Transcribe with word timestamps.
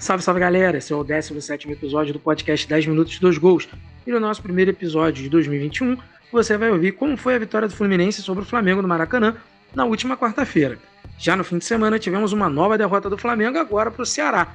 Salve, 0.00 0.24
salve 0.24 0.40
galera! 0.40 0.78
Esse 0.78 0.94
é 0.94 0.96
o 0.96 1.04
17 1.04 1.70
episódio 1.70 2.14
do 2.14 2.18
podcast 2.18 2.66
10 2.66 2.86
Minutos 2.86 3.18
2 3.18 3.36
Gols. 3.36 3.68
E 4.06 4.10
no 4.10 4.18
nosso 4.18 4.42
primeiro 4.42 4.70
episódio 4.70 5.22
de 5.22 5.28
2021, 5.28 5.98
você 6.32 6.56
vai 6.56 6.70
ouvir 6.70 6.92
como 6.92 7.18
foi 7.18 7.34
a 7.34 7.38
vitória 7.38 7.68
do 7.68 7.76
Fluminense 7.76 8.22
sobre 8.22 8.42
o 8.42 8.46
Flamengo 8.46 8.80
no 8.80 8.88
Maracanã 8.88 9.36
na 9.74 9.84
última 9.84 10.16
quarta-feira. 10.16 10.78
Já 11.18 11.36
no 11.36 11.44
fim 11.44 11.58
de 11.58 11.66
semana, 11.66 11.98
tivemos 11.98 12.32
uma 12.32 12.48
nova 12.48 12.78
derrota 12.78 13.10
do 13.10 13.18
Flamengo 13.18 13.58
agora 13.58 13.90
para 13.90 14.02
o 14.02 14.06
Ceará. 14.06 14.54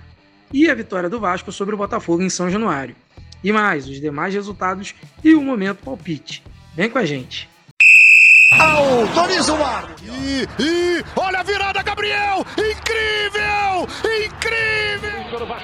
E 0.52 0.68
a 0.68 0.74
vitória 0.74 1.08
do 1.08 1.20
Vasco 1.20 1.52
sobre 1.52 1.76
o 1.76 1.78
Botafogo 1.78 2.24
em 2.24 2.30
São 2.30 2.50
Januário. 2.50 2.96
E 3.44 3.52
mais, 3.52 3.88
os 3.88 4.02
demais 4.02 4.34
resultados 4.34 4.96
e 5.24 5.36
o 5.36 5.44
momento 5.44 5.84
palpite. 5.86 6.44
Vem 6.76 6.90
com 6.90 6.98
a 6.98 7.06
gente! 7.06 7.48
Autoriza 8.60 9.54
o 9.54 9.64
ar! 9.64 9.96
E, 10.02 10.48
e 10.60 11.04
olha 11.16 11.42
a 11.42 11.44
virada, 11.44 11.84
Gabriel! 11.84 12.44
Incrível! 12.58 13.88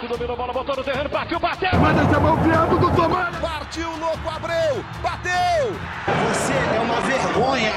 O 0.02 0.08
Vasco 0.08 0.08
dominou 0.08 0.34
a 0.34 0.38
bola, 0.38 0.54
botou 0.54 0.76
no 0.76 0.84
terreno, 0.84 1.10
partiu, 1.10 1.40
bateu! 1.40 1.80
Manda 1.80 2.02
essa 2.02 2.20
mão 2.20 2.38
piando 2.42 2.80
do 2.80 2.96
Tomás! 2.96 3.36
Partiu, 3.38 3.88
louco, 3.98 4.30
Abreu! 4.30 4.84
Bateu! 5.04 5.74
Você 6.28 6.54
é 6.54 6.80
uma 6.80 7.02
vergonha! 7.02 7.72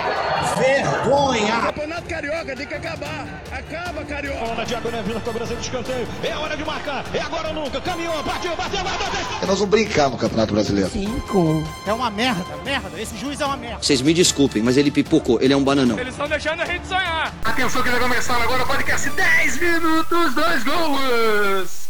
Vergonha! 0.56 1.60
Campeonato 1.66 2.08
Carioca 2.08 2.56
tem 2.56 2.66
que 2.66 2.74
acabar! 2.74 3.26
Acaba, 3.52 4.04
Carioca! 4.04 4.38
Bola 4.38 4.64
diagonal, 4.64 5.02
Vila, 5.02 5.20
cobrança 5.20 5.54
de 5.54 5.60
escanteio. 5.60 6.08
É 6.22 6.34
hora 6.34 6.56
de 6.56 6.64
marcar! 6.64 7.04
É 7.12 7.20
agora 7.20 7.48
ou 7.48 7.54
nunca! 7.54 7.80
Caminhou, 7.82 8.24
partiu, 8.24 8.56
bateu, 8.56 8.82
bateu! 8.82 9.46
Nós 9.46 9.58
vamos 9.58 9.68
brincar 9.68 10.08
no 10.08 10.16
Campeonato 10.16 10.54
Brasileiro. 10.54 10.90
Cinco. 10.90 11.62
É 11.86 11.92
uma 11.92 12.10
merda, 12.10 12.56
merda. 12.64 12.98
Esse 12.98 13.18
juiz 13.18 13.38
é 13.38 13.44
uma 13.44 13.56
merda. 13.58 13.82
Vocês 13.82 14.00
me 14.00 14.14
desculpem, 14.14 14.62
mas 14.62 14.78
ele 14.78 14.90
pipocou. 14.90 15.42
Ele 15.42 15.52
é 15.52 15.56
um 15.56 15.64
bananão. 15.64 15.98
Eles 15.98 16.14
estão 16.14 16.26
deixando 16.26 16.62
a 16.62 16.64
gente 16.64 16.86
sonhar! 16.86 17.34
Atenção 17.44 17.82
que 17.82 17.90
vai 17.90 18.00
começar 18.00 18.42
agora 18.42 18.62
o 18.62 18.66
podcast 18.66 19.10
10 19.10 19.60
minutos, 19.60 20.34
dois 20.34 20.64
gols! 20.64 21.83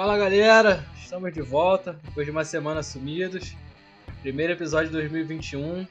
Fala 0.00 0.16
galera, 0.16 0.82
estamos 0.96 1.30
de 1.30 1.42
volta 1.42 1.94
depois 2.02 2.24
de 2.24 2.30
uma 2.30 2.42
semana 2.42 2.82
sumidos. 2.82 3.54
Primeiro 4.22 4.54
episódio 4.54 4.86
de 4.86 4.94
2021. 4.94 5.86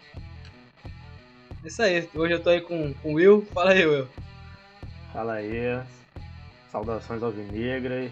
É 1.64 1.68
Isso 1.68 1.84
aí, 1.84 2.10
hoje 2.16 2.34
eu 2.34 2.40
tô 2.40 2.50
aí 2.50 2.60
com, 2.60 2.92
com 2.92 3.12
o 3.12 3.14
Will. 3.18 3.48
Fala 3.54 3.70
aí, 3.70 3.86
Will. 3.86 4.08
Fala 5.14 5.34
aí, 5.34 5.80
saudações 6.72 7.22
alvinegras. 7.22 8.12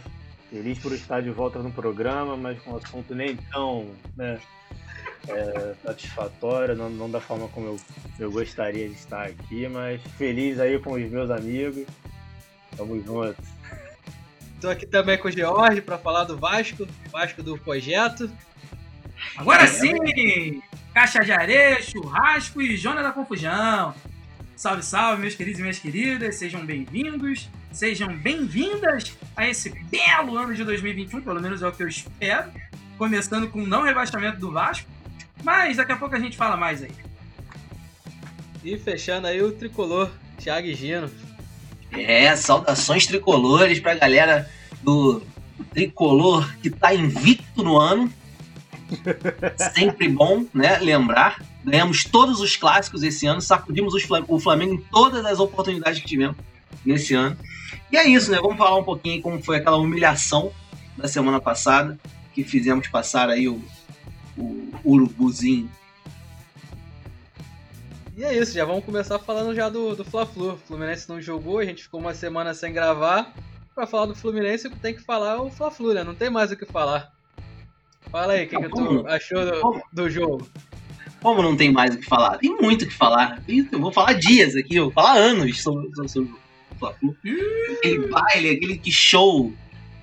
Feliz 0.52 0.77
por 0.77 0.91
estar 0.91 1.19
de 1.23 1.31
volta 1.31 1.58
no 1.63 1.71
programa, 1.71 2.38
mas 2.38 2.61
com 2.61 2.73
um 2.73 2.77
assunto 2.77 3.16
nem 3.16 3.36
tão 3.36 3.89
né, 4.16 4.39
é, 5.27 5.73
satisfatório, 5.83 6.75
não, 6.75 6.91
não 6.91 7.09
da 7.09 7.19
forma 7.19 7.47
como 7.47 7.69
eu, 7.69 7.80
eu 8.19 8.31
gostaria 8.31 8.88
de 8.88 8.93
estar 8.93 9.25
aqui, 9.25 9.67
mas 9.67 9.99
feliz 10.16 10.59
aí 10.59 10.77
com 10.77 10.91
os 10.91 11.09
meus 11.09 11.31
amigos. 11.31 11.88
Tamo 12.77 13.02
junto. 13.02 13.56
Tô 14.59 14.69
aqui 14.69 14.88
também 14.88 15.17
com 15.17 15.27
o 15.27 15.31
George 15.31 15.81
para 15.81 15.97
falar 15.97 16.23
do 16.23 16.36
Vasco, 16.36 16.88
Vasco 17.11 17.44
do 17.44 17.58
projeto. 17.58 18.31
Agora 19.36 19.67
sim! 19.67 20.61
Caixa 20.94 21.19
de 21.19 21.31
areia, 21.31 21.81
churrasco 21.81 22.59
e 22.61 22.75
Jona 22.75 23.03
da 23.03 23.11
Confusão. 23.11 23.94
Salve, 24.55 24.81
salve, 24.81 25.22
meus 25.22 25.36
queridos 25.36 25.59
e 25.59 25.61
minhas 25.61 25.77
queridas, 25.77 26.36
sejam 26.36 26.66
bem-vindos, 26.66 27.47
sejam 27.72 28.17
bem-vindas 28.17 29.16
a 29.36 29.47
esse 29.47 29.69
belo 29.69 30.36
ano 30.36 30.55
de 30.55 30.64
2021, 30.64 31.21
pelo 31.21 31.39
menos 31.39 31.61
é 31.61 31.67
o 31.67 31.71
que 31.71 31.83
eu 31.83 31.88
espero. 31.88 32.52
Começando 32.97 33.47
com 33.52 33.61
o 33.61 33.67
não 33.67 33.83
rebaixamento 33.83 34.39
do 34.39 34.52
Vasco, 34.52 34.89
mas 35.44 35.77
daqui 35.77 35.92
a 35.92 35.97
pouco 35.97 36.16
a 36.16 36.19
gente 36.19 36.36
fala 36.36 36.58
mais 36.58 36.81
aí. 36.81 36.92
E 38.64 38.75
fechando 38.80 39.27
aí 39.27 39.39
o 39.39 39.52
tricolor, 39.52 40.09
Thiago 40.39 40.66
e 40.66 40.73
Gino. 40.73 41.11
É, 41.91 42.35
saudações 42.35 43.05
tricolores 43.07 43.80
pra 43.80 43.95
galera 43.95 44.49
do 44.83 45.21
tricolor 45.73 46.47
que 46.61 46.69
tá 46.69 46.93
invicto 46.93 47.63
no 47.63 47.77
ano. 47.77 48.11
Sempre 49.73 50.08
bom, 50.08 50.45
né? 50.53 50.77
Lembrar. 50.80 51.43
Ganhamos 51.63 52.03
todos 52.05 52.39
os 52.39 52.55
clássicos 52.55 53.03
esse 53.03 53.25
ano, 53.27 53.42
sacudimos 53.42 53.93
os 53.93 54.03
Flam- 54.03 54.23
o 54.27 54.39
Flamengo 54.39 54.75
em 54.75 54.77
todas 54.77 55.25
as 55.25 55.39
oportunidades 55.39 55.99
que 55.99 56.08
tivemos 56.08 56.37
nesse 56.86 57.14
ano. 57.14 57.36
E 57.92 57.98
é 57.98 58.08
isso, 58.08 58.31
né? 58.31 58.37
Vamos 58.42 58.58
falar 58.58 58.77
um 58.77 58.83
pouquinho 58.83 59.21
como 59.21 59.42
foi 59.43 59.58
aquela 59.58 59.77
humilhação 59.77 60.52
da 60.95 61.08
semana 61.08 61.39
passada, 61.42 61.99
que 62.33 62.43
fizemos 62.43 62.87
passar 62.87 63.30
aí 63.30 63.48
o, 63.49 63.61
o 64.37 64.71
urubuzinho. 64.86 65.69
E 68.17 68.23
é 68.23 68.36
isso, 68.36 68.52
já 68.52 68.66
vamos 68.66 68.83
começar 68.83 69.20
falando 69.20 69.54
já 69.54 69.70
do, 69.70 69.95
do 69.95 70.04
Fla-Flu. 70.04 70.54
O 70.54 70.58
Fluminense 70.58 71.08
não 71.08 71.22
jogou, 71.22 71.60
a 71.60 71.66
gente 71.66 71.83
ficou 71.83 72.00
uma 72.00 72.16
semana 72.16 72.52
sem 72.52 72.73
gravar. 72.73 73.32
Pra 73.76 73.86
falar 73.86 74.08
do 74.08 74.16
Fluminense, 74.16 74.67
tem 74.72 74.95
que 74.95 75.04
falar 75.04 75.39
o 75.39 75.52
Fla-Flu, 75.52 75.94
né? 75.94 76.04
Não 76.04 76.16
tem 76.16 76.28
mais 76.28 76.52
o 76.52 76.58
que 76.58 76.66
falar. 76.66 77.14
Fala 78.10 78.33
aí, 78.33 78.48
o 78.48 78.50
que, 78.50 78.58
que 78.58 78.70
tu 78.70 79.05
achou 79.05 79.45
do, 79.45 79.83
do 79.94 80.10
jogo? 80.10 80.50
Como 81.22 81.44
não 81.44 81.55
tem 81.55 81.72
mais 81.72 81.94
o 81.94 82.00
que 82.00 82.05
falar? 82.05 82.39
Tem 82.39 82.50
muito 82.60 82.86
o 82.86 82.88
que 82.88 82.94
falar. 82.94 83.39
Eu 83.48 83.80
vou 83.80 83.92
falar 83.92 84.14
dias 84.14 84.55
aqui, 84.55 84.78
eu 84.78 84.86
vou 84.86 84.94
falar 84.94 85.14
anos 85.17 85.61
sobre, 85.61 86.10
sobre, 86.10 86.32
o 86.72 86.76
Fla-Flu. 86.80 87.16
Aquele 87.78 88.08
baile, 88.08 88.49
aquele 88.49 88.80
que 88.80 88.92
show. 88.92 89.54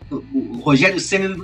O, 0.08 0.58
Rogério 0.58 1.00
Senna 1.00 1.34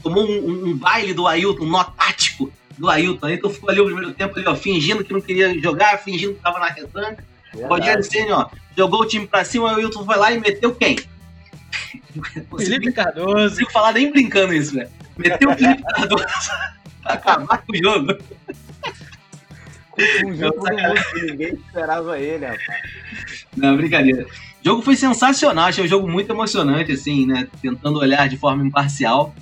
tomou 0.00 0.24
um, 0.24 0.68
um- 0.68 0.76
baile 0.76 1.12
do 1.12 1.26
Ailton, 1.26 1.66
nó 1.66 1.82
tático 1.82 2.52
do 2.80 2.88
Ailton. 2.88 3.26
Ailton 3.26 3.50
ficou 3.50 3.70
ali 3.70 3.80
o 3.80 3.84
primeiro 3.84 4.12
tempo 4.14 4.36
ali, 4.36 4.48
ó, 4.48 4.56
fingindo 4.56 5.04
que 5.04 5.12
não 5.12 5.20
queria 5.20 5.56
jogar, 5.60 5.98
fingindo 5.98 6.34
que 6.34 6.40
tava 6.40 6.58
na 6.58 6.68
retranca. 6.68 7.22
O 7.54 7.66
Rogério 7.66 8.02
Senna, 8.02 8.38
ó, 8.38 8.50
jogou 8.76 9.02
o 9.02 9.06
time 9.06 9.26
pra 9.26 9.44
cima, 9.44 9.66
o 9.66 9.76
Ailton 9.76 10.04
foi 10.04 10.16
lá 10.16 10.32
e 10.32 10.40
meteu 10.40 10.74
quem? 10.74 10.96
Felipe 12.56 12.90
Cardoso. 12.92 13.34
Não 13.34 13.48
consigo 13.48 13.70
falar 13.70 13.92
nem 13.92 14.10
brincando 14.10 14.54
isso, 14.54 14.74
velho. 14.74 14.88
Meteu 15.18 15.50
o 15.50 15.54
Felipe 15.54 15.82
Cardoso 15.82 16.24
pra 17.02 17.12
acabar 17.12 17.58
com 17.58 17.72
o 17.72 17.76
jogo. 17.76 18.14
Todo 19.96 20.28
mundo 20.28 20.54
que 21.12 21.22
ninguém 21.22 21.54
esperava 21.54 22.18
ele, 22.18 22.46
rapaz. 22.46 23.46
Não, 23.54 23.76
brincadeira. 23.76 24.24
O 24.24 24.64
jogo 24.64 24.82
foi 24.82 24.96
sensacional, 24.96 25.66
achei 25.66 25.84
o 25.84 25.88
jogo 25.88 26.08
muito 26.08 26.32
emocionante, 26.32 26.92
assim, 26.92 27.26
né? 27.26 27.46
Tentando 27.60 27.98
olhar 27.98 28.26
de 28.28 28.38
forma 28.38 28.64
imparcial. 28.64 29.34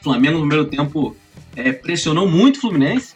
O 0.00 0.04
Flamengo, 0.04 0.38
no 0.38 0.46
primeiro 0.46 0.64
tempo, 0.70 1.14
é, 1.56 1.72
pressionou 1.72 2.28
muito 2.28 2.56
o 2.56 2.60
Fluminense. 2.60 3.14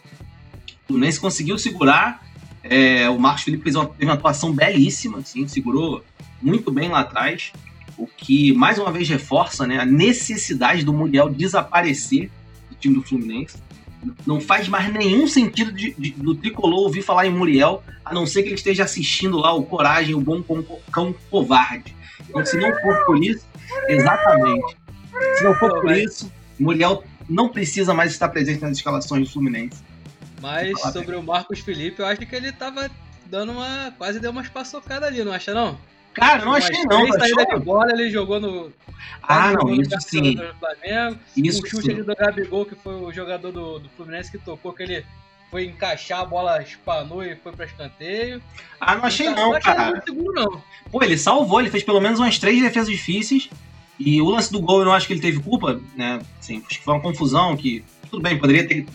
O 0.83 0.87
Fluminense 0.87 1.19
conseguiu 1.19 1.57
segurar. 1.57 2.23
É, 2.63 3.09
o 3.09 3.17
Marcos 3.19 3.43
Felipe 3.43 3.63
fez 3.63 3.75
uma, 3.75 3.85
teve 3.87 4.05
uma 4.05 4.13
atuação 4.13 4.51
belíssima, 4.53 5.19
assim, 5.19 5.47
segurou 5.47 6.03
muito 6.41 6.71
bem 6.71 6.89
lá 6.89 6.99
atrás. 7.01 7.51
O 7.97 8.05
que, 8.07 8.53
mais 8.53 8.77
uma 8.77 8.91
vez, 8.91 9.07
reforça 9.09 9.65
né, 9.67 9.79
a 9.79 9.85
necessidade 9.85 10.83
do 10.83 10.93
Muriel 10.93 11.29
desaparecer 11.29 12.29
do 12.69 12.75
time 12.75 12.95
do 12.95 13.01
Fluminense. 13.03 13.57
Não 14.25 14.39
faz 14.39 14.67
mais 14.69 14.91
nenhum 14.93 15.27
sentido 15.27 15.71
de- 15.73 15.93
de- 15.97 16.11
do 16.11 16.33
tricolor 16.33 16.79
ouvir 16.81 17.01
falar 17.01 17.27
em 17.27 17.31
Muriel, 17.31 17.83
a 18.05 18.13
não 18.13 18.25
ser 18.25 18.43
que 18.43 18.49
ele 18.49 18.55
esteja 18.55 18.83
assistindo 18.85 19.37
lá 19.37 19.53
o 19.53 19.63
Coragem, 19.63 20.15
o 20.15 20.21
Bom 20.21 20.41
Cão, 20.41 20.63
Cão 20.91 21.15
Covarde. 21.29 21.93
Então, 22.29 22.45
se 22.45 22.55
não 22.57 22.71
for 22.79 23.05
por 23.05 23.21
isso, 23.21 23.45
exatamente. 23.89 24.77
Se 25.37 25.43
não 25.43 25.53
for 25.55 25.81
por 25.81 25.91
isso, 25.91 26.31
Muriel 26.57 27.03
não 27.29 27.49
precisa 27.49 27.93
mais 27.93 28.11
estar 28.11 28.29
presente 28.29 28.61
nas 28.61 28.77
escalações 28.77 29.27
do 29.27 29.31
Fluminense. 29.31 29.81
Mas 30.41 30.79
sobre 30.93 31.15
o 31.15 31.23
Marcos 31.23 31.59
Felipe, 31.59 32.01
eu 32.01 32.05
acho 32.05 32.21
que 32.21 32.35
ele 32.35 32.51
tava 32.51 32.89
dando 33.25 33.51
uma. 33.51 33.93
quase 33.97 34.19
deu 34.19 34.31
umas 34.31 34.49
paçocadas 34.49 35.07
ali, 35.07 35.23
não 35.23 35.31
acha 35.31 35.53
não? 35.53 35.77
Cara, 36.13 36.43
não 36.43 36.53
achei 36.53 36.83
não, 36.85 37.01
três 37.01 37.15
saídas 37.15 37.45
achou? 37.45 37.59
de 37.59 37.65
bola, 37.65 37.91
ele 37.91 38.09
jogou 38.09 38.39
no. 38.39 38.71
Ah, 39.21 39.53
não, 39.53 39.73
isso 39.73 39.95
sim. 40.01 40.37
Flamengo. 40.59 41.19
Isso 41.37 41.63
o 41.63 41.67
chute 41.67 41.91
ali 41.91 42.03
do 42.03 42.15
Gabigol, 42.15 42.65
que 42.65 42.75
foi 42.75 42.95
o 42.95 43.11
jogador 43.11 43.51
do, 43.51 43.79
do 43.79 43.89
Fluminense 43.89 44.31
que 44.31 44.37
tocou, 44.37 44.73
que 44.73 44.83
ele 44.83 45.05
foi 45.51 45.65
encaixar, 45.65 46.21
a 46.21 46.25
bola 46.25 46.61
espanou 46.61 47.23
e 47.23 47.35
foi 47.35 47.51
pra 47.51 47.65
escanteio. 47.65 48.41
Ah, 48.79 48.95
não 48.95 49.05
achei 49.05 49.27
Então, 49.27 49.49
não, 49.49 49.55
achei 49.55 49.73
cara. 49.73 50.01
seguro, 50.05 50.33
não. 50.33 50.63
Pô, 50.91 51.03
ele 51.03 51.17
salvou, 51.17 51.59
ele 51.59 51.69
fez 51.69 51.83
pelo 51.83 52.01
menos 52.01 52.19
umas 52.19 52.37
três 52.37 52.61
defesas 52.61 52.89
difíceis. 52.89 53.49
E 53.99 54.21
o 54.21 54.29
lance 54.29 54.51
do 54.51 54.61
gol 54.61 54.79
eu 54.79 54.85
não 54.85 54.93
acho 54.93 55.05
que 55.05 55.13
ele 55.13 55.19
teve 55.19 55.39
culpa, 55.39 55.79
né? 55.95 56.21
Assim, 56.39 56.63
acho 56.65 56.79
que 56.79 56.85
foi 56.85 56.93
uma 56.93 57.01
confusão 57.01 57.55
que. 57.57 57.83
Tudo 58.09 58.23
bem, 58.23 58.39
poderia 58.39 58.67
ter, 58.67 58.87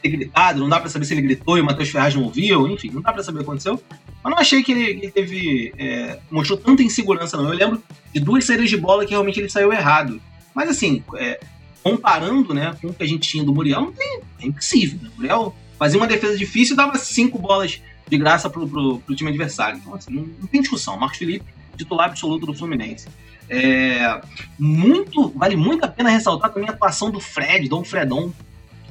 ter 0.00 0.08
gritado, 0.08 0.60
não 0.60 0.68
dá 0.68 0.78
pra 0.78 0.88
saber 0.88 1.04
se 1.04 1.14
ele 1.14 1.22
gritou 1.22 1.58
e 1.58 1.60
o 1.60 1.64
Matheus 1.64 1.88
Ferraz 1.88 2.14
não 2.14 2.24
ouviu, 2.24 2.68
enfim, 2.68 2.90
não 2.92 3.00
dá 3.02 3.12
pra 3.12 3.24
saber 3.24 3.38
o 3.38 3.40
que 3.40 3.48
aconteceu. 3.48 3.82
Mas 4.22 4.30
não 4.30 4.38
achei 4.38 4.62
que 4.62 4.70
ele, 4.70 4.84
ele 4.84 5.10
teve. 5.10 5.72
é, 5.78 6.18
mostrou 6.30 6.58
tanta 6.58 6.82
insegurança, 6.82 7.36
não. 7.36 7.48
Eu 7.48 7.56
lembro 7.58 7.82
de 8.12 8.20
duas 8.20 8.44
saídas 8.44 8.68
de 8.68 8.76
bola 8.76 9.04
que 9.04 9.10
realmente 9.10 9.40
ele 9.40 9.48
saiu 9.48 9.72
errado. 9.72 10.20
Mas 10.54 10.68
assim, 10.68 11.02
é, 11.16 11.40
comparando 11.82 12.54
né, 12.54 12.76
com 12.80 12.88
o 12.88 12.94
que 12.94 13.02
a 13.02 13.06
gente 13.06 13.28
tinha 13.28 13.42
do 13.42 13.54
Muriel, 13.54 13.80
não 13.80 13.92
tem, 13.92 14.20
é 14.40 14.46
impossível. 14.46 15.00
Né? 15.02 15.08
O 15.08 15.16
Muriel 15.16 15.56
fazia 15.78 15.98
uma 15.98 16.06
defesa 16.06 16.36
difícil 16.36 16.74
e 16.74 16.76
dava 16.76 16.96
cinco 16.98 17.38
bolas 17.38 17.80
de 18.08 18.18
graça 18.18 18.48
pro, 18.48 18.68
pro, 18.68 18.98
pro 19.00 19.16
time 19.16 19.30
adversário. 19.30 19.78
Então, 19.78 19.94
assim, 19.94 20.12
não, 20.12 20.22
não 20.40 20.46
tem 20.46 20.60
discussão. 20.60 20.96
Marcos 20.96 21.18
Felipe, 21.18 21.46
titular 21.76 22.06
absoluto 22.08 22.46
do 22.46 22.54
Fluminense. 22.54 23.08
É, 23.54 24.18
muito, 24.58 25.28
vale 25.36 25.56
muito 25.56 25.84
a 25.84 25.88
pena 25.88 26.08
ressaltar 26.08 26.50
também 26.50 26.70
a 26.70 26.72
atuação 26.72 27.10
do 27.10 27.20
Fred, 27.20 27.68
Dom 27.68 27.84
Fredon, 27.84 28.32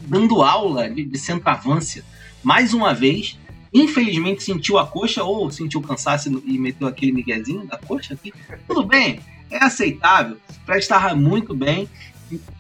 dando 0.02 0.44
aula 0.44 0.88
de, 0.88 1.04
de 1.04 1.18
centroavância. 1.18 2.06
Mais 2.44 2.72
uma 2.72 2.94
vez, 2.94 3.40
infelizmente 3.74 4.44
sentiu 4.44 4.78
a 4.78 4.86
coxa 4.86 5.24
ou 5.24 5.50
sentiu 5.50 5.82
cansaço 5.82 6.30
e 6.46 6.60
meteu 6.60 6.88
aquele 6.88 7.12
miguezinho 7.12 7.66
da 7.66 7.76
coxa 7.76 8.14
aqui. 8.14 8.32
Tudo 8.68 8.84
bem, 8.84 9.20
é 9.50 9.64
aceitável. 9.64 10.38
Fred 10.64 10.80
estava 10.80 11.16
muito 11.16 11.56
bem. 11.56 11.90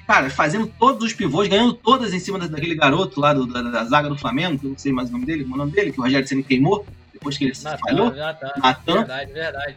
Cara, 0.07 0.27
fazendo 0.31 0.65
todos 0.79 1.05
os 1.05 1.13
pivôs, 1.13 1.47
ganhando 1.47 1.71
todas 1.71 2.15
em 2.15 2.19
cima 2.19 2.39
daquele 2.39 2.73
garoto 2.73 3.19
lá 3.19 3.31
do, 3.31 3.45
da, 3.45 3.61
da, 3.61 3.85
zaga 3.85 4.09
do 4.09 4.17
Flamengo, 4.17 4.57
que 4.57 4.65
eu 4.65 4.71
não 4.71 4.77
sei 4.77 4.91
mais 4.91 5.09
o 5.09 5.11
nome 5.13 5.25
dele, 5.25 5.43
o 5.43 5.55
nome 5.55 5.71
dele, 5.71 5.91
que 5.91 5.99
o 5.99 6.03
Rogério 6.03 6.27
Senna 6.27 6.41
queimou, 6.41 6.83
depois 7.13 7.37
que 7.37 7.45
ele 7.45 7.53
Natan, 7.61 7.77
falhou. 7.77 8.11
Natan, 8.11 8.51
Natan. 8.57 8.93
Verdade, 8.95 9.31
verdade. 9.31 9.75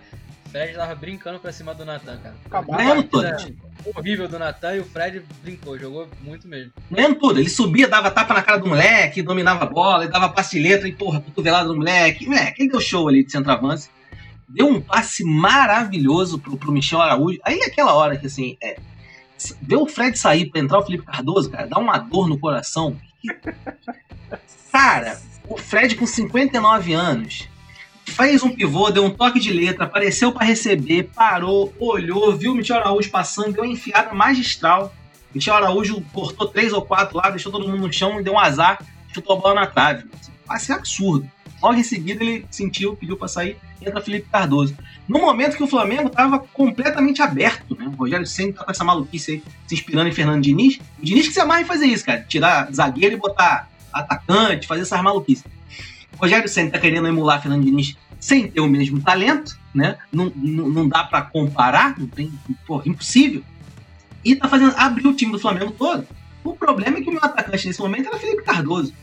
O 0.55 0.57
Fred 0.57 0.75
tava 0.75 0.95
brincando 0.95 1.41
pra 1.41 1.51
cima 1.51 1.75
do 1.75 1.85
Natan, 1.85 2.17
cara. 2.19 3.03
Todas. 3.11 3.49
Horrível 3.85 4.29
do 4.29 4.39
Natan 4.39 4.77
e 4.77 4.79
o 4.79 4.85
Fred 4.85 5.21
brincou, 5.43 5.77
jogou 5.77 6.09
muito 6.23 6.47
mesmo. 6.47 6.71
Ganhando 6.89 7.17
tudo. 7.17 7.41
Ele 7.41 7.49
subia, 7.49 7.89
dava 7.89 8.09
tapa 8.09 8.33
na 8.33 8.41
cara 8.41 8.59
do 8.59 8.69
moleque, 8.69 9.21
dominava 9.21 9.65
a 9.65 9.67
bola, 9.67 10.05
ele 10.05 10.13
dava 10.13 10.29
passe 10.29 10.57
de 10.57 10.63
letra 10.63 10.87
e, 10.87 10.93
porra, 10.93 11.21
cotovelada 11.21 11.67
do 11.67 11.75
moleque. 11.75 12.27
Moleque, 12.27 12.63
ele 12.63 12.71
deu 12.71 12.81
show 12.81 13.09
ali 13.09 13.25
de 13.25 13.33
centroavance. 13.33 13.91
Deu 14.49 14.69
um 14.69 14.81
passe 14.81 15.25
maravilhoso 15.25 16.39
pro, 16.39 16.57
pro 16.57 16.71
Michel 16.71 17.01
Araújo. 17.01 17.41
Aí 17.43 17.59
é 17.59 17.67
aquela 17.67 17.93
hora 17.93 18.17
que, 18.17 18.29
assim, 18.29 18.57
é, 18.63 18.77
ver 19.61 19.77
o 19.77 19.89
Fred 19.89 20.17
sair 20.17 20.47
pra 20.47 20.61
entrar 20.61 20.79
o 20.79 20.85
Felipe 20.85 21.05
Cardoso, 21.05 21.51
cara, 21.51 21.67
dá 21.67 21.79
uma 21.79 21.99
dor 21.99 22.29
no 22.29 22.39
coração. 22.39 22.97
Cara, 24.71 25.21
o 25.49 25.57
Fred 25.57 25.95
com 25.95 26.05
59 26.05 26.93
anos 26.93 27.49
fez 28.05 28.43
um 28.43 28.51
pivô, 28.51 28.91
deu 28.91 29.05
um 29.05 29.11
toque 29.11 29.41
de 29.41 29.53
letra, 29.53 29.85
apareceu 29.85 30.33
para 30.33 30.47
receber, 30.47 31.11
parou, 31.15 31.75
olhou, 31.79 32.37
viu 32.37 32.53
o 32.53 32.55
Michel 32.55 32.77
Araújo 32.77 33.11
passando, 33.11 33.53
deu 33.53 33.65
uma 33.65 33.73
enfiada 33.73 34.15
magistral. 34.15 34.95
Michel 35.35 35.55
Araújo 35.55 36.01
cortou 36.13 36.47
três 36.49 36.73
ou 36.73 36.83
quatro 36.83 37.17
lá, 37.17 37.31
deixou 37.31 37.51
todo 37.51 37.69
mundo 37.69 37.87
no 37.87 37.93
chão 37.93 38.21
e 38.21 38.23
deu 38.23 38.35
um 38.35 38.39
azar, 38.39 38.79
chutou 39.13 39.37
a 39.37 39.41
bola 39.41 39.55
na 39.55 39.67
trave. 39.67 40.05
Passe 40.47 40.73
absurdo. 40.73 41.29
Logo 41.63 41.75
em 41.75 41.83
seguida 41.83 42.23
ele 42.23 42.47
sentiu, 42.51 42.95
pediu 42.95 43.17
para 43.17 43.27
sair, 43.27 43.57
entra 43.81 44.01
Felipe 44.01 44.29
Cardoso. 44.31 44.77
No 45.09 45.19
momento 45.19 45.57
que 45.57 45.63
o 45.63 45.67
Flamengo 45.67 46.09
estava 46.09 46.39
completamente 46.39 47.23
aberto, 47.23 47.77
né? 47.77 47.87
O 47.87 47.97
Rogério 47.97 48.27
sempre 48.27 48.55
tá 48.55 48.65
com 48.65 48.71
essa 48.71 48.85
maluquice 48.85 49.33
aí, 49.33 49.43
se 49.67 49.75
inspirando 49.75 50.09
em 50.09 50.13
Fernando 50.13 50.43
Diniz. 50.43 50.79
O 50.99 51.05
Diniz 51.05 51.27
que 51.27 51.35
se 51.35 51.41
amarra 51.41 51.63
em 51.63 51.67
fazer 51.67 51.87
isso, 51.87 52.05
cara. 52.05 52.25
Tirar 52.29 52.71
zagueiro 52.73 53.15
e 53.15 53.19
botar 53.19 53.69
atacante, 53.93 54.67
fazer 54.67 54.83
essas 54.83 55.03
maluquices. 55.03 55.45
O 56.15 56.23
Rogério 56.23 56.49
Senna 56.49 56.71
tá 56.71 56.79
querendo 56.79 57.09
emular 57.09 57.41
Fernando 57.43 57.65
Diniz 57.65 57.97
sem 58.21 58.49
ter 58.49 58.61
o 58.61 58.69
mesmo 58.69 59.03
talento, 59.03 59.59
né? 59.75 59.99
Não, 60.11 60.33
não, 60.35 60.69
não 60.69 60.89
dá 60.89 61.05
para 61.05 61.23
comparar, 61.23 61.99
não 61.99 62.07
tem, 62.07 62.33
pô, 62.67 62.81
impossível. 62.87 63.43
E 64.25 64.35
tá 64.35 64.49
fazendo 64.49 64.75
abrir 64.79 65.07
o 65.07 65.15
time 65.15 65.33
do 65.33 65.39
Flamengo 65.39 65.73
todo. 65.73 66.07
O 66.43 66.55
problema 66.55 66.99
é 66.99 67.03
que 67.03 67.11
o 67.11 67.13
meu 67.13 67.23
atacante 67.23 67.67
nesse 67.67 67.81
momento 67.81 68.09
era 68.09 68.19
Felipe 68.19 68.43
Cardoso. 68.43 68.95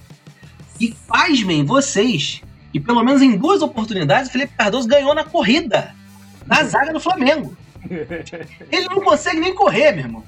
E 0.80 0.96
pasmem 1.08 1.64
vocês, 1.64 2.42
que 2.72 2.80
pelo 2.80 3.04
menos 3.04 3.22
em 3.22 3.38
duas 3.38 3.62
oportunidades 3.62 4.30
o 4.30 4.32
Felipe 4.32 4.54
Cardoso 4.58 4.88
ganhou 4.88 5.14
na 5.14 5.24
corrida, 5.24 5.94
na 6.48 6.64
zaga 6.64 6.92
do 6.92 7.00
Flamengo. 7.00 7.56
Ele 8.72 8.88
não 8.90 9.02
consegue 9.02 9.40
nem 9.40 9.54
correr, 9.54 9.92
meu 9.92 10.06
irmão. 10.06 10.24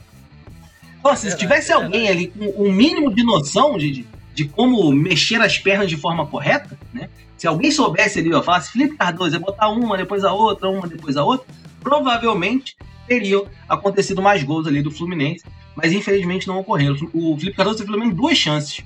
Nossa, 1.04 1.30
se 1.30 1.38
tivesse 1.38 1.72
alguém 1.72 2.08
ali 2.08 2.28
com 2.28 2.46
o 2.46 2.68
um 2.68 2.72
mínimo 2.72 3.14
de 3.14 3.24
noção 3.24 3.78
de, 3.78 4.08
de, 4.34 4.46
como 4.46 4.92
mexer 4.92 5.42
as 5.42 5.58
pernas 5.58 5.90
de 5.90 5.98
forma 5.98 6.26
correta, 6.26 6.78
né? 6.94 7.10
Se 7.38 7.48
alguém 7.48 7.72
soubesse 7.72 8.20
ali, 8.20 8.34
ó, 8.34 8.42
falasse 8.42 8.72
Felipe 8.72 8.96
Cardoso, 8.96 9.36
ia 9.36 9.40
botar 9.40 9.70
uma, 9.70 9.98
depois 9.98 10.24
a 10.24 10.32
outra, 10.32 10.70
uma, 10.70 10.88
depois 10.88 11.18
a 11.18 11.24
outra, 11.24 11.46
provavelmente 11.82 12.76
teriam 13.08 13.46
acontecido 13.68 14.22
mais 14.22 14.44
gols 14.44 14.66
ali 14.66 14.82
do 14.82 14.90
Fluminense, 14.90 15.44
mas 15.76 15.92
infelizmente 15.92 16.48
não 16.48 16.60
ocorreram. 16.60 16.96
O 17.14 17.38
Felipe 17.38 17.58
Cardoso 17.58 17.78
teve 17.78 17.90
pelo 17.90 18.00
menos 18.00 18.16
duas 18.16 18.38
chances. 18.38 18.84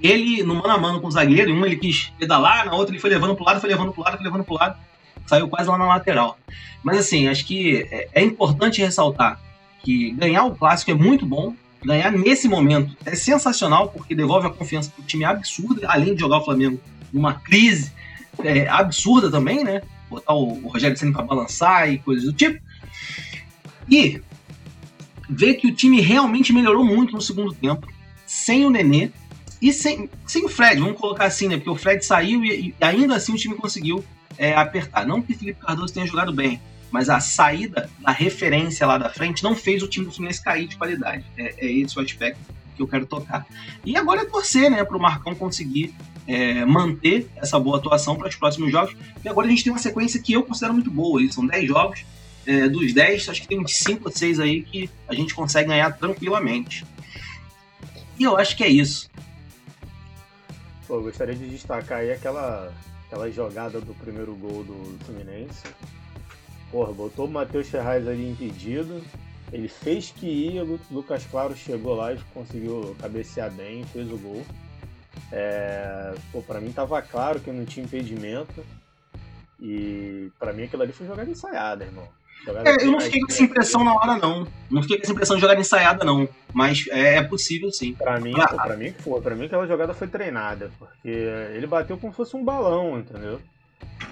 Ele, 0.00 0.42
no 0.42 0.54
mano 0.54 0.70
a 0.70 0.78
mano 0.78 1.00
com 1.00 1.06
o 1.06 1.10
zagueiro, 1.10 1.50
em 1.50 1.54
uma 1.54 1.66
ele 1.66 1.76
quis 1.76 2.12
pedalar, 2.18 2.66
na 2.66 2.74
outra 2.74 2.92
ele 2.92 3.00
foi 3.00 3.10
levando 3.10 3.34
pro 3.34 3.44
lado, 3.44 3.60
foi 3.60 3.70
levando 3.70 3.92
pro 3.92 4.02
lado, 4.02 4.16
foi 4.16 4.24
levando 4.24 4.44
pro 4.44 4.54
lado, 4.54 4.78
saiu 5.26 5.48
quase 5.48 5.68
lá 5.68 5.78
na 5.78 5.86
lateral. 5.86 6.38
Mas 6.82 6.98
assim, 6.98 7.28
acho 7.28 7.44
que 7.44 7.86
é, 7.90 8.08
é 8.12 8.22
importante 8.22 8.80
ressaltar 8.80 9.40
que 9.82 10.10
ganhar 10.12 10.44
o 10.44 10.54
clássico 10.54 10.90
é 10.90 10.94
muito 10.94 11.24
bom, 11.26 11.54
ganhar 11.84 12.10
nesse 12.10 12.48
momento 12.48 12.96
é 13.04 13.14
sensacional, 13.14 13.88
porque 13.88 14.14
devolve 14.14 14.46
a 14.46 14.50
confiança 14.50 14.90
pro 14.90 15.04
time 15.04 15.24
absurda, 15.24 15.86
além 15.88 16.14
de 16.14 16.20
jogar 16.20 16.38
o 16.38 16.44
Flamengo 16.44 16.80
numa 17.12 17.34
crise 17.34 17.92
é, 18.42 18.68
absurda 18.68 19.30
também, 19.30 19.64
né? 19.64 19.82
Botar 20.10 20.34
o, 20.34 20.64
o 20.64 20.68
Rogério 20.68 20.96
Senna 20.96 21.12
pra 21.12 21.22
balançar 21.22 21.90
e 21.90 21.98
coisas 21.98 22.24
do 22.24 22.32
tipo. 22.32 22.60
E 23.88 24.20
ver 25.28 25.54
que 25.54 25.66
o 25.66 25.74
time 25.74 26.00
realmente 26.00 26.52
melhorou 26.52 26.84
muito 26.84 27.12
no 27.12 27.20
segundo 27.20 27.52
tempo, 27.52 27.86
sem 28.26 28.64
o 28.64 28.70
Nenê 28.70 29.10
e 29.60 29.72
sem, 29.72 30.08
sem 30.26 30.44
o 30.44 30.48
Fred, 30.48 30.80
vamos 30.80 30.98
colocar 30.98 31.24
assim, 31.24 31.48
né? 31.48 31.56
Porque 31.56 31.70
o 31.70 31.76
Fred 31.76 32.04
saiu 32.04 32.44
e, 32.44 32.68
e 32.68 32.84
ainda 32.84 33.16
assim 33.16 33.32
o 33.32 33.36
time 33.36 33.54
conseguiu 33.56 34.04
é, 34.36 34.54
apertar. 34.54 35.06
Não 35.06 35.20
que 35.20 35.32
o 35.32 35.38
Felipe 35.38 35.60
Cardoso 35.60 35.92
tenha 35.92 36.06
jogado 36.06 36.32
bem, 36.32 36.60
mas 36.90 37.08
a 37.08 37.20
saída 37.20 37.90
da 38.00 38.10
referência 38.10 38.86
lá 38.86 38.98
da 38.98 39.10
frente 39.10 39.42
não 39.42 39.54
fez 39.54 39.82
o 39.82 39.88
time 39.88 40.06
do 40.06 40.12
Fluminense 40.12 40.42
cair 40.42 40.66
de 40.66 40.76
qualidade. 40.76 41.24
É, 41.36 41.66
é 41.66 41.72
esse 41.72 41.98
o 41.98 42.02
aspecto 42.02 42.40
que 42.76 42.82
eu 42.82 42.88
quero 42.88 43.06
tocar. 43.06 43.46
E 43.84 43.96
agora 43.96 44.22
é 44.22 44.24
torcer, 44.24 44.70
né, 44.70 44.84
para 44.84 44.96
o 44.96 45.00
Marcão 45.00 45.34
conseguir 45.34 45.94
é, 46.26 46.64
manter 46.64 47.28
essa 47.36 47.58
boa 47.58 47.78
atuação 47.78 48.16
para 48.16 48.28
os 48.28 48.36
próximos 48.36 48.70
jogos. 48.70 48.96
E 49.24 49.28
agora 49.28 49.46
a 49.46 49.50
gente 49.50 49.64
tem 49.64 49.72
uma 49.72 49.78
sequência 49.78 50.20
que 50.22 50.32
eu 50.32 50.42
considero 50.42 50.74
muito 50.74 50.90
boa. 50.90 51.20
São 51.32 51.46
10 51.46 51.66
jogos. 51.66 52.04
É, 52.46 52.66
dos 52.66 52.94
10, 52.94 53.28
acho 53.28 53.42
que 53.42 53.48
tem 53.48 53.60
uns 53.60 53.76
5 53.76 54.08
ou 54.08 54.10
6 54.10 54.40
aí 54.40 54.62
que 54.62 54.88
a 55.06 55.14
gente 55.14 55.34
consegue 55.34 55.68
ganhar 55.68 55.90
tranquilamente. 55.92 56.86
E 58.18 58.24
eu 58.24 58.36
acho 58.38 58.56
que 58.56 58.64
é 58.64 58.68
isso. 58.68 59.10
Pô, 60.86 60.96
eu 60.96 61.02
gostaria 61.02 61.34
de 61.34 61.46
destacar 61.46 61.98
aí 61.98 62.10
aquela, 62.10 62.72
aquela 63.06 63.30
jogada 63.30 63.80
do 63.80 63.92
primeiro 63.94 64.34
gol 64.34 64.64
do 64.64 64.98
Fluminense. 65.04 65.62
Porra, 66.70 66.92
botou 66.92 67.26
o 67.26 67.30
Matheus 67.30 67.68
Ferraz 67.68 68.06
ali 68.06 68.30
impedido. 68.30 69.02
Ele 69.52 69.68
fez 69.68 70.10
que 70.10 70.26
ia, 70.26 70.62
o 70.64 70.78
Lucas 70.90 71.24
Claro 71.26 71.56
chegou 71.56 71.94
lá 71.94 72.12
e 72.12 72.18
conseguiu 72.34 72.94
cabecear 73.00 73.50
bem, 73.50 73.82
fez 73.84 74.10
o 74.12 74.18
gol. 74.18 74.44
É, 75.32 76.14
pô, 76.30 76.42
pra 76.42 76.60
mim 76.60 76.70
tava 76.72 77.00
claro 77.02 77.40
que 77.40 77.50
não 77.50 77.64
tinha 77.64 77.84
impedimento. 77.84 78.64
E 79.60 80.30
pra 80.38 80.52
mim 80.52 80.64
aquilo 80.64 80.82
ali 80.82 80.92
foi 80.92 81.06
jogada 81.06 81.30
ensaiada, 81.30 81.84
irmão. 81.84 82.06
Jogada 82.44 82.70
É, 82.70 82.76
eu 82.84 82.92
não 82.92 83.00
fiquei 83.00 83.20
com 83.20 83.32
essa 83.32 83.42
impressão 83.42 83.82
na 83.82 83.94
hora, 83.94 84.16
não. 84.16 84.46
Não 84.70 84.82
fiquei 84.82 84.98
com 84.98 85.02
essa 85.02 85.12
impressão 85.12 85.36
de 85.36 85.42
jogada 85.42 85.60
ensaiada, 85.60 86.04
não. 86.04 86.28
Mas 86.52 86.86
é, 86.90 87.16
é 87.16 87.22
possível, 87.22 87.70
sim. 87.72 87.94
Pra 87.94 88.20
mim, 88.20 88.34
Ah. 88.38 88.46
pô, 88.48 88.56
pra 88.56 88.76
mim 88.76 88.92
foi. 88.92 89.20
Pra 89.20 89.34
mim 89.34 89.46
aquela 89.46 89.66
jogada 89.66 89.92
foi 89.94 90.06
treinada. 90.06 90.70
Porque 90.78 91.08
ele 91.08 91.66
bateu 91.66 91.98
como 91.98 92.12
se 92.12 92.16
fosse 92.16 92.36
um 92.36 92.44
balão, 92.44 92.98
entendeu? 93.00 93.40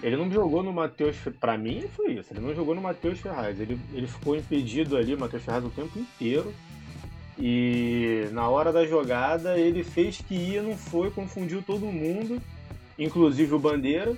Ele 0.02 0.16
não 0.16 0.30
jogou 0.30 0.62
no 0.62 0.72
Matheus. 0.72 1.16
Pra 1.40 1.56
mim 1.56 1.84
foi 1.94 2.12
isso. 2.12 2.32
Ele 2.32 2.40
não 2.40 2.54
jogou 2.54 2.74
no 2.74 2.82
Matheus 2.82 3.18
Ferraz. 3.18 3.60
Ele, 3.60 3.78
ele 3.92 4.06
ficou 4.06 4.36
impedido 4.36 4.96
ali, 4.96 5.14
o 5.14 5.18
Matheus 5.18 5.42
Ferraz, 5.42 5.64
o 5.64 5.70
tempo 5.70 5.98
inteiro. 5.98 6.54
E 7.38 8.28
na 8.32 8.48
hora 8.48 8.72
da 8.72 8.86
jogada 8.86 9.58
ele 9.58 9.84
fez 9.84 10.18
que 10.18 10.34
ia, 10.34 10.62
não 10.62 10.76
foi, 10.76 11.10
confundiu 11.10 11.62
todo 11.62 11.84
mundo, 11.84 12.40
inclusive 12.98 13.54
o 13.54 13.58
Bandeira. 13.58 14.16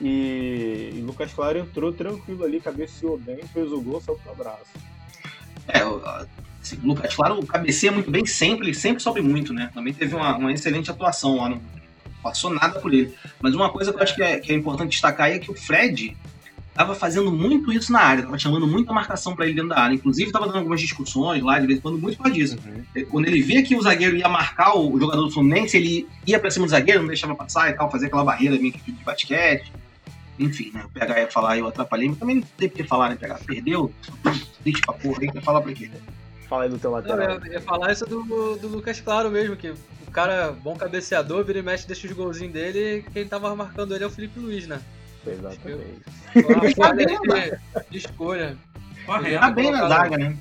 E, 0.00 0.92
e 0.94 1.02
Lucas 1.02 1.32
Claro 1.34 1.58
entrou 1.58 1.92
tranquilo 1.92 2.44
ali, 2.44 2.58
cabeceou 2.58 3.18
bem, 3.18 3.38
fez 3.52 3.70
o 3.70 3.80
gol, 3.82 4.00
saiu 4.00 4.18
pro 4.18 4.32
abraço. 4.32 4.70
É, 5.68 5.84
o 5.84 6.00
assim, 6.62 6.76
Lucas 6.82 7.14
Claro 7.14 7.44
cabeceia 7.44 7.92
muito 7.92 8.10
bem 8.10 8.24
sempre, 8.24 8.72
sempre 8.72 9.02
sobe 9.02 9.20
muito, 9.20 9.52
né? 9.52 9.70
Também 9.74 9.92
teve 9.92 10.14
uma, 10.14 10.38
uma 10.38 10.52
excelente 10.52 10.90
atuação 10.90 11.36
lá, 11.36 11.50
não 11.50 11.60
passou 12.22 12.50
nada 12.50 12.78
por 12.80 12.92
ele. 12.92 13.14
Mas 13.40 13.54
uma 13.54 13.70
coisa 13.70 13.92
que 13.92 13.98
eu 13.98 14.02
acho 14.02 14.14
que 14.14 14.22
é, 14.22 14.38
que 14.38 14.52
é 14.52 14.54
importante 14.54 14.90
destacar 14.90 15.26
aí 15.26 15.34
é 15.34 15.38
que 15.38 15.50
o 15.50 15.54
Fred 15.54 16.16
tava 16.74 16.94
fazendo 16.94 17.30
muito 17.30 17.72
isso 17.72 17.92
na 17.92 18.00
área, 18.00 18.22
tava 18.22 18.38
chamando 18.38 18.66
muita 18.66 18.92
marcação 18.92 19.34
para 19.34 19.44
ele 19.44 19.54
dentro 19.54 19.70
da 19.70 19.80
área. 19.80 19.94
Inclusive, 19.94 20.32
tava 20.32 20.46
dando 20.46 20.58
algumas 20.58 20.80
discussões 20.80 21.42
lá, 21.42 21.58
de 21.58 21.66
vez 21.66 21.78
em 21.78 21.82
quando, 21.82 21.98
muito 21.98 22.16
por 22.16 22.30
disso. 22.30 22.56
Quando 23.10 23.26
ele 23.26 23.42
via 23.42 23.62
que 23.62 23.76
o 23.76 23.82
zagueiro 23.82 24.16
ia 24.16 24.28
marcar 24.28 24.76
o 24.78 24.98
jogador 24.98 25.22
do 25.22 25.30
Fluminense, 25.30 25.76
ele 25.76 26.08
ia 26.26 26.38
pra 26.38 26.50
cima 26.50 26.66
do 26.66 26.70
zagueiro, 26.70 27.00
não 27.00 27.08
deixava 27.08 27.34
passar 27.34 27.70
e 27.70 27.74
tal, 27.74 27.90
fazia 27.90 28.06
aquela 28.06 28.24
barreira 28.24 28.56
meio 28.56 28.72
que 28.72 28.92
de 28.92 29.04
basquete. 29.04 29.72
Enfim, 30.38 30.70
né? 30.72 30.84
O 30.86 30.88
PH 30.88 31.20
ia 31.20 31.30
falar, 31.30 31.58
eu 31.58 31.66
atrapalhei, 31.66 32.08
mas 32.08 32.18
também 32.18 32.36
não 32.36 32.42
tem 32.56 32.68
por 32.68 32.76
que 32.76 32.84
falar, 32.84 33.10
né, 33.10 33.16
PH? 33.16 33.40
Perdeu? 33.46 33.92
Triste 34.62 34.80
pra 34.80 34.94
porra 34.94 35.18
aí, 35.20 35.30
quer 35.30 35.42
falar 35.42 35.60
pra 35.60 35.72
quê? 35.74 35.90
Fala 36.50 36.64
aí 36.64 36.68
do 36.68 36.78
teu 36.80 36.90
Não, 36.90 36.96
lateral. 36.96 37.38
eu 37.46 37.52
ia 37.52 37.60
falar 37.60 37.92
isso 37.92 38.04
do, 38.04 38.56
do 38.56 38.66
Lucas 38.66 39.00
Claro 39.00 39.30
mesmo, 39.30 39.54
que 39.54 39.70
o 39.70 40.10
cara, 40.10 40.50
bom 40.50 40.74
cabeceador, 40.76 41.44
vira 41.44 41.60
e 41.60 41.62
mexe, 41.62 41.86
deixa 41.86 42.08
os 42.08 42.12
golzinhos 42.12 42.52
dele 42.52 42.96
e 42.98 43.02
quem 43.12 43.24
tava 43.24 43.54
marcando 43.54 43.94
ele 43.94 44.02
é 44.02 44.06
o 44.08 44.10
Felipe 44.10 44.40
Luiz, 44.40 44.66
né? 44.66 44.80
Exatamente. 45.24 46.02
Uma 46.34 46.74
falha 46.74 47.06
bem, 47.06 47.52
de, 47.88 47.98
escolha. 47.98 48.56
Correto. 49.06 49.38
Tá 49.40 49.50
bem 49.52 49.70
na 49.70 49.88
zaga, 49.88 50.18
né? 50.18 50.36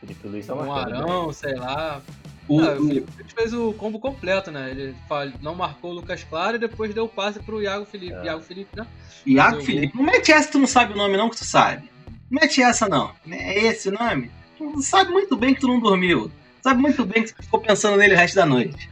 Felipe 0.00 0.28
Luiz 0.28 0.46
tá 0.46 0.54
Um 0.54 0.66
marcando 0.66 0.92
bem. 0.92 1.00
Arão, 1.00 1.32
sei 1.32 1.54
lá. 1.54 2.02
O, 2.46 2.60
Ah, 2.60 2.74
o 2.74 2.86
Felipe 2.86 3.12
Luiz 3.16 3.32
fez 3.32 3.54
o 3.54 3.72
combo 3.72 3.98
completo, 3.98 4.50
né? 4.50 4.70
Ele 4.70 4.94
não 5.40 5.54
marcou 5.54 5.92
o 5.92 5.94
Lucas 5.94 6.22
Claro 6.24 6.56
e 6.56 6.60
depois 6.60 6.92
deu 6.94 7.04
o 7.04 7.08
passe 7.08 7.40
pro 7.40 7.62
Iago 7.62 7.86
Felipe. 7.86 8.12
É. 8.16 8.24
Iago 8.26 8.42
Felipe, 8.42 8.76
né? 8.76 8.86
Iago 9.24 9.56
eu 9.56 9.62
Felipe. 9.62 9.96
Não 9.96 10.04
mete 10.04 10.30
essa, 10.30 10.50
tu 10.52 10.58
não 10.58 10.66
sabe 10.66 10.92
o 10.92 10.96
nome 10.96 11.16
não 11.16 11.30
que 11.30 11.36
tu 11.38 11.44
sabe. 11.46 11.90
Não 12.30 12.38
mete 12.42 12.60
essa 12.62 12.86
não. 12.86 13.12
É 13.30 13.58
esse 13.64 13.88
o 13.88 13.92
nome? 13.92 14.30
Tu 14.56 14.82
sabe 14.82 15.10
muito 15.10 15.36
bem 15.36 15.54
que 15.54 15.60
tu 15.60 15.68
não 15.68 15.80
dormiu. 15.80 16.30
Sabe 16.62 16.80
muito 16.80 17.04
bem 17.04 17.22
que 17.22 17.34
tu 17.34 17.42
ficou 17.42 17.60
pensando 17.60 17.96
nele 17.96 18.14
o 18.14 18.16
resto 18.16 18.34
da 18.34 18.46
noite. 18.46 18.88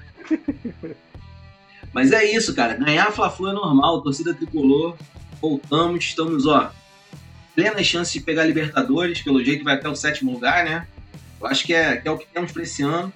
Mas 1.92 2.12
é 2.12 2.24
isso, 2.24 2.54
cara. 2.54 2.74
Ganhar 2.74 3.10
Fla-Flu 3.12 3.50
é 3.50 3.52
normal. 3.52 4.02
Torcida 4.02 4.34
tricolor. 4.34 4.96
Voltamos. 5.40 6.04
Estamos, 6.04 6.46
ó. 6.46 6.72
plenas 7.54 7.86
chances 7.86 8.12
de 8.12 8.20
pegar 8.20 8.44
Libertadores, 8.44 9.22
pelo 9.22 9.42
jeito 9.42 9.64
vai 9.64 9.74
até 9.74 9.88
o 9.88 9.94
sétimo 9.94 10.32
lugar, 10.32 10.64
né? 10.64 10.86
Eu 11.40 11.46
acho 11.46 11.64
que 11.64 11.72
é, 11.74 11.96
que 11.96 12.08
é 12.08 12.10
o 12.10 12.18
que 12.18 12.26
temos 12.26 12.52
para 12.52 12.62
esse 12.62 12.82
ano. 12.82 13.12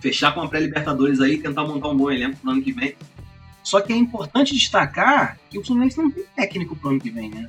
Fechar 0.00 0.34
com 0.34 0.42
a 0.42 0.48
pré-Libertadores 0.48 1.20
aí, 1.20 1.38
tentar 1.38 1.64
montar 1.64 1.88
um 1.88 1.96
bom 1.96 2.10
elenco 2.10 2.36
pro 2.36 2.50
ano 2.50 2.62
que 2.62 2.72
vem. 2.72 2.94
Só 3.62 3.80
que 3.80 3.92
é 3.92 3.96
importante 3.96 4.54
destacar 4.54 5.38
que 5.50 5.58
o 5.58 5.64
Fluminense 5.64 5.98
não 5.98 6.10
tem 6.10 6.24
técnico 6.36 6.76
pro 6.76 6.90
ano 6.90 7.00
que 7.00 7.10
vem, 7.10 7.30
né? 7.30 7.48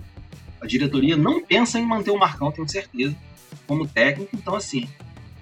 A 0.60 0.66
diretoria 0.66 1.16
não 1.16 1.44
pensa 1.44 1.78
em 1.78 1.86
manter 1.86 2.12
o 2.12 2.18
Marcão, 2.18 2.52
tenho 2.52 2.68
certeza, 2.68 3.16
como 3.66 3.88
técnico. 3.88 4.36
Então, 4.36 4.56
assim, 4.56 4.88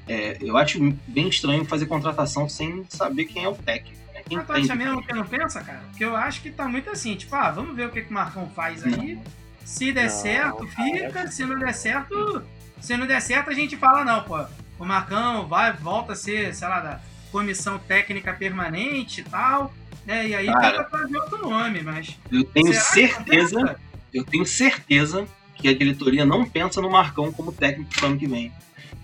é, 0.08 0.38
eu 0.42 0.58
acho 0.58 0.80
bem 1.08 1.28
estranho 1.28 1.66
fazer 1.66 1.86
contratação 1.88 2.48
sem 2.48 2.86
saber 2.90 3.26
quem 3.26 3.44
é 3.44 3.50
o 3.50 3.56
técnico. 3.56 3.98
Né? 4.14 4.22
Quem 4.28 4.38
Mas 4.38 4.48
tu 4.48 4.54
acha 4.54 4.76
mesmo 4.76 5.04
que 5.04 5.14
não 5.14 5.26
pensa, 5.26 5.62
cara? 5.62 5.82
Porque 5.90 6.06
eu 6.06 6.16
acho 6.16 6.42
que 6.42 6.52
tá 6.52 6.68
muito 6.68 6.90
assim, 6.90 7.16
tipo, 7.16 7.36
ah, 7.36 7.52
vamos 7.52 7.76
ver 7.76 7.88
o 7.88 7.92
que, 7.92 8.02
que 8.02 8.10
o 8.10 8.14
Marcão 8.14 8.50
faz 8.50 8.84
aí. 8.84 9.20
Se 9.64 9.92
der 9.92 10.04
Não, 10.04 10.10
certo, 10.10 10.68
cara. 10.68 10.90
fica. 10.90 11.32
Se 11.32 11.46
não 11.46 11.58
der 11.58 11.74
certo, 11.74 12.44
se 12.80 12.96
não 12.96 13.08
der 13.08 13.22
certo, 13.22 13.50
a 13.50 13.54
gente 13.54 13.76
fala, 13.76 14.06
não, 14.06 14.24
pô. 14.24 14.46
O 14.78 14.86
Marcão 14.86 15.48
vai, 15.48 15.74
volta 15.74 16.14
a 16.14 16.16
ser, 16.16 16.54
sei 16.54 16.68
lá, 16.68 16.80
da 16.82 17.00
comissão 17.32 17.80
técnica 17.80 18.34
permanente 18.34 19.22
e 19.22 19.24
tal. 19.24 19.74
Né? 20.06 20.28
E 20.28 20.36
aí 20.36 20.46
Cara. 20.46 20.72
tenta 20.72 20.84
fazer 20.90 21.18
outro 21.18 21.50
nome, 21.50 21.82
mas. 21.82 22.16
Eu 22.32 22.44
tenho 22.44 22.68
não 22.68 22.74
certeza, 22.74 23.80
eu 24.14 24.24
tenho 24.24 24.46
certeza 24.46 25.28
que 25.56 25.68
a 25.68 25.74
diretoria 25.74 26.26
não 26.26 26.46
pensa 26.46 26.82
no 26.82 26.90
Marcão 26.90 27.32
como 27.32 27.52
técnico 27.52 27.92
pro 27.92 28.08
ano 28.08 28.18
que 28.18 28.28
vem. 28.28 28.52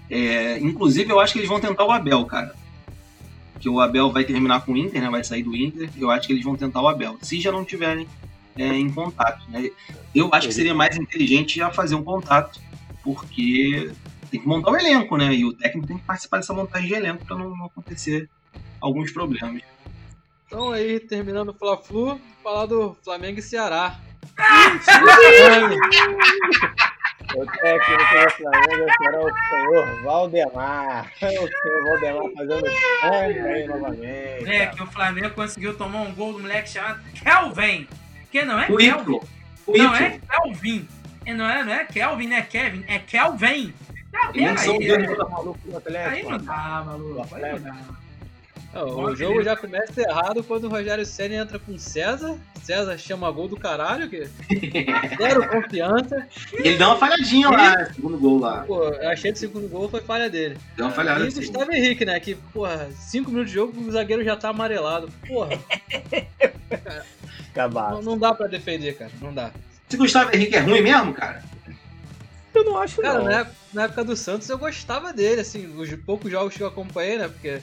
É, 0.09 0.59
inclusive, 0.59 1.11
eu 1.11 1.19
acho 1.19 1.33
que 1.33 1.39
eles 1.39 1.49
vão 1.49 1.59
tentar 1.59 1.85
o 1.85 1.91
Abel, 1.91 2.25
cara. 2.25 2.53
Que 3.59 3.69
o 3.69 3.79
Abel 3.79 4.11
vai 4.11 4.23
terminar 4.23 4.65
com 4.65 4.73
o 4.73 4.77
Inter, 4.77 5.01
né? 5.01 5.09
Vai 5.09 5.23
sair 5.23 5.43
do 5.43 5.55
Inter. 5.55 5.89
Eu 5.97 6.11
acho 6.11 6.27
que 6.27 6.33
eles 6.33 6.43
vão 6.43 6.55
tentar 6.55 6.81
o 6.81 6.87
Abel. 6.87 7.17
Se 7.21 7.39
já 7.39 7.51
não 7.51 7.63
tiverem 7.63 8.07
é, 8.57 8.67
em 8.67 8.91
contato, 8.91 9.49
né? 9.49 9.69
Eu 10.13 10.29
acho 10.33 10.47
que 10.47 10.53
seria 10.53 10.73
mais 10.73 10.97
inteligente 10.97 11.57
já 11.57 11.71
fazer 11.71 11.95
um 11.95 12.03
contato, 12.03 12.59
porque 13.03 13.91
tem 14.29 14.41
que 14.41 14.47
montar 14.47 14.71
o 14.71 14.77
elenco, 14.77 15.15
né? 15.15 15.33
E 15.33 15.45
o 15.45 15.53
técnico 15.53 15.87
tem 15.87 15.97
que 15.97 16.03
participar 16.03 16.37
dessa 16.37 16.53
montagem 16.53 16.87
de 16.87 16.93
elenco 16.95 17.25
para 17.25 17.37
não, 17.37 17.55
não 17.55 17.65
acontecer 17.65 18.29
alguns 18.81 19.11
problemas. 19.11 19.61
Então 20.47 20.71
aí, 20.71 20.99
terminando 20.99 21.49
o 21.49 21.53
Fla-Flu, 21.53 22.19
falar 22.43 22.65
do 22.65 22.97
Flamengo 23.03 23.39
e 23.39 23.41
Ceará. 23.41 23.99
O 27.33 27.45
técnico 27.45 28.13
do 28.13 28.29
Flamengo 28.31 28.85
será 28.97 29.19
o 29.21 29.31
senhor 29.47 30.01
Valdemar. 30.03 31.11
O 31.15 31.19
senhor 31.19 31.83
Valdemar 31.85 32.31
fazendo 32.35 32.65
sangue 32.99 33.39
aí 33.39 33.67
novamente. 33.67 34.51
É, 34.51 34.65
que 34.67 34.83
o 34.83 34.87
Flamengo 34.87 35.29
conseguiu 35.31 35.77
tomar 35.77 36.01
um 36.01 36.13
gol 36.13 36.33
do 36.33 36.39
moleque 36.39 36.69
chamado 36.69 36.99
Kelvin. 37.13 37.87
Que 38.31 38.43
não 38.43 38.59
é 38.59 38.67
O 38.69 38.77
Kelvin. 38.77 39.19
O 39.65 39.77
Não 39.77 39.95
é 39.95 40.19
Kelvin. 40.19 40.87
E 41.25 41.33
Não 41.33 41.49
é, 41.49 41.63
não 41.63 41.73
é 41.73 41.85
Kelvin, 41.85 42.27
não 42.27 42.35
é 42.37 42.41
Kevin, 42.41 42.83
é 42.87 42.99
Kelvin. 42.99 43.73
Ah, 44.13 44.31
E 44.33 44.41
nem 44.41 44.57
são 44.57 44.77
peraí, 44.77 45.05
dois 45.05 45.11
é. 45.11 45.15
Tá 45.15 45.23
do 45.23 45.77
Atlético? 45.77 46.15
Aí 46.15 46.23
não 46.23 46.37
dá, 46.45 46.83
maluco. 46.85 47.35
Aí 47.35 47.51
não 47.53 47.59
dá. 47.61 48.00
Não, 48.73 49.03
o 49.03 49.15
jogo 49.15 49.43
já 49.43 49.55
começa 49.55 50.01
errado 50.01 50.43
quando 50.43 50.63
o 50.65 50.69
Rogério 50.69 51.05
Senna 51.05 51.35
entra 51.35 51.59
com 51.59 51.77
César. 51.77 52.37
César 52.63 52.97
chama 52.97 53.29
gol 53.31 53.47
do 53.49 53.57
caralho, 53.57 54.09
que 54.09 54.23
zero 55.17 55.49
confiança. 55.49 56.25
E 56.53 56.67
ele 56.67 56.77
deu 56.77 56.87
uma 56.87 56.97
falhadinha 56.97 57.49
lá, 57.49 57.75
né? 57.77 57.91
segundo 57.93 58.17
gol 58.17 58.39
lá. 58.39 58.63
Pô, 58.63 58.83
eu 58.87 59.09
achei 59.09 59.31
que 59.31 59.37
o 59.37 59.39
segundo 59.41 59.67
gol 59.67 59.89
foi 59.89 59.99
falha 60.01 60.29
dele. 60.29 60.57
Deu 60.77 60.85
uma 60.85 60.91
falhada 60.93 61.25
E 61.25 61.27
assim. 61.27 61.37
Gustavo 61.39 61.71
Henrique, 61.73 62.05
né? 62.05 62.17
Que, 62.19 62.35
porra, 62.35 62.89
5 62.97 63.29
minutos 63.29 63.49
de 63.51 63.55
jogo 63.55 63.73
o 63.81 63.91
zagueiro 63.91 64.23
já 64.23 64.37
tá 64.37 64.49
amarelado. 64.49 65.09
Porra, 65.27 65.49
Cabaço. 67.53 67.95
não, 67.95 68.01
não 68.01 68.17
dá 68.17 68.33
pra 68.33 68.47
defender, 68.47 68.95
cara. 68.97 69.11
Não 69.21 69.33
dá. 69.33 69.51
Esse 69.89 69.97
Gustavo 69.97 70.33
Henrique 70.33 70.55
é 70.55 70.59
ruim 70.59 70.81
mesmo, 70.81 71.13
cara? 71.13 71.43
Eu 72.53 72.65
não 72.65 72.77
acho 72.77 73.01
Cara, 73.01 73.19
não. 73.19 73.25
na 73.25 73.39
época, 73.39 73.55
na 73.73 73.83
época 73.83 74.03
do 74.03 74.15
Santos 74.15 74.49
eu 74.49 74.57
gostava 74.57 75.13
dele, 75.13 75.39
assim, 75.41 75.73
os 75.77 75.89
poucos 76.05 76.29
jogos 76.29 76.55
que 76.55 76.61
eu 76.61 76.67
acompanhei, 76.67 77.17
né? 77.17 77.27
Porque 77.29 77.61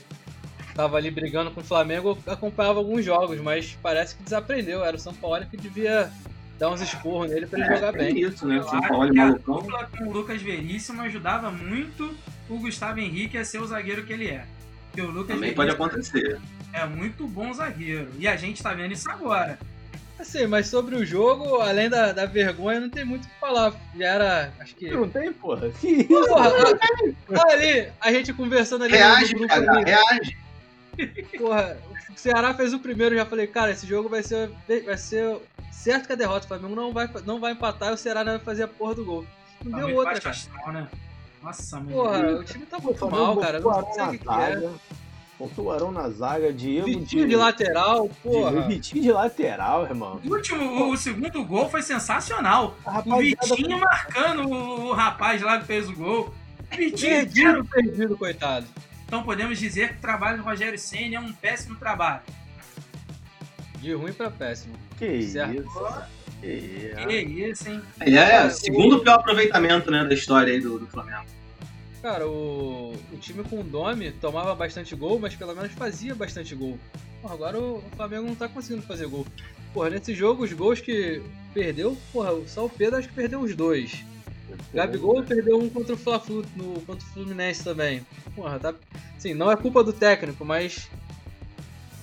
tava 0.75 0.97
ali 0.97 1.11
brigando 1.11 1.51
com 1.51 1.61
o 1.61 1.63
Flamengo, 1.63 2.17
acompanhava 2.25 2.79
alguns 2.79 3.03
jogos, 3.03 3.39
mas 3.41 3.77
parece 3.81 4.15
que 4.15 4.23
desaprendeu. 4.23 4.83
Era 4.83 4.97
o 4.97 4.99
São 4.99 5.13
Paulo 5.13 5.45
que 5.45 5.57
devia 5.57 6.11
dar 6.57 6.69
uns 6.69 6.81
esporros 6.81 7.31
nele 7.31 7.47
pra 7.47 7.59
ele 7.59 7.75
jogar 7.75 7.95
é 7.95 7.97
bem. 7.97 8.19
isso, 8.19 8.45
né? 8.45 8.57
Eu 8.57 8.63
São 8.63 8.81
Paulo 8.81 9.11
que 9.11 9.19
a 9.19 9.29
dupla 9.31 9.89
com 9.97 10.03
o 10.05 10.11
Lucas 10.11 10.41
Veríssimo 10.41 11.01
ajudava 11.01 11.49
muito 11.49 12.13
o 12.49 12.59
Gustavo 12.59 12.99
Henrique 12.99 13.37
a 13.37 13.45
ser 13.45 13.61
o 13.61 13.67
zagueiro 13.67 14.03
que 14.03 14.13
ele 14.13 14.27
é. 14.27 14.45
Porque 14.87 15.01
o 15.01 15.11
Lucas 15.11 15.35
Também 15.35 15.53
pode 15.53 15.71
Veríssimo 15.71 15.85
acontecer. 15.87 16.41
é 16.73 16.85
muito 16.85 17.27
bom 17.27 17.53
zagueiro. 17.53 18.09
E 18.17 18.27
a 18.27 18.35
gente 18.35 18.61
tá 18.61 18.73
vendo 18.73 18.91
isso 18.91 19.09
agora. 19.09 19.57
Assim, 20.19 20.47
mas 20.47 20.67
sobre 20.67 20.95
o 20.95 21.05
jogo, 21.05 21.61
além 21.61 21.89
da, 21.89 22.11
da 22.11 22.25
vergonha, 22.25 22.81
não 22.81 22.89
tem 22.89 23.05
muito 23.05 23.23
o 23.23 23.27
que 23.29 23.39
falar. 23.39 23.73
Já 23.97 24.05
era, 24.05 24.53
acho 24.59 24.75
que... 24.75 24.91
Não 24.91 25.07
tem, 25.07 25.31
porra. 25.31 25.69
Que 25.79 25.87
isso? 25.87 26.07
Porra, 26.27 26.51
ali, 27.53 27.87
a 28.01 28.11
gente 28.11 28.33
conversando 28.33 28.83
ali 28.83 28.97
Reage, 28.97 29.31
no 29.33 29.39
grupo 29.39 29.55
cara, 29.55 29.71
ali, 29.71 29.85
reage. 29.85 30.37
Porra, 31.37 31.77
o 32.09 32.17
Ceará 32.19 32.53
fez 32.53 32.73
o 32.73 32.79
primeiro, 32.79 33.15
já 33.15 33.25
falei, 33.25 33.47
cara, 33.47 33.71
esse 33.71 33.85
jogo 33.87 34.09
vai 34.09 34.23
ser, 34.23 34.49
vai 34.85 34.97
ser 34.97 35.37
certo 35.71 36.07
que 36.07 36.13
a 36.13 36.15
derrota. 36.15 36.45
O 36.45 36.47
Flamengo 36.47 36.75
não 36.75 36.91
vai, 36.93 37.09
não 37.25 37.39
vai 37.39 37.53
empatar 37.53 37.89
e 37.91 37.93
o 37.93 37.97
Ceará 37.97 38.23
não 38.23 38.33
vai 38.33 38.41
fazer 38.41 38.63
a 38.63 38.67
porra 38.67 38.95
do 38.95 39.05
gol. 39.05 39.25
Não 39.63 39.71
Tá 39.71 39.85
deu 39.85 39.95
outra, 39.95 40.13
cara. 40.19 40.29
astral, 40.29 40.71
né? 40.73 40.87
Nossa, 41.41 41.77
mano. 41.77 41.91
Porra, 41.91 42.19
o 42.31 42.43
time 42.43 42.65
tá 42.65 42.79
muito 42.79 43.09
mal, 43.09 43.37
cara. 43.37 43.59
Não 43.59 43.71
sei 43.93 44.03
o 44.03 44.05
na 44.05 44.11
que, 44.11 44.17
que 44.17 44.29
é. 44.29 44.69
Botou 45.39 45.65
o 45.67 45.71
Arão 45.71 45.89
na 45.89 46.09
zaga, 46.09 46.51
Diego 46.51 46.85
Vitinho 46.85 47.25
de 47.25 47.33
lateral, 47.37 48.09
de- 48.09 48.13
porra. 48.15 48.61
Vitinho 48.67 49.01
de 49.03 49.11
lateral, 49.13 49.85
irmão. 49.85 50.19
O 50.25 50.29
último, 50.33 50.61
o, 50.65 50.91
o 50.91 50.97
segundo 50.97 51.45
gol 51.45 51.69
foi 51.69 51.81
sensacional. 51.81 52.75
O 53.05 53.17
Vitinho 53.19 53.79
marcando 53.79 54.49
o, 54.49 54.87
o 54.89 54.93
rapaz 54.93 55.41
lá 55.41 55.57
que 55.59 55.65
fez 55.65 55.87
o 55.89 55.93
gol. 55.95 56.33
Vitinho, 56.71 57.09
Perdido, 57.09 57.65
perdido, 57.65 58.17
coitado. 58.17 58.65
Então 59.09 59.23
podemos 59.23 59.57
dizer 59.57 59.89
que 59.89 59.95
o 59.95 60.01
trabalho 60.01 60.37
do 60.37 60.43
Rogério 60.43 60.77
Senna 60.77 61.15
é 61.15 61.19
um 61.19 61.33
péssimo 61.33 61.75
trabalho. 61.77 62.21
De 63.79 63.91
ruim 63.91 64.13
pra 64.13 64.29
péssimo. 64.29 64.75
Que 64.99 65.23
Certo. 65.23 65.63
isso. 65.63 66.03
Que 66.39 66.47
isso. 66.47 67.07
Que 67.07 67.15
isso, 67.17 67.69
hein? 67.71 67.81
Ele 68.01 68.17
é 68.19 68.45
o 68.45 68.51
segundo 68.51 68.99
pior 68.99 69.15
aproveitamento 69.15 69.89
né, 69.89 70.05
da 70.05 70.13
história 70.13 70.53
aí 70.53 70.61
do, 70.61 70.77
do 70.77 70.85
Flamengo. 70.85 71.25
Cara, 72.03 72.27
o, 72.27 72.93
o 73.11 73.17
time 73.17 73.43
com 73.43 73.61
o 73.61 73.63
Domi 73.63 74.11
tomava 74.11 74.53
bastante 74.53 74.95
gol, 74.95 75.17
mas 75.17 75.33
pelo 75.33 75.55
menos 75.55 75.71
fazia 75.71 76.13
bastante 76.13 76.53
gol. 76.53 76.77
Porra, 77.19 77.33
agora 77.33 77.57
o, 77.57 77.77
o 77.77 77.95
Flamengo 77.95 78.27
não 78.27 78.35
tá 78.35 78.47
conseguindo 78.47 78.85
fazer 78.85 79.07
gol. 79.07 79.25
Porra, 79.73 79.89
nesse 79.89 80.13
jogo, 80.13 80.43
os 80.43 80.53
gols 80.53 80.79
que 80.79 81.19
perdeu, 81.51 81.97
porra, 82.13 82.29
só 82.45 82.63
o 82.63 82.69
Pedro 82.69 82.97
acho 82.99 83.07
que 83.07 83.15
perdeu 83.15 83.39
os 83.39 83.55
dois. 83.55 84.05
Gabigol 84.73 85.23
perdeu 85.23 85.57
um 85.59 85.69
contra 85.69 85.93
o 85.93 85.97
Fla-Flu, 85.97 86.45
no- 86.55 86.81
contra 86.81 87.05
o 87.05 87.09
Fluminense 87.11 87.63
também. 87.63 88.05
Porra, 88.35 88.59
tá. 88.59 88.73
Sim, 89.17 89.33
não 89.33 89.51
é 89.51 89.55
culpa 89.55 89.83
do 89.83 89.91
técnico, 89.93 90.43
mas 90.45 90.89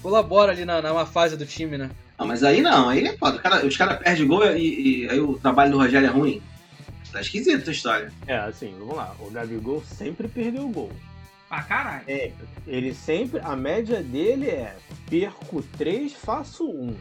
colabora 0.02 0.52
ali 0.52 0.64
na, 0.64 0.80
na 0.82 1.06
fase 1.06 1.36
do 1.36 1.46
time, 1.46 1.76
né? 1.78 1.90
Não, 2.18 2.26
mas 2.26 2.42
aí 2.42 2.62
não, 2.62 2.88
aí 2.88 3.06
é 3.06 3.16
foda. 3.16 3.38
Cara- 3.38 3.64
os 3.66 3.76
caras 3.76 3.98
perdem 3.98 4.26
gol 4.26 4.44
e, 4.56 5.04
e 5.04 5.08
aí 5.10 5.20
o 5.20 5.38
trabalho 5.38 5.72
do 5.72 5.78
Rogério 5.78 6.06
é 6.08 6.10
ruim. 6.10 6.42
Tá 7.12 7.20
esquisito 7.20 7.62
essa 7.62 7.70
história. 7.70 8.12
É, 8.26 8.36
assim, 8.36 8.74
vamos 8.78 8.96
lá. 8.96 9.14
O 9.20 9.30
Gabigol 9.30 9.82
sempre 9.84 10.28
perdeu 10.28 10.64
o 10.66 10.70
gol. 10.70 10.90
Pra 11.48 11.62
caralho. 11.62 12.04
É, 12.08 12.32
ele 12.66 12.92
sempre. 12.92 13.40
A 13.40 13.54
média 13.54 14.02
dele 14.02 14.48
é 14.48 14.76
perco 15.08 15.62
3, 15.78 16.12
faço 16.12 16.68
1. 16.68 16.96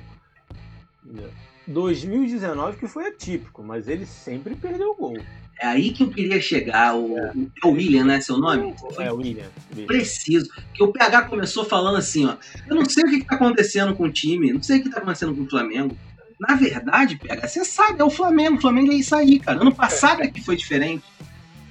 2019 1.68 2.78
que 2.78 2.88
foi 2.88 3.08
atípico, 3.08 3.64
mas 3.64 3.88
ele 3.88 4.06
sempre 4.06 4.56
perdeu 4.56 4.92
o 4.92 4.96
gol. 4.96 5.18
É 5.60 5.68
aí 5.68 5.92
que 5.92 6.04
eu 6.04 6.10
queria 6.10 6.42
chegar. 6.42 6.96
O, 6.96 7.18
é 7.18 7.34
o 7.64 7.70
William, 7.70 8.04
né? 8.04 8.20
Seu 8.20 8.38
nome? 8.38 8.76
É, 8.98 9.12
William. 9.12 9.46
William. 9.72 9.88
Preciso. 9.88 10.50
Que 10.74 10.84
o 10.84 10.92
PH 10.92 11.24
começou 11.24 11.64
falando 11.64 11.98
assim, 11.98 12.26
ó. 12.26 12.36
Eu 12.68 12.76
não 12.76 12.86
sei 12.86 13.04
o 13.04 13.08
que, 13.08 13.20
que 13.20 13.26
tá 13.26 13.36
acontecendo 13.36 13.96
com 13.96 14.04
o 14.04 14.12
time, 14.12 14.52
não 14.52 14.62
sei 14.62 14.80
o 14.80 14.84
que 14.84 14.90
tá 14.90 14.98
acontecendo 14.98 15.34
com 15.34 15.44
o 15.44 15.50
Flamengo. 15.50 15.98
Na 16.40 16.56
verdade, 16.56 17.18
PH, 17.18 17.48
você 17.48 17.64
sabe, 17.64 18.02
é 18.02 18.04
o 18.04 18.10
Flamengo. 18.10 18.58
O 18.58 18.62
Flamengo 18.62 18.92
é 18.92 18.96
isso 18.96 19.16
aí, 19.16 19.40
cara. 19.40 19.62
Ano 19.62 19.74
passado 19.74 20.22
é 20.22 20.28
que 20.28 20.44
foi 20.44 20.58
diferente. 20.58 21.04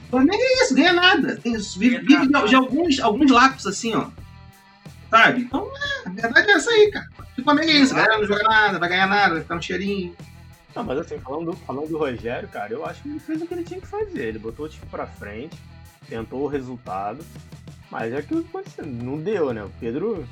O 0.07 0.11
Flamengo 0.13 0.43
é 0.43 0.65
isso, 0.65 0.75
ganha 0.75 0.93
nada. 0.93 1.37
Tem, 1.37 1.53
vive 1.53 1.99
vive 1.99 2.27
de, 2.29 2.49
de 2.49 2.55
alguns, 2.55 2.99
alguns 3.01 3.31
lapsos 3.31 3.67
assim, 3.67 3.95
ó. 3.95 4.09
Sabe? 5.15 5.43
Então, 5.43 5.71
é, 5.77 6.09
a 6.09 6.11
verdade 6.11 6.51
é 6.51 6.55
essa 6.55 6.71
aí, 6.73 6.91
cara. 6.91 7.09
O 7.39 7.43
Flamengo 7.45 7.71
é 7.71 7.75
isso, 7.75 7.93
a 7.93 7.99
galera 7.99 8.19
não 8.19 8.27
joga 8.27 8.43
nada, 8.43 8.79
vai 8.81 8.89
ganhar 8.89 9.07
nada, 9.07 9.35
vai 9.35 9.43
ficar 9.43 9.55
no 9.55 9.63
cheirinho. 9.63 10.17
Não, 10.75 10.83
mas 10.83 10.99
assim, 10.99 11.21
falando 11.21 11.53
do, 11.53 11.57
falando 11.59 11.89
do 11.89 11.99
Rogério, 11.99 12.49
cara, 12.49 12.73
eu 12.73 12.85
acho 12.85 13.01
que 13.01 13.09
ele 13.11 13.21
fez 13.21 13.41
o 13.41 13.47
que 13.47 13.55
ele 13.55 13.63
tinha 13.63 13.81
que 13.81 13.87
fazer. 13.87 14.27
Ele 14.27 14.41
botou 14.41 14.67
o 14.67 14.69
time 14.69 14.85
pra 14.91 15.07
frente, 15.07 15.57
tentou 16.09 16.43
o 16.43 16.49
resultado, 16.49 17.25
mas 17.93 18.13
é 18.13 18.21
que 18.23 18.35
não 18.83 19.21
deu, 19.21 19.53
né? 19.53 19.63
O 19.63 19.71
Pedro 19.79 20.29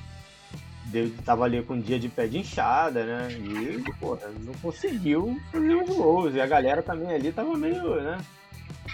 deu, 0.87 1.13
tava 1.25 1.45
ali 1.45 1.63
com 1.63 1.75
um 1.75 1.81
dia 1.81 2.01
de 2.01 2.09
pé 2.09 2.27
de 2.27 2.39
inchada, 2.39 3.05
né? 3.05 3.29
E, 3.35 3.85
porra, 4.01 4.33
não 4.41 4.55
conseguiu 4.55 5.41
fazer 5.53 5.77
os 5.77 5.89
gols. 5.91 6.35
E 6.35 6.41
a 6.41 6.47
galera 6.47 6.83
também 6.83 7.15
ali 7.15 7.31
tava 7.31 7.57
meio, 7.57 8.03
né? 8.03 8.19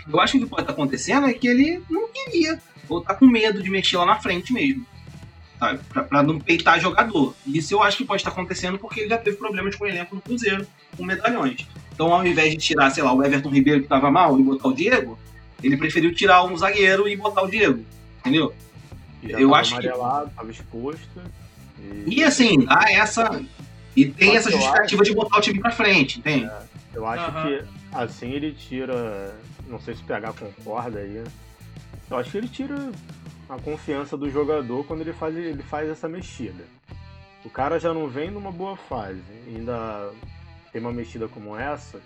Eu 0.07 0.21
acho 0.21 0.33
que 0.33 0.39
o 0.41 0.43
que 0.43 0.51
pode 0.51 0.63
estar 0.65 0.75
acontecendo 0.75 1.29
é 1.29 1.33
que 1.33 1.49
ele 1.49 1.83
não 1.89 2.09
queria, 2.13 2.61
ou 2.91 3.01
tá 3.01 3.15
com 3.15 3.27
medo 3.27 3.63
de 3.63 3.71
mexer 3.71 3.97
lá 3.97 4.05
na 4.05 4.21
frente 4.21 4.53
mesmo. 4.53 4.85
Sabe? 5.59 5.81
Pra, 5.89 6.03
pra 6.05 6.23
não 6.23 6.39
peitar 6.39 6.81
jogador. 6.81 7.35
Isso 7.47 7.75
eu 7.75 7.83
acho 7.83 7.97
que 7.97 8.05
pode 8.05 8.21
estar 8.21 8.31
acontecendo 8.31 8.79
porque 8.79 9.01
ele 9.01 9.09
já 9.09 9.19
teve 9.19 9.37
problemas 9.37 9.75
com 9.75 9.85
o 9.85 9.89
elenco 9.89 10.15
no 10.15 10.21
Cruzeiro, 10.21 10.67
com 10.97 11.05
medalhões. 11.05 11.67
Então, 11.93 12.13
ao 12.15 12.25
invés 12.25 12.53
de 12.53 12.59
tirar, 12.59 12.91
sei 12.91 13.03
lá, 13.03 13.13
o 13.13 13.23
Everton 13.25 13.51
Ribeiro 13.51 13.83
que 13.83 13.89
tava 13.89 14.09
mal 14.11 14.39
e 14.39 14.43
botar 14.43 14.69
o 14.69 14.73
Diego, 14.73 15.19
ele 15.63 15.77
preferiu 15.77 16.15
tirar 16.15 16.45
um 16.45 16.57
zagueiro 16.57 17.09
e 17.09 17.17
botar 17.17 17.43
o 17.43 17.51
Diego. 17.51 17.85
Entendeu? 18.21 18.55
Já 19.25 19.41
Eu 19.41 19.49
tava 19.49 19.61
acho 19.61 19.77
que- 19.81 19.89
tava 19.89 20.51
exposto. 20.51 21.21
E 22.07 22.23
assim, 22.23 22.65
dá 22.65 22.85
essa. 22.89 23.43
E 23.97 24.07
tem 24.07 24.31
Só 24.31 24.37
essa 24.37 24.51
justificativa 24.53 25.03
acho- 25.03 25.11
de 25.11 25.17
botar 25.17 25.39
o 25.39 25.41
time 25.41 25.59
pra 25.61 25.73
frente, 25.73 26.21
entende? 26.21 26.49
Eu 26.95 27.05
acho 27.05 27.25
Aham. 27.25 27.49
que 27.49 27.65
assim 27.93 28.31
ele 28.31 28.53
tira. 28.53 29.35
Não 29.69 29.81
sei 29.81 29.95
se 29.97 30.03
o 30.03 30.05
PH 30.05 30.33
concorda 30.35 31.01
aí. 31.01 31.23
Eu 32.11 32.17
acho 32.17 32.31
que 32.31 32.39
ele 32.39 32.49
tira 32.49 32.91
a 33.49 33.59
confiança 33.59 34.17
do 34.17 34.31
jogador 34.31 34.85
quando 34.85 35.01
ele 35.01 35.13
faz, 35.13 35.37
ele 35.37 35.63
faz 35.63 35.89
essa 35.89 36.09
mexida. 36.09 36.65
O 37.45 37.51
cara 37.51 37.79
já 37.81 37.95
não 37.95 38.09
vem 38.09 38.31
numa 38.31 38.53
boa 38.53 38.77
fase. 38.77 39.23
Ainda 39.47 40.13
tem 40.73 40.81
uma 40.81 40.93
mexida 40.93 41.29
como 41.29 41.57
essa. 41.57 42.01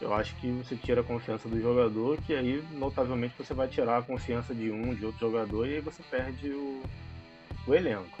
Eu 0.00 0.12
acho 0.12 0.34
que 0.36 0.50
você 0.50 0.74
tira 0.74 1.00
a 1.00 1.04
confiança 1.04 1.48
do 1.48 1.60
jogador, 1.60 2.18
que 2.22 2.34
aí, 2.34 2.62
notavelmente, 2.72 3.34
você 3.38 3.54
vai 3.54 3.68
tirar 3.68 3.98
a 3.98 4.02
confiança 4.02 4.54
de 4.54 4.70
um, 4.70 4.92
de 4.94 5.06
outro 5.06 5.20
jogador, 5.20 5.66
e 5.66 5.74
aí 5.76 5.80
você 5.80 6.02
perde 6.10 6.48
o, 6.50 6.82
o 7.66 7.74
elenco. 7.74 8.18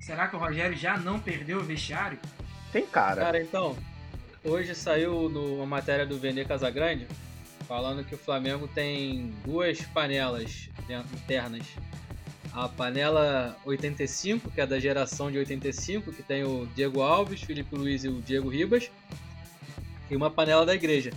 Será 0.00 0.26
que 0.28 0.36
o 0.36 0.38
Rogério 0.38 0.76
já 0.76 0.98
não 0.98 1.18
perdeu 1.18 1.58
o 1.58 1.62
vestiário? 1.62 2.18
Tem 2.72 2.84
cara. 2.84 3.22
Cara, 3.22 3.40
então, 3.42 3.76
hoje 4.44 4.74
saiu 4.74 5.30
no- 5.30 5.56
uma 5.56 5.66
matéria 5.66 6.04
do 6.04 6.18
Vene 6.18 6.44
Casagrande 6.44 7.06
falando 7.66 8.04
que 8.04 8.14
o 8.14 8.18
Flamengo 8.18 8.68
tem 8.68 9.32
duas 9.44 9.80
panelas 9.80 10.68
internas. 11.14 11.66
A 12.52 12.68
panela 12.68 13.56
85, 13.64 14.50
que 14.50 14.60
é 14.60 14.66
da 14.66 14.78
geração 14.78 15.30
de 15.30 15.38
85, 15.38 16.12
que 16.12 16.22
tem 16.22 16.44
o 16.44 16.68
Diego 16.74 17.00
Alves, 17.02 17.42
Felipe 17.42 17.74
Luiz 17.74 18.04
e 18.04 18.08
o 18.08 18.22
Diego 18.22 18.48
Ribas. 18.48 18.90
E 20.10 20.14
uma 20.14 20.30
panela 20.30 20.64
da 20.64 20.74
igreja. 20.74 21.10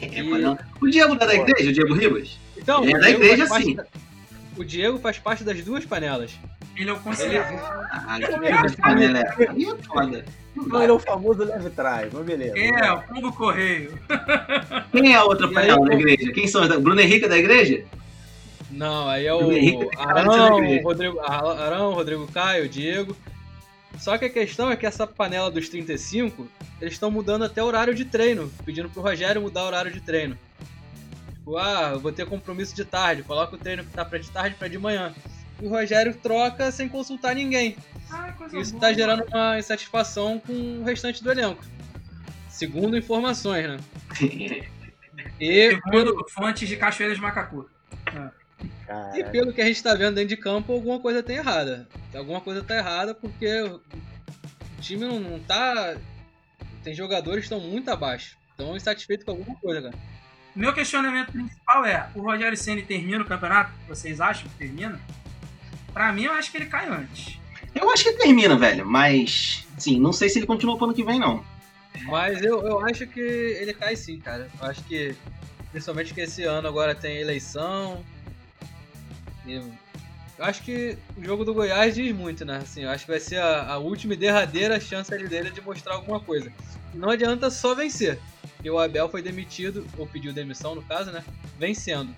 É, 0.00 0.22
não- 0.22 0.56
O 0.80 0.88
Diego 0.88 1.14
não 1.14 1.22
é 1.22 1.26
da 1.26 1.34
igreja, 1.34 1.70
o 1.70 1.72
Diego 1.72 1.94
Ribas? 1.94 2.38
Então, 2.56 2.84
é 2.84 2.92
da 2.98 3.10
igreja, 3.10 3.46
sim. 3.46 3.74
da- 3.74 3.86
O 4.56 4.64
Diego 4.64 4.98
faz 5.00 5.18
parte 5.18 5.42
das 5.42 5.60
duas 5.64 5.84
panelas. 5.84 6.30
Ele 6.76 6.90
é 6.90 6.92
o 6.92 7.00
conselheiro. 7.00 7.44
É 7.44 7.60
é 9.62 9.76
foda. 9.86 10.24
Não, 10.54 10.82
ele 10.82 10.90
é 10.90 10.94
o 10.94 10.98
famoso 10.98 11.44
leve 11.44 11.70
trás, 11.70 12.12
mas 12.12 12.24
beleza. 12.26 12.58
É, 12.58 12.92
o 12.92 13.02
Pombo 13.02 13.32
Correio. 13.32 13.98
Quem 14.92 15.12
é 15.12 15.16
a 15.16 15.24
outra 15.24 15.48
panela 15.48 15.84
da 15.86 15.94
igreja? 15.94 16.32
Quem 16.32 16.46
são? 16.46 16.62
as 16.62 16.68
da- 16.68 16.78
Bruno 16.78 17.00
Henrique 17.00 17.24
é 17.24 17.28
da 17.28 17.38
igreja? 17.38 17.84
Não, 18.70 19.08
aí 19.08 19.26
é 19.26 19.34
O 19.34 19.40
da 19.90 20.02
Arão. 20.02 20.60
Rodrigo, 20.82 21.20
Arão, 21.20 21.94
Rodrigo 21.94 22.26
Caio, 22.28 22.68
Diego. 22.68 23.16
Só 23.98 24.16
que 24.16 24.24
a 24.26 24.30
questão 24.30 24.70
é 24.70 24.76
que 24.76 24.86
essa 24.86 25.06
panela 25.06 25.50
dos 25.50 25.68
35, 25.68 26.46
eles 26.80 26.94
estão 26.94 27.10
mudando 27.10 27.44
até 27.44 27.62
o 27.62 27.66
horário 27.66 27.94
de 27.94 28.04
treino, 28.04 28.50
pedindo 28.64 28.88
pro 28.88 29.02
Rogério 29.02 29.42
mudar 29.42 29.64
o 29.64 29.66
horário 29.66 29.92
de 29.92 30.00
treino. 30.00 30.38
Tipo, 31.34 31.56
ah, 31.58 31.90
eu 31.94 32.00
vou 32.00 32.12
ter 32.12 32.24
compromisso 32.26 32.74
de 32.74 32.84
tarde, 32.84 33.22
coloca 33.22 33.56
o 33.56 33.58
treino 33.58 33.84
que 33.84 33.90
tá 33.90 34.04
pra 34.04 34.18
de 34.18 34.30
tarde 34.30 34.56
pra 34.58 34.68
de 34.68 34.78
manhã. 34.78 35.12
E 35.60 35.66
o 35.66 35.68
Rogério 35.68 36.14
troca 36.14 36.70
sem 36.72 36.88
consultar 36.88 37.34
ninguém. 37.34 37.76
Ah, 38.10 38.32
coisa 38.32 38.58
Isso 38.58 38.72
boa. 38.72 38.80
tá 38.80 38.92
gerando 38.92 39.24
uma 39.24 39.58
insatisfação 39.58 40.38
com 40.40 40.80
o 40.80 40.84
restante 40.84 41.22
do 41.22 41.30
elenco. 41.30 41.64
Segundo 42.48 42.96
informações, 42.96 43.68
né? 43.68 43.78
E 45.38 45.78
pelo, 45.90 46.08
Segundo 46.08 46.28
fontes 46.30 46.68
de 46.68 46.76
Cachoeiras 46.76 47.16
de 47.16 47.22
Macacu. 47.22 47.68
Cara, 48.86 49.18
E 49.18 49.24
pelo 49.24 49.52
que 49.52 49.60
a 49.60 49.66
gente 49.66 49.82
tá 49.82 49.94
vendo 49.94 50.14
dentro 50.14 50.28
de 50.28 50.36
campo, 50.36 50.72
alguma 50.72 50.98
coisa 50.98 51.22
tem 51.22 51.36
errada. 51.36 51.86
Alguma 52.14 52.40
coisa 52.40 52.62
tá 52.62 52.76
errada 52.76 53.14
porque 53.14 53.62
o 53.62 53.80
time 54.80 55.04
não, 55.04 55.20
não 55.20 55.38
tá. 55.40 55.96
Tem 56.82 56.94
jogadores 56.94 57.46
que 57.46 57.54
estão 57.54 57.60
muito 57.60 57.90
abaixo. 57.90 58.36
Estão 58.50 58.76
insatisfeitos 58.76 59.24
com 59.24 59.32
alguma 59.32 59.56
coisa, 59.56 59.82
cara. 59.82 59.94
Meu 60.54 60.72
questionamento 60.74 61.32
principal 61.32 61.84
é: 61.84 62.08
o 62.14 62.20
Rogério 62.20 62.56
Ceni 62.56 62.82
termina 62.82 63.22
o 63.22 63.26
campeonato? 63.26 63.72
Vocês 63.88 64.20
acham 64.20 64.48
que 64.48 64.56
termina? 64.56 65.00
Pra 65.92 66.12
mim, 66.12 66.24
eu 66.24 66.32
acho 66.32 66.50
que 66.50 66.58
ele 66.58 66.66
cai 66.66 66.88
antes. 66.88 67.38
Eu 67.74 67.90
acho 67.90 68.04
que 68.04 68.12
termina, 68.12 68.56
velho, 68.56 68.84
mas. 68.86 69.66
Sim, 69.78 70.00
não 70.00 70.12
sei 70.12 70.28
se 70.28 70.38
ele 70.38 70.46
continua 70.46 70.76
pro 70.76 70.86
ano 70.86 70.94
que 70.94 71.04
vem, 71.04 71.18
não. 71.18 71.44
Mas 72.02 72.42
eu, 72.42 72.66
eu 72.66 72.80
acho 72.80 73.06
que 73.06 73.20
ele 73.20 73.74
cai 73.74 73.96
sim, 73.96 74.18
cara. 74.18 74.50
Eu 74.60 74.66
acho 74.66 74.82
que. 74.84 75.14
Principalmente 75.70 76.12
que 76.12 76.20
esse 76.20 76.42
ano 76.44 76.66
agora 76.66 76.94
tem 76.94 77.18
eleição. 77.18 78.04
E 79.46 79.54
eu 80.40 80.44
acho 80.44 80.62
que 80.62 80.96
o 81.16 81.24
jogo 81.24 81.44
do 81.44 81.54
Goiás 81.54 81.94
diz 81.94 82.14
muito, 82.14 82.44
né? 82.44 82.58
Assim, 82.58 82.82
eu 82.82 82.90
acho 82.90 83.04
que 83.04 83.10
vai 83.10 83.20
ser 83.20 83.36
a, 83.36 83.72
a 83.72 83.78
última 83.78 84.14
e 84.14 84.16
derradeira 84.16 84.80
chance 84.80 85.12
ali 85.12 85.28
dele 85.28 85.50
de 85.50 85.60
mostrar 85.60 85.94
alguma 85.94 86.18
coisa. 86.18 86.52
Não 86.94 87.10
adianta 87.10 87.50
só 87.50 87.74
vencer. 87.74 88.18
Porque 88.56 88.70
o 88.70 88.78
Abel 88.78 89.08
foi 89.08 89.22
demitido, 89.22 89.86
ou 89.96 90.06
pediu 90.06 90.32
demissão 90.32 90.74
no 90.74 90.82
caso, 90.82 91.10
né? 91.12 91.22
Vencendo. 91.58 92.14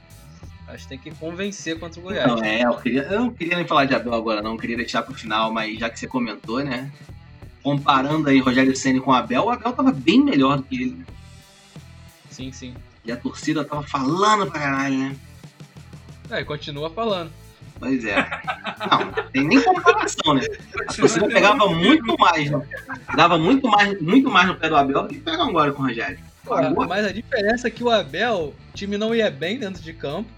Acho 0.73 0.85
que 0.85 0.89
tem 0.89 0.99
que 0.99 1.11
convencer 1.13 1.79
contra 1.79 2.01
o 2.01 2.03
Goiás. 2.03 2.27
Não, 2.27 2.43
é, 2.43 2.63
eu, 2.63 2.75
queria, 2.75 3.03
eu 3.03 3.21
não 3.21 3.31
queria 3.31 3.57
nem 3.57 3.67
falar 3.67 3.85
de 3.85 3.95
Abel 3.95 4.15
agora, 4.15 4.41
não. 4.41 4.57
Queria 4.57 4.77
deixar 4.77 5.03
pro 5.03 5.15
final, 5.15 5.53
mas 5.53 5.79
já 5.79 5.91
que 5.91 5.99
você 6.01 6.07
comentou, 6.07 6.65
né? 6.65 6.91
Comparando 7.63 8.29
aí 8.29 8.41
Rogério 8.41 8.75
Senna 8.75 9.01
com 9.01 9.11
o 9.11 9.15
Abel, 9.15 9.45
o 9.45 9.51
Abel 9.51 9.73
tava 9.73 9.93
bem 9.93 10.25
melhor 10.25 10.57
do 10.57 10.63
que 10.63 10.75
ele. 10.75 11.05
Sim, 12.31 12.51
sim. 12.53 12.75
E 13.05 13.13
a 13.13 13.17
torcida 13.17 13.65
tava 13.65 13.83
falando 13.83 14.51
pra 14.51 14.61
caralho, 14.61 14.97
né? 14.97 15.17
É, 16.31 16.41
e 16.41 16.45
continua 16.45 16.89
falando. 16.89 17.31
Pois 17.79 18.05
é. 18.05 18.17
Não, 18.91 19.05
não 19.05 19.13
tem 19.31 19.47
nem 19.47 19.61
comparação, 19.61 20.35
né? 20.35 20.43
A 20.89 20.93
torcida 20.95 21.29
pegava 21.29 21.69
muito 21.69 22.17
mais, 22.19 22.51
né? 22.51 22.63
Dava 23.15 23.37
muito 23.37 23.69
mais, 23.69 24.01
muito 24.01 24.31
mais 24.31 24.47
no 24.47 24.55
pé 24.55 24.69
do 24.71 24.77
Abel 24.77 25.03
do 25.03 25.09
que 25.09 25.21
pega 25.21 25.43
agora 25.43 25.73
com 25.73 25.83
o 25.83 25.87
Rogério. 25.87 26.19
Mas 26.89 27.05
a 27.05 27.13
diferença 27.13 27.69
é 27.69 27.71
que 27.71 27.85
o 27.85 27.91
Abel, 27.91 28.55
o 28.71 28.75
time 28.75 28.97
não 28.97 29.15
ia 29.15 29.31
bem 29.31 29.59
dentro 29.59 29.83
de 29.83 29.93
campo. 29.93 30.31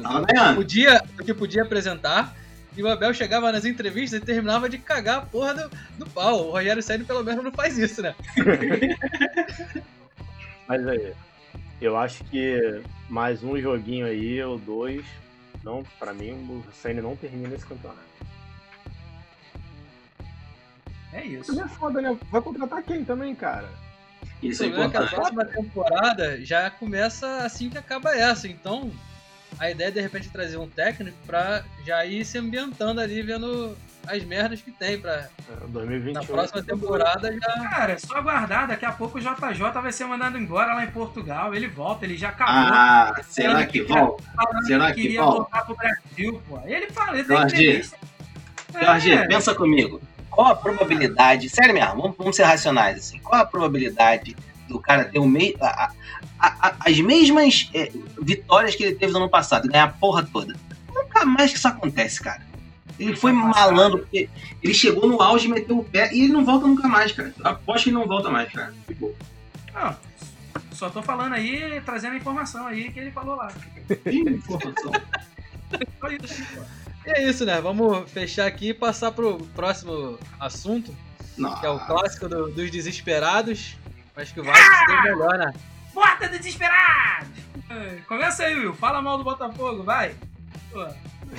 Tava 0.00 0.26
ganhando. 0.26 0.56
Podia, 0.56 1.02
o 1.18 1.24
que 1.24 1.34
podia 1.34 1.62
apresentar. 1.62 2.34
E 2.76 2.82
o 2.82 2.88
Abel 2.88 3.14
chegava 3.14 3.52
nas 3.52 3.64
entrevistas 3.64 4.20
e 4.20 4.24
terminava 4.24 4.68
de 4.68 4.78
cagar 4.78 5.18
a 5.18 5.22
porra 5.22 5.54
do, 5.54 5.70
do 5.98 6.10
pau. 6.10 6.48
O 6.48 6.50
Rogério 6.50 6.82
Senna 6.82 7.04
pelo 7.04 7.22
menos 7.22 7.44
não 7.44 7.52
faz 7.52 7.78
isso, 7.78 8.02
né? 8.02 8.14
Mas 10.66 10.86
aí, 10.88 11.12
eu 11.80 11.96
acho 11.96 12.24
que 12.24 12.82
mais 13.08 13.44
um 13.44 13.56
joguinho 13.60 14.06
aí, 14.06 14.42
ou 14.42 14.58
dois, 14.58 15.04
não, 15.62 15.84
pra 15.98 16.12
mim 16.12 16.32
o 16.32 16.64
Senna 16.72 17.00
não 17.00 17.14
termina 17.14 17.54
esse 17.54 17.64
campeonato. 17.66 18.02
É 21.12 21.24
isso. 21.24 21.52
Isso 21.52 21.62
é 21.62 21.68
foda, 21.68 22.02
né? 22.02 22.18
Vai 22.30 22.42
contratar 22.42 22.82
quem 22.82 23.04
também, 23.04 23.34
cara? 23.36 23.68
Isso 24.42 24.64
é 24.64 24.66
é 24.66 24.70
que 24.70 24.80
a 24.80 24.86
importante. 24.86 25.14
próxima 25.14 25.44
temporada 25.44 26.44
já 26.44 26.70
começa 26.70 27.44
assim 27.44 27.70
que 27.70 27.78
acaba 27.78 28.16
essa. 28.16 28.48
Então, 28.48 28.90
a 29.58 29.70
ideia 29.70 29.88
é 29.88 29.90
de 29.90 30.00
repente 30.00 30.28
trazer 30.30 30.56
um 30.56 30.68
técnico 30.68 31.16
pra 31.26 31.62
já 31.86 32.04
ir 32.04 32.24
se 32.24 32.38
ambientando 32.38 33.00
ali, 33.00 33.22
vendo 33.22 33.76
as 34.06 34.22
merdas 34.24 34.60
que 34.60 34.70
tem. 34.70 34.98
Pra, 35.00 35.12
É, 35.50 35.66
2021. 35.68 36.12
na 36.20 36.24
próxima 36.26 36.62
temporada 36.62 37.32
já. 37.32 37.68
Cara, 37.70 37.92
é 37.94 37.98
só 37.98 38.16
aguardar. 38.16 38.68
Daqui 38.68 38.84
a 38.84 38.92
pouco 38.92 39.18
o 39.18 39.20
JJ 39.20 39.70
vai 39.82 39.92
ser 39.92 40.04
mandado 40.04 40.36
embora 40.38 40.74
lá 40.74 40.84
em 40.84 40.90
Portugal. 40.90 41.54
Ele 41.54 41.68
volta, 41.68 42.04
ele 42.04 42.16
já 42.16 42.28
acabou. 42.30 42.54
Ah, 42.54 43.14
será 43.28 43.64
que 43.66 43.82
volta? 43.82 44.22
será 44.66 44.86
que 44.88 44.94
que 44.94 45.02
queria 45.02 45.22
volta? 45.22 45.36
voltar 45.38 45.64
pro 45.64 45.76
Brasil, 45.76 46.42
pô. 46.48 46.60
Ele 46.66 46.86
fala, 46.90 47.18
ele 47.18 47.24
tem 47.28 47.36
Jorge. 47.36 47.90
Jorge, 48.82 49.12
É. 49.12 49.26
pensa 49.26 49.54
comigo. 49.54 50.00
Qual 50.30 50.48
a 50.48 50.56
probabilidade, 50.56 51.48
sério 51.48 51.72
mesmo, 51.72 52.02
vamos, 52.02 52.16
vamos 52.18 52.34
ser 52.34 52.42
racionais 52.42 52.98
assim, 52.98 53.20
qual 53.20 53.40
a 53.42 53.46
probabilidade 53.46 54.36
do 54.74 54.80
cara 54.80 55.04
ter 55.04 55.20
o 55.20 55.26
mei, 55.26 55.56
a- 55.60 55.90
a- 56.38 56.68
a- 56.68 56.76
as 56.80 56.98
mesmas 57.00 57.70
é, 57.72 57.92
vitórias 58.20 58.74
que 58.74 58.82
ele 58.82 58.94
teve 58.96 59.12
no 59.12 59.18
ano 59.20 59.28
passado, 59.30 59.68
ganhar 59.68 59.84
a 59.84 59.88
porra 59.88 60.22
toda? 60.24 60.54
Nunca 60.92 61.24
mais 61.24 61.52
que 61.52 61.58
isso 61.58 61.68
acontece, 61.68 62.20
cara. 62.20 62.42
Ele 62.98 63.14
foi 63.16 63.32
malandro, 63.32 64.00
porque 64.00 64.28
ele 64.62 64.74
chegou 64.74 65.08
no 65.08 65.20
auge, 65.22 65.48
meteu 65.48 65.78
o 65.78 65.84
pé 65.84 66.12
e 66.12 66.24
ele 66.24 66.32
não 66.32 66.44
volta 66.44 66.66
nunca 66.66 66.86
mais, 66.88 67.12
cara. 67.12 67.32
Eu 67.38 67.46
aposto 67.46 67.84
que 67.84 67.90
ele 67.90 67.96
não 67.98 68.06
volta 68.06 68.30
mais, 68.30 68.52
cara. 68.52 68.74
Tipo, 68.86 69.14
Não, 69.72 69.96
só 70.72 70.88
tô 70.90 71.02
falando 71.02 71.32
aí, 71.34 71.80
trazendo 71.84 72.12
a 72.14 72.16
informação 72.16 72.66
aí 72.66 72.90
que 72.92 72.98
ele 73.00 73.10
falou 73.12 73.36
lá. 73.36 73.48
que 73.88 74.10
informação. 74.18 74.92
Só 76.00 76.08
isso, 76.08 76.42
pô. 76.54 76.62
E 77.06 77.10
é 77.10 77.28
isso, 77.28 77.44
né? 77.44 77.60
Vamos 77.60 78.08
fechar 78.10 78.46
aqui 78.46 78.68
e 78.70 78.74
passar 78.74 79.10
pro 79.12 79.38
próximo 79.56 80.18
assunto, 80.38 80.94
Não. 81.36 81.52
que 81.58 81.66
é 81.66 81.68
o 81.68 81.78
clássico 81.80 82.28
do- 82.28 82.48
dos 82.50 82.70
desesperados. 82.70 83.76
Acho 84.16 84.34
que 84.34 84.40
o 84.40 84.44
Vasco 84.44 84.86
deu 84.86 85.02
melhor, 85.02 85.38
né? 85.38 85.52
Porta 85.92 86.28
do 86.28 86.38
desesperado! 86.38 87.26
É, 87.70 87.98
Começa 88.06 88.44
aí, 88.44 88.54
Will. 88.58 88.74
Fala 88.74 89.00
mal 89.02 89.18
do 89.18 89.24
Botafogo, 89.24 89.82
vai. 89.82 90.14
Pô, 90.72 90.86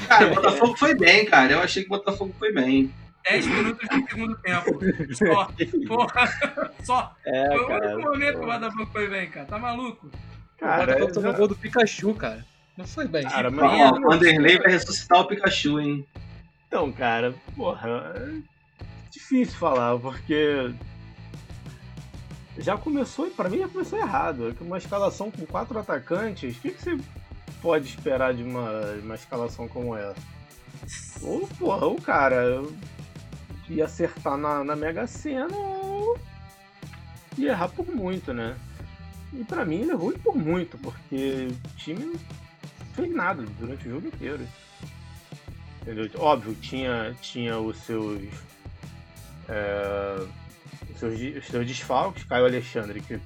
Cara, 0.08 0.28
o 0.32 0.36
Botafogo 0.36 0.76
foi 0.78 0.96
bem, 0.96 1.26
cara. 1.26 1.54
Eu 1.54 1.62
achei 1.62 1.84
que 1.84 1.88
o 1.90 1.98
Botafogo 1.98 2.34
foi 2.38 2.52
bem. 2.52 2.94
10 3.30 3.48
minutos 3.48 3.88
do 3.90 4.08
segundo 4.10 4.36
tempo. 4.38 4.80
Só. 5.16 5.50
Porra. 5.88 6.74
Só. 6.84 7.16
É, 7.26 7.48
Foi 7.48 7.60
o 7.60 7.68
cara. 7.68 7.94
único 7.96 8.10
momento 8.12 8.38
que 8.40 8.44
o 8.44 8.52
Botafogo 8.52 8.90
foi 8.92 9.08
bem, 9.10 9.30
cara. 9.30 9.46
Tá 9.46 9.58
maluco? 9.58 10.08
o 10.08 10.60
Cara, 10.60 10.86
Botafogo 10.86 11.14
tomou 11.14 11.32
já- 11.32 11.38
gol 11.38 11.48
do 11.48 11.56
Pikachu, 11.56 12.14
cara. 12.14 12.46
Não 12.78 12.86
foi 12.86 13.08
bem. 13.08 13.24
Cara, 13.24 13.50
mas- 13.50 13.64
Ó, 13.94 13.98
o 13.98 14.02
Vanderlei 14.02 14.58
vai 14.60 14.72
ressuscitar 14.72 15.22
o 15.22 15.26
Pikachu, 15.28 15.80
hein? 15.80 16.06
Então, 16.68 16.92
cara, 16.92 17.34
porra, 17.56 17.90
é 18.16 18.32
difícil 19.10 19.58
falar, 19.58 19.98
porque 19.98 20.72
já 22.58 22.78
começou, 22.78 23.30
pra 23.32 23.50
mim 23.50 23.60
já 23.60 23.68
começou 23.68 24.00
errado. 24.00 24.50
É 24.50 24.64
uma 24.64 24.78
escalação 24.78 25.32
com 25.32 25.46
quatro 25.46 25.78
atacantes, 25.78 26.58
o 26.58 26.60
que, 26.60 26.72
que 26.72 26.82
você 26.82 26.98
pode 27.62 27.88
esperar 27.88 28.34
de 28.34 28.44
uma, 28.44 28.70
uma 29.04 29.16
escalação 29.16 29.68
como 29.68 29.96
essa? 29.96 30.22
Ou, 31.22 31.48
porra, 31.60 31.88
o 31.88 32.02
cara 32.02 32.64
ia 33.70 33.86
acertar 33.86 34.38
na, 34.38 34.64
na 34.64 34.76
Mega 34.76 35.08
Sena 35.08 35.56
ou 35.56 36.18
ia 37.38 37.52
errar 37.52 37.70
por 37.70 37.88
muito, 37.88 38.34
né? 38.34 38.56
E 39.34 39.44
pra 39.44 39.66
mim 39.66 39.82
ele 39.82 39.92
errou 39.92 40.14
e 40.14 40.18
por 40.18 40.36
muito, 40.36 40.78
porque 40.78 41.48
o 41.50 41.78
time 41.78 42.06
não 42.06 42.20
fez 42.94 43.14
nada 43.14 43.44
durante 43.60 43.88
o 43.88 43.92
jogo 43.92 44.08
inteiro. 44.08 44.48
Entendeu? 45.82 46.10
Óbvio, 46.18 46.56
tinha, 46.56 47.16
tinha 47.22 47.60
os 47.60 47.78
seus. 47.78 48.22
É, 49.50 50.26
seus 51.00 51.20
os 51.20 51.48
seus 51.48 51.66
desfalques, 51.66 52.24
Caio 52.24 52.46
Alexandre, 52.46 53.02
que, 53.02 53.20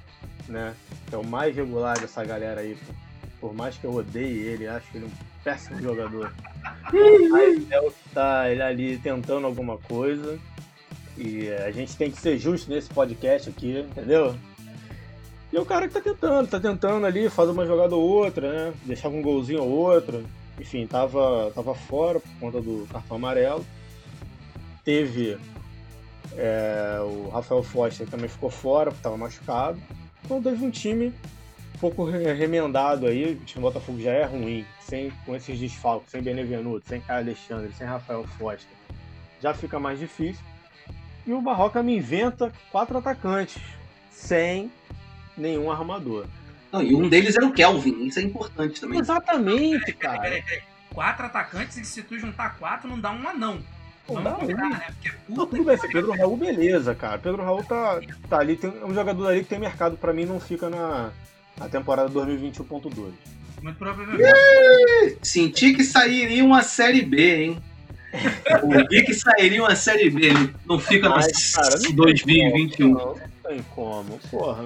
né, 0.48 0.74
que 1.08 1.14
é 1.14 1.18
o 1.18 1.24
mais 1.24 1.54
regular 1.54 1.98
dessa 1.98 2.24
galera 2.24 2.60
aí. 2.60 2.76
Por, 3.40 3.54
mais 3.54 3.76
que 3.76 3.84
eu 3.84 3.94
odeie 3.94 4.38
ele, 4.38 4.66
acho 4.66 4.86
ele 4.94 5.06
um 5.06 5.10
péssimo 5.42 5.80
jogador. 5.80 6.32
É 7.70 7.80
o 7.80 7.90
que 7.90 8.08
tá 8.12 8.50
ele 8.50 8.62
ali 8.62 8.98
tentando 8.98 9.46
alguma 9.46 9.78
coisa. 9.78 10.38
E 11.16 11.50
a 11.50 11.70
gente 11.70 11.96
tem 11.96 12.10
que 12.10 12.20
ser 12.20 12.38
justo 12.38 12.70
nesse 12.70 12.88
podcast 12.90 13.48
aqui, 13.48 13.78
entendeu? 13.78 14.36
E 15.52 15.56
é 15.56 15.60
o 15.60 15.66
cara 15.66 15.88
que 15.88 15.94
tá 15.94 16.00
tentando, 16.00 16.48
tá 16.48 16.60
tentando 16.60 17.04
ali 17.04 17.28
fazer 17.28 17.50
uma 17.50 17.66
jogada 17.66 17.94
ou 17.96 18.02
outra, 18.02 18.52
né? 18.52 18.74
Deixar 18.84 19.08
um 19.08 19.20
golzinho 19.20 19.62
ou 19.62 19.70
outro. 19.70 20.24
Enfim, 20.58 20.86
tava, 20.86 21.50
tava 21.54 21.74
fora 21.74 22.20
por 22.20 22.30
conta 22.38 22.60
do 22.60 22.86
cartão 22.92 23.16
amarelo. 23.16 23.66
Teve 24.84 25.38
é, 26.36 26.98
o 27.00 27.28
Rafael 27.30 27.62
Foster 27.62 28.08
também 28.08 28.28
ficou 28.28 28.50
fora, 28.50 28.90
porque 28.90 29.02
tava 29.02 29.16
machucado. 29.16 29.80
Então 30.24 30.42
teve 30.42 30.64
um 30.64 30.70
time 30.70 31.12
um 31.74 31.78
pouco 31.78 32.04
remendado 32.04 33.06
aí. 33.06 33.32
O 33.32 33.44
time 33.44 33.62
do 33.62 33.72
Botafogo 33.72 34.00
já 34.00 34.12
é 34.12 34.24
ruim, 34.24 34.64
sem, 34.80 35.10
com 35.24 35.34
esses 35.34 35.58
desfalques, 35.58 36.10
sem 36.10 36.22
Benevenuto, 36.22 36.88
sem 36.88 37.00
Caio 37.00 37.20
Alexandre, 37.20 37.72
sem 37.72 37.86
Rafael 37.86 38.24
Foster. 38.38 38.76
Já 39.40 39.54
fica 39.54 39.78
mais 39.78 39.98
difícil. 39.98 40.44
E 41.26 41.32
o 41.32 41.40
Barroca 41.40 41.82
me 41.82 41.96
inventa 41.96 42.52
quatro 42.70 42.98
atacantes, 42.98 43.62
sem 44.10 44.70
nenhum 45.36 45.70
armador. 45.70 46.26
Não, 46.72 46.82
e 46.82 46.94
um 46.94 47.08
deles 47.08 47.36
era 47.36 47.46
o 47.46 47.52
Kelvin, 47.52 48.06
isso 48.06 48.20
é 48.20 48.22
importante 48.22 48.80
também. 48.80 49.00
Exatamente, 49.00 49.92
cara. 49.94 50.42
Quatro 50.94 51.26
atacantes 51.26 51.76
e 51.76 51.84
se 51.84 52.02
tu 52.02 52.18
juntar 52.18 52.58
quatro 52.58 52.88
não 52.88 52.98
dá 52.98 53.12
um 53.12 53.28
anão. 53.28 53.62
Não 54.14 54.38
um. 54.38 54.46
né? 54.46 54.80
Porque 54.86 55.16
Não, 55.28 55.46
tudo 55.46 55.64
bem, 55.64 55.78
Pedro 55.78 56.12
Raul, 56.12 56.36
beleza, 56.36 56.94
cara. 56.94 57.18
Pedro 57.18 57.42
Raul 57.42 57.62
tá, 57.64 58.00
tá 58.28 58.38
ali, 58.38 58.56
tem 58.56 58.72
é 58.80 58.84
um 58.84 58.94
jogador 58.94 59.28
ali 59.28 59.42
que 59.42 59.48
tem 59.48 59.58
mercado 59.58 59.96
pra 59.96 60.12
mim, 60.12 60.24
não 60.24 60.40
fica 60.40 60.68
na, 60.68 61.10
na 61.58 61.68
temporada 61.68 62.10
2021.2. 62.10 63.12
muito 63.62 63.76
provavelmente. 63.76 65.18
Senti 65.22 65.74
que 65.74 65.84
sairia 65.84 66.44
uma 66.44 66.62
série 66.62 67.02
B, 67.02 67.44
hein? 67.44 67.62
Ouvi 68.62 69.04
que 69.04 69.14
sairia 69.14 69.62
uma 69.62 69.76
série 69.76 70.10
B. 70.10 70.30
Não 70.66 70.78
fica 70.78 71.08
Mas, 71.08 71.54
cara, 71.54 71.76
não 71.76 71.82
tem 71.82 71.94
2021. 71.94 72.88
Não, 72.88 72.98
não 72.98 73.20
tem 73.44 73.62
como, 73.74 74.18
porra. 74.30 74.64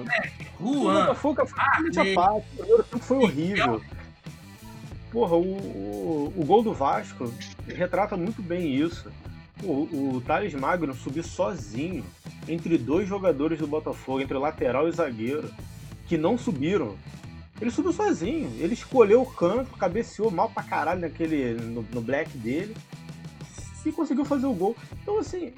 O 0.59 0.83
Juan, 0.83 1.11
o 1.11 1.45
primeiro 1.45 2.83
tempo 2.83 2.99
foi 2.99 3.17
horrível. 3.17 3.81
Porra, 5.11 5.35
o, 5.35 5.43
o, 5.43 6.33
o 6.35 6.45
gol 6.45 6.63
do 6.63 6.73
Vasco 6.73 7.31
retrata 7.67 8.17
muito 8.17 8.41
bem 8.41 8.75
isso. 8.75 9.09
O, 9.63 10.15
o 10.15 10.21
Thales 10.25 10.53
Magno 10.53 10.93
subiu 10.93 11.23
sozinho 11.23 12.03
entre 12.47 12.77
dois 12.77 13.07
jogadores 13.07 13.59
do 13.59 13.67
Botafogo, 13.67 14.21
entre 14.21 14.37
lateral 14.37 14.87
e 14.87 14.91
zagueiro, 14.91 15.49
que 16.07 16.17
não 16.17 16.37
subiram. 16.37 16.95
Ele 17.59 17.71
subiu 17.71 17.93
sozinho. 17.93 18.51
Ele 18.59 18.73
escolheu 18.73 19.21
o 19.21 19.25
canto, 19.25 19.71
cabeceou 19.77 20.29
mal 20.29 20.49
pra 20.49 20.63
caralho 20.63 21.01
naquele, 21.01 21.53
no, 21.53 21.85
no 21.93 22.01
black 22.01 22.37
dele 22.37 22.75
e 23.85 23.91
conseguiu 23.91 24.25
fazer 24.25 24.45
o 24.45 24.53
gol. 24.53 24.75
Então, 25.01 25.19
assim, 25.19 25.53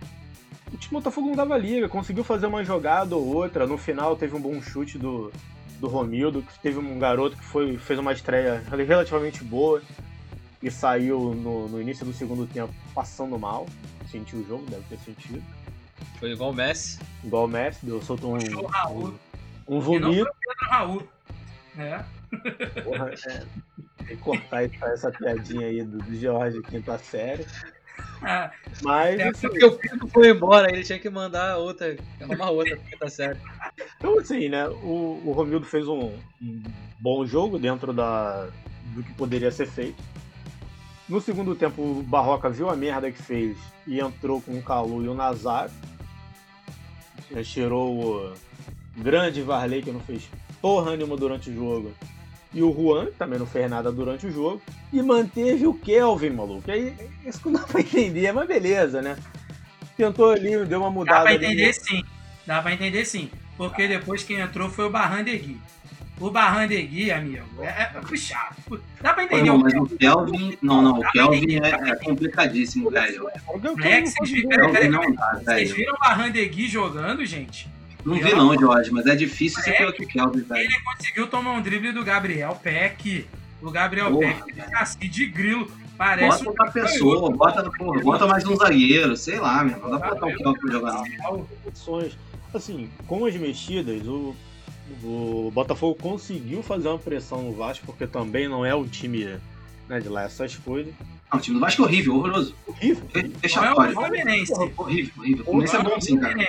o 0.72 0.78
time 0.78 0.92
do 0.92 0.94
Botafogo 1.00 1.28
não 1.28 1.36
dava 1.36 1.58
liga, 1.58 1.90
conseguiu 1.90 2.24
fazer 2.24 2.46
uma 2.46 2.64
jogada 2.64 3.16
ou 3.16 3.26
outra. 3.26 3.66
No 3.66 3.78
final 3.78 4.16
teve 4.16 4.36
um 4.36 4.42
bom 4.42 4.62
chute 4.62 4.98
do, 4.98 5.32
do 5.80 5.88
Romildo, 5.88 6.42
que 6.42 6.60
teve 6.60 6.78
um 6.78 7.00
garoto 7.00 7.38
que 7.38 7.46
foi, 7.46 7.78
fez 7.78 8.00
uma 8.00 8.14
estreia 8.14 8.64
relativamente 8.70 9.44
boa 9.44 9.82
e 10.68 10.72
saiu 10.72 11.34
no, 11.34 11.68
no 11.68 11.82
início 11.82 12.06
do 12.06 12.14
segundo 12.14 12.46
tempo 12.46 12.74
passando 12.94 13.38
mal. 13.40 13.66
Sentiu 14.12 14.40
o 14.40 14.48
jogo, 14.48 14.66
deve 14.70 14.84
ter 14.84 14.98
sentido. 15.00 15.44
Foi 16.20 16.32
igual 16.32 16.52
o 16.52 16.54
Messi. 16.54 17.00
Igual 17.24 17.46
o 17.46 17.48
Messi, 17.48 17.86
deu, 17.86 18.02
soltou 18.02 18.36
um, 18.36 18.38
o 18.38 18.68
Raul. 18.68 19.14
um 19.68 19.78
E 19.78 19.80
não 19.80 19.82
foi 19.82 20.00
vomito. 20.00 20.24
o 20.24 20.36
Pedro 20.36 20.70
Raul. 20.70 21.08
É. 21.78 22.04
Porra, 22.84 23.12
é, 23.28 23.44
tem 24.06 24.08
que 24.08 24.18
cortar 24.18 24.64
essa, 24.64 24.86
essa 24.88 25.12
piadinha 25.12 25.68
aí 25.68 25.84
do, 25.84 25.98
do 26.00 26.16
George 26.16 26.62
quinta 26.64 26.98
série. 26.98 27.46
Ah, 28.22 28.52
Mas, 28.82 29.20
É, 29.20 29.28
assim, 29.30 29.48
Porque 29.48 29.66
o 29.66 29.72
Pico 29.74 30.08
foi 30.08 30.30
embora, 30.30 30.72
ele 30.72 30.84
tinha 30.84 31.00
que 31.00 31.10
mandar 31.10 31.58
outra, 31.58 31.96
uma 32.22 32.50
outra, 32.50 32.76
porque 32.78 32.98
tá 32.98 33.10
certo. 33.10 33.40
Então, 33.98 34.18
assim, 34.20 34.50
né? 34.50 34.68
O, 34.68 35.22
o 35.26 35.32
Romildo 35.34 35.66
fez 35.66 35.88
um, 35.88 36.14
um 36.42 36.64
bom 37.00 37.26
jogo 37.26 37.60
dentro 37.60 37.94
da, 37.94 38.50
do 38.96 39.04
que 39.04 39.14
poderia 39.14 39.52
ser 39.52 39.68
feito. 39.68 40.02
No 41.08 41.22
segundo 41.22 41.56
tempo, 41.56 41.82
o 41.82 42.04
Barroca 42.04 42.50
viu 42.50 42.70
a 42.70 42.76
merda 42.76 43.12
que 43.12 43.22
fez 43.22 43.58
e 43.86 44.00
entrou 44.00 44.42
com 44.42 44.58
o 44.58 44.62
Calu 44.62 45.04
e 45.04 45.08
o 45.08 45.14
Nazário. 45.14 45.74
Já 47.32 47.44
tirou 47.44 48.00
o 48.00 48.34
grande 48.98 49.42
Varley, 49.42 49.82
que 49.82 49.92
não 49.92 50.02
fez 50.02 50.30
porra 50.62 50.96
nenhuma 50.96 51.16
durante 51.16 51.50
o 51.50 51.54
jogo. 51.54 51.94
E 52.54 52.62
o 52.62 52.74
Juan, 52.74 53.06
que 53.08 53.18
também 53.18 53.40
não 53.40 53.46
fez 53.46 53.70
nada 53.70 53.92
durante 53.92 54.28
o 54.28 54.32
jogo. 54.32 54.62
E 54.92 55.02
manteve 55.02 55.68
o 55.68 55.74
Kelvin, 55.74 56.32
maluco. 56.32 56.70
Aí, 56.70 56.96
isso 57.26 57.40
que 57.40 57.50
não 57.50 57.60
dá 57.62 57.68
pra 57.68 57.82
entender, 57.82 58.32
mas 58.32 58.48
beleza, 58.48 59.02
né? 59.02 59.18
Tentou 59.96 60.32
ali, 60.32 60.66
deu 60.66 60.82
uma 60.82 60.92
mudada 60.92 61.20
dá 61.20 61.26
pra 61.26 61.34
ali. 61.34 61.46
entender 61.46 61.74
sim. 61.74 62.04
Dá 62.46 62.62
pra 62.62 62.74
entender 62.74 63.06
sim. 63.06 63.30
Porque 63.58 63.88
depois 63.88 64.24
quem 64.24 64.40
entrou 64.40 64.70
foi 64.70 64.86
o 64.86 64.90
Barrandegui. 64.90 65.60
O 66.20 66.32
Barrandegui, 66.32 67.12
amigo, 67.12 67.46
é, 67.62 67.92
é 67.96 68.02
puxado. 68.02 68.56
Dá 69.02 69.14
pra 69.14 69.24
entender 69.24 69.44
Não, 69.44 69.58
o 69.58 69.60
mas 69.60 69.74
o 69.76 69.86
Kelvin. 69.86 70.58
Não, 70.62 70.82
não, 70.82 71.00
o 71.00 71.12
Kelvin 71.12 71.60
é, 71.60 71.92
é 71.92 71.96
complicadíssimo, 71.98 72.90
velho. 72.90 73.26
Né, 73.76 74.02
que 74.02 74.10
vocês 74.10 74.32
viram, 74.32 74.50
Kelvin 74.50 74.74
peraí, 74.74 74.90
não 74.90 75.02
vocês 75.44 75.72
viram 75.72 75.94
o 75.94 76.00
Barrandegui 76.00 76.68
jogando, 76.68 77.24
gente? 77.26 77.70
Não 78.04 78.16
vi 78.16 78.34
não, 78.34 78.58
Jorge, 78.58 78.90
mas 78.92 79.06
é 79.06 79.16
difícil 79.16 79.62
ser 79.62 79.72
É. 79.72 79.78
pior 79.78 79.94
que 79.94 80.04
o 80.04 80.08
Kelvin, 80.08 80.42
velho. 80.42 80.62
Ele 80.62 80.80
conseguiu 80.82 81.28
tomar 81.28 81.52
um 81.52 81.62
drible 81.62 81.92
do 81.92 82.04
Gabriel 82.04 82.58
Peck. 82.64 83.28
O 83.62 83.70
Gabriel 83.70 84.12
Porra. 84.12 84.34
Peck 84.34 84.54
fica 84.54 84.80
assim 84.80 85.10
de 85.10 85.26
grilo. 85.28 85.70
Parece 85.98 86.44
Bota 86.44 86.50
outra 86.50 86.72
pessoa, 86.72 87.32
bota, 87.32 87.72
porra, 87.72 88.02
bota 88.02 88.28
mais 88.28 88.46
um 88.46 88.56
zagueiro, 88.56 89.18
sei 89.18 89.40
lá, 89.40 89.64
meu. 89.64 89.80
Não 89.80 89.90
dá 89.92 90.00
pra 90.00 90.10
botar 90.12 90.28
o 90.28 90.36
Kelvin 90.36 90.60
pra 90.60 90.72
jogar, 90.72 90.94
não. 90.94 91.48
opções. 91.66 92.18
Assim, 92.54 92.90
com 93.08 93.26
as 93.26 93.36
mexidas, 93.36 94.06
o, 94.08 94.36
o 95.04 95.52
Botafogo 95.54 95.96
conseguiu 96.02 96.62
fazer 96.64 96.88
uma 96.88 96.98
pressão 97.00 97.42
no 97.44 97.54
Vasco, 97.54 97.86
porque 97.86 98.08
também 98.08 98.48
não 98.48 98.66
é 98.66 98.74
um 98.76 98.88
time 98.88 99.38
né, 99.88 100.00
de 100.00 100.10
lá 100.10 100.24
essas 100.24 100.56
coisas. 100.56 100.94
Não, 101.32 101.40
o 101.40 101.42
time 101.42 101.56
do 101.56 101.60
Vasco 101.62 101.82
é 101.82 101.86
horrível, 101.86 102.16
horroroso. 102.16 102.56
Horrível. 102.68 103.04
Não 103.56 103.64
é 103.66 103.74
o. 103.74 103.92
Fluminense. 103.94 104.54
Horrível, 104.54 105.14
horrível. 105.18 105.42
O 105.42 105.46
Fluminense 105.46 105.76
é 105.76 105.84
bom 105.84 105.98
o 105.98 106.02
sim, 106.02 106.20
cara. 106.20 106.42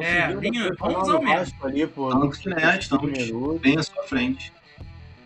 É, 0.00 0.28
vamos 0.78 1.08
o 1.08 1.12
ao 1.12 1.22
mesmo. 1.22 1.66
Ali 1.66 1.82
que, 2.38 2.48
né, 2.48 2.78
estamos 2.78 3.60
bem 3.60 3.76
à 3.76 3.82
sua 3.82 4.02
frente. 4.04 4.52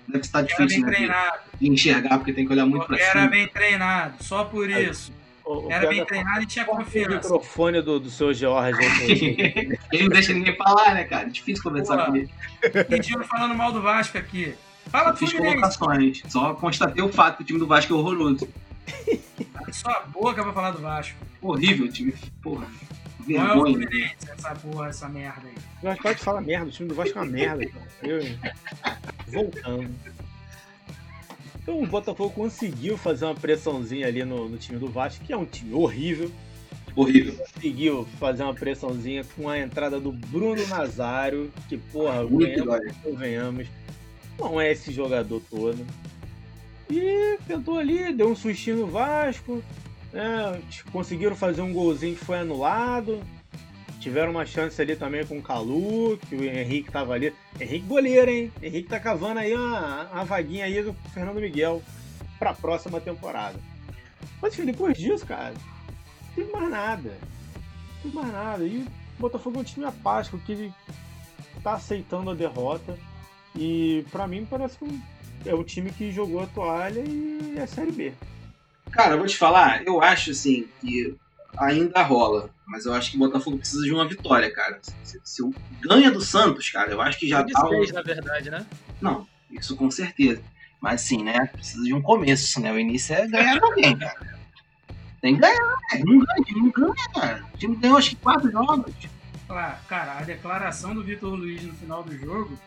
Deve 0.09 0.25
estar 0.25 0.41
Era 0.41 0.49
difícil, 0.49 0.85
né, 0.87 1.31
de- 1.61 1.69
enxergar, 1.69 2.19
porque 2.19 2.33
tem 2.33 2.45
que 2.47 2.53
olhar 2.53 2.67
muito 2.67 2.87
pra 2.87 2.99
Era 2.99 3.13
cima. 3.13 3.29
bem 3.29 3.47
treinado, 3.49 4.23
só 4.23 4.45
por 4.45 4.69
isso. 4.69 5.13
O- 5.45 5.67
o 5.67 5.73
Era 5.73 5.89
bem 5.89 6.05
treinado 6.05 6.43
e 6.43 6.47
tinha 6.47 6.65
Corta 6.67 6.83
o 6.83 6.85
confiança. 6.85 7.15
microfone 7.17 7.83
do, 7.83 7.99
do 8.01 8.11
seu 8.11 8.33
George. 8.33 8.79
Ele 9.93 10.03
não 10.05 10.09
deixa 10.09 10.33
ninguém 10.33 10.57
falar, 10.57 10.95
né, 10.95 11.05
cara? 11.05 11.29
Difícil 11.29 11.63
conversar 11.63 12.07
com 12.07 12.17
ele. 12.17 12.31
Pedindo 12.89 13.25
falando 13.25 13.55
mal 13.55 13.73
do 13.73 13.83
Vasco 13.83 14.17
aqui. 14.19 14.55
Fala 14.91 15.09
Eu 15.09 15.13
do 15.13 15.19
fiz 15.19 15.31
Fluminense. 15.33 15.79
colocações. 15.79 16.23
Só 16.29 16.55
constatei 16.55 17.03
o 17.03 17.09
fato 17.09 17.37
que 17.39 17.43
o 17.43 17.47
time 17.47 17.59
do 17.59 17.67
Vasco 17.67 17.93
é 17.93 17.97
horroroso. 17.97 18.49
Abre 19.55 19.73
Sua 19.73 20.01
boca 20.09 20.43
pra 20.43 20.53
falar 20.53 20.71
do 20.73 20.81
Vasco. 20.83 21.17
Horrível 21.41 21.87
o 21.87 21.89
time. 21.89 22.15
Porra. 22.43 22.67
Não 23.27 23.37
é 23.41 23.43
o 23.45 23.47
Vergonha. 23.65 23.75
Fluminense, 23.89 24.17
essa 24.37 24.55
porra, 24.57 24.89
essa 24.89 25.09
merda 25.09 25.43
aí. 25.47 25.55
Vasco 25.83 26.03
pode 26.03 26.19
falar 26.19 26.41
merda, 26.41 26.67
o 26.67 26.71
time 26.71 26.89
do 26.89 26.95
Vasco 26.95 27.17
é 27.19 27.23
uma 27.23 27.31
merda. 27.31 27.65
Cara. 27.67 27.85
Eu- 28.03 28.39
Voltando. 29.29 29.91
Então 31.63 31.81
o 31.81 31.87
Botafogo 31.87 32.31
conseguiu 32.31 32.97
fazer 32.97 33.25
uma 33.25 33.35
pressãozinha 33.35 34.07
ali 34.07 34.25
no, 34.25 34.49
no 34.49 34.59
time 34.59 34.79
do 34.79 34.89
Vasco, 34.89 35.25
que 35.25 35.33
é 35.33 35.37
um 35.37 35.45
time 35.45 35.73
horrível. 35.73 36.31
Horrível. 36.95 37.35
Conseguiu 37.37 38.07
fazer 38.19 38.43
uma 38.43 38.55
pressãozinha 38.55 39.25
com 39.37 39.49
a 39.49 39.59
entrada 39.59 40.01
do 40.01 40.13
Bruno 40.13 40.67
Nazário, 40.67 41.51
que 41.69 41.79
porra, 41.79 42.27
venhamos, 43.17 43.69
não 44.39 44.61
é 44.61 44.73
esse 44.73 44.93
jogador 44.93 45.41
todo. 45.49 45.87
E 46.91 47.39
tentou 47.47 47.79
ali, 47.79 48.13
deu 48.13 48.29
um 48.29 48.37
sustinho 48.37 48.79
no 48.79 48.87
Vasco, 48.89 49.63
né, 50.13 50.61
conseguiram 50.93 51.35
fazer 51.35 51.63
um 51.63 51.73
golzinho 51.73 52.17
que 52.17 52.25
foi 52.25 52.39
anulado. 52.41 53.21
Tiveram 54.03 54.33
uma 54.33 54.45
chance 54.45 54.83
ali 54.83 54.97
também 54.97 55.25
com 55.25 55.39
o 55.39 55.43
Calu, 55.43 56.19
que 56.29 56.35
o 56.35 56.43
Henrique 56.43 56.91
tava 56.91 57.15
ali. 57.15 57.33
Henrique 57.61 57.87
goleiro, 57.87 58.29
hein? 58.29 58.53
Henrique 58.61 58.89
tá 58.89 58.99
cavando 58.99 59.39
aí 59.39 59.55
uma, 59.55 60.11
uma 60.11 60.25
vaguinha 60.25 60.65
aí 60.65 60.83
do 60.83 60.93
Fernando 61.15 61.41
Miguel 61.41 61.81
pra 62.37 62.53
próxima 62.53 63.01
temporada. 63.01 63.57
Mas 64.41 64.55
enfim, 64.55 64.67
depois 64.67 64.99
disso, 64.99 65.25
cara, 65.25 65.55
não 65.55 66.35
teve 66.35 66.53
mais 66.53 66.69
nada. 66.69 67.11
Não 67.11 68.03
teve 68.03 68.15
mais 68.17 68.33
nada. 68.33 68.65
E 68.65 68.79
o 68.79 69.21
Botafogo 69.21 69.59
é 69.59 69.61
um 69.61 69.65
time 69.65 69.87
apático 69.87 70.37
que 70.41 70.73
tá 71.63 71.75
aceitando 71.75 72.31
a 72.31 72.35
derrota. 72.35 72.99
E 73.55 74.05
pra 74.11 74.27
mim 74.27 74.45
parece 74.51 74.79
que 74.79 75.01
é 75.47 75.55
um 75.55 75.63
time 75.63 75.93
que 75.93 76.11
jogou 76.11 76.43
a 76.43 76.47
toalha 76.49 77.05
e 77.07 77.55
é 77.57 77.67
Série 77.67 77.93
B. 77.93 78.13
Cara, 78.91 79.13
eu 79.15 79.19
vou 79.19 79.29
te 79.29 79.37
falar, 79.37 79.87
eu 79.87 80.03
acho 80.03 80.33
assim 80.33 80.67
que 80.81 81.17
ainda 81.57 82.03
rola, 82.03 82.51
mas 82.73 82.87
eu 82.87 82.95
acho 82.95 83.11
que 83.11 83.17
o 83.17 83.21
Botafogo 83.21 83.59
precisa 83.59 83.83
de 83.83 83.93
uma 83.93 84.09
vitória, 84.09 84.51
cara. 84.51 84.81
Se, 85.03 85.21
se 85.23 85.43
o 85.43 85.55
ganha 85.83 86.11
do 86.11 86.23
Santos, 86.23 86.71
cara, 86.71 86.91
eu 86.91 87.03
acho 87.03 87.19
que 87.19 87.29
já 87.29 87.45
seis, 87.69 87.91
Um... 87.91 87.93
na 87.95 88.01
verdade, 88.03 88.51
né? 88.51 88.65
Não, 88.99 89.27
isso 89.51 89.77
com 89.77 89.91
certeza. 89.91 90.43
Mas 90.81 91.03
assim, 91.03 91.23
né? 91.23 91.47
Precisa 91.53 91.85
de 91.85 91.93
um 91.93 92.01
começo, 92.01 92.59
né? 92.63 92.73
O 92.73 92.79
início 92.79 93.15
é 93.15 93.29
ganhar 93.29 93.63
alguém, 93.63 93.95
cara. 93.99 94.39
Tem 95.21 95.35
que 95.35 95.41
ganhar, 95.43 95.77
né? 95.93 96.03
Não 96.03 96.19
ganha, 96.19 96.45
não 96.57 96.71
ganha, 96.71 97.09
cara. 97.15 97.45
O 97.55 97.59
time 97.59 97.77
ganhou 97.77 97.99
acho 97.99 98.09
que 98.11 98.17
quatro 98.17 98.51
jogos. 98.51 98.95
Claro, 99.47 99.77
Cara, 99.87 100.19
a 100.19 100.23
declaração 100.23 100.95
do 100.95 101.05
Vitor 101.05 101.35
Luiz 101.35 101.63
no 101.63 101.75
final 101.75 102.03
do 102.03 102.17
jogo, 102.19 102.59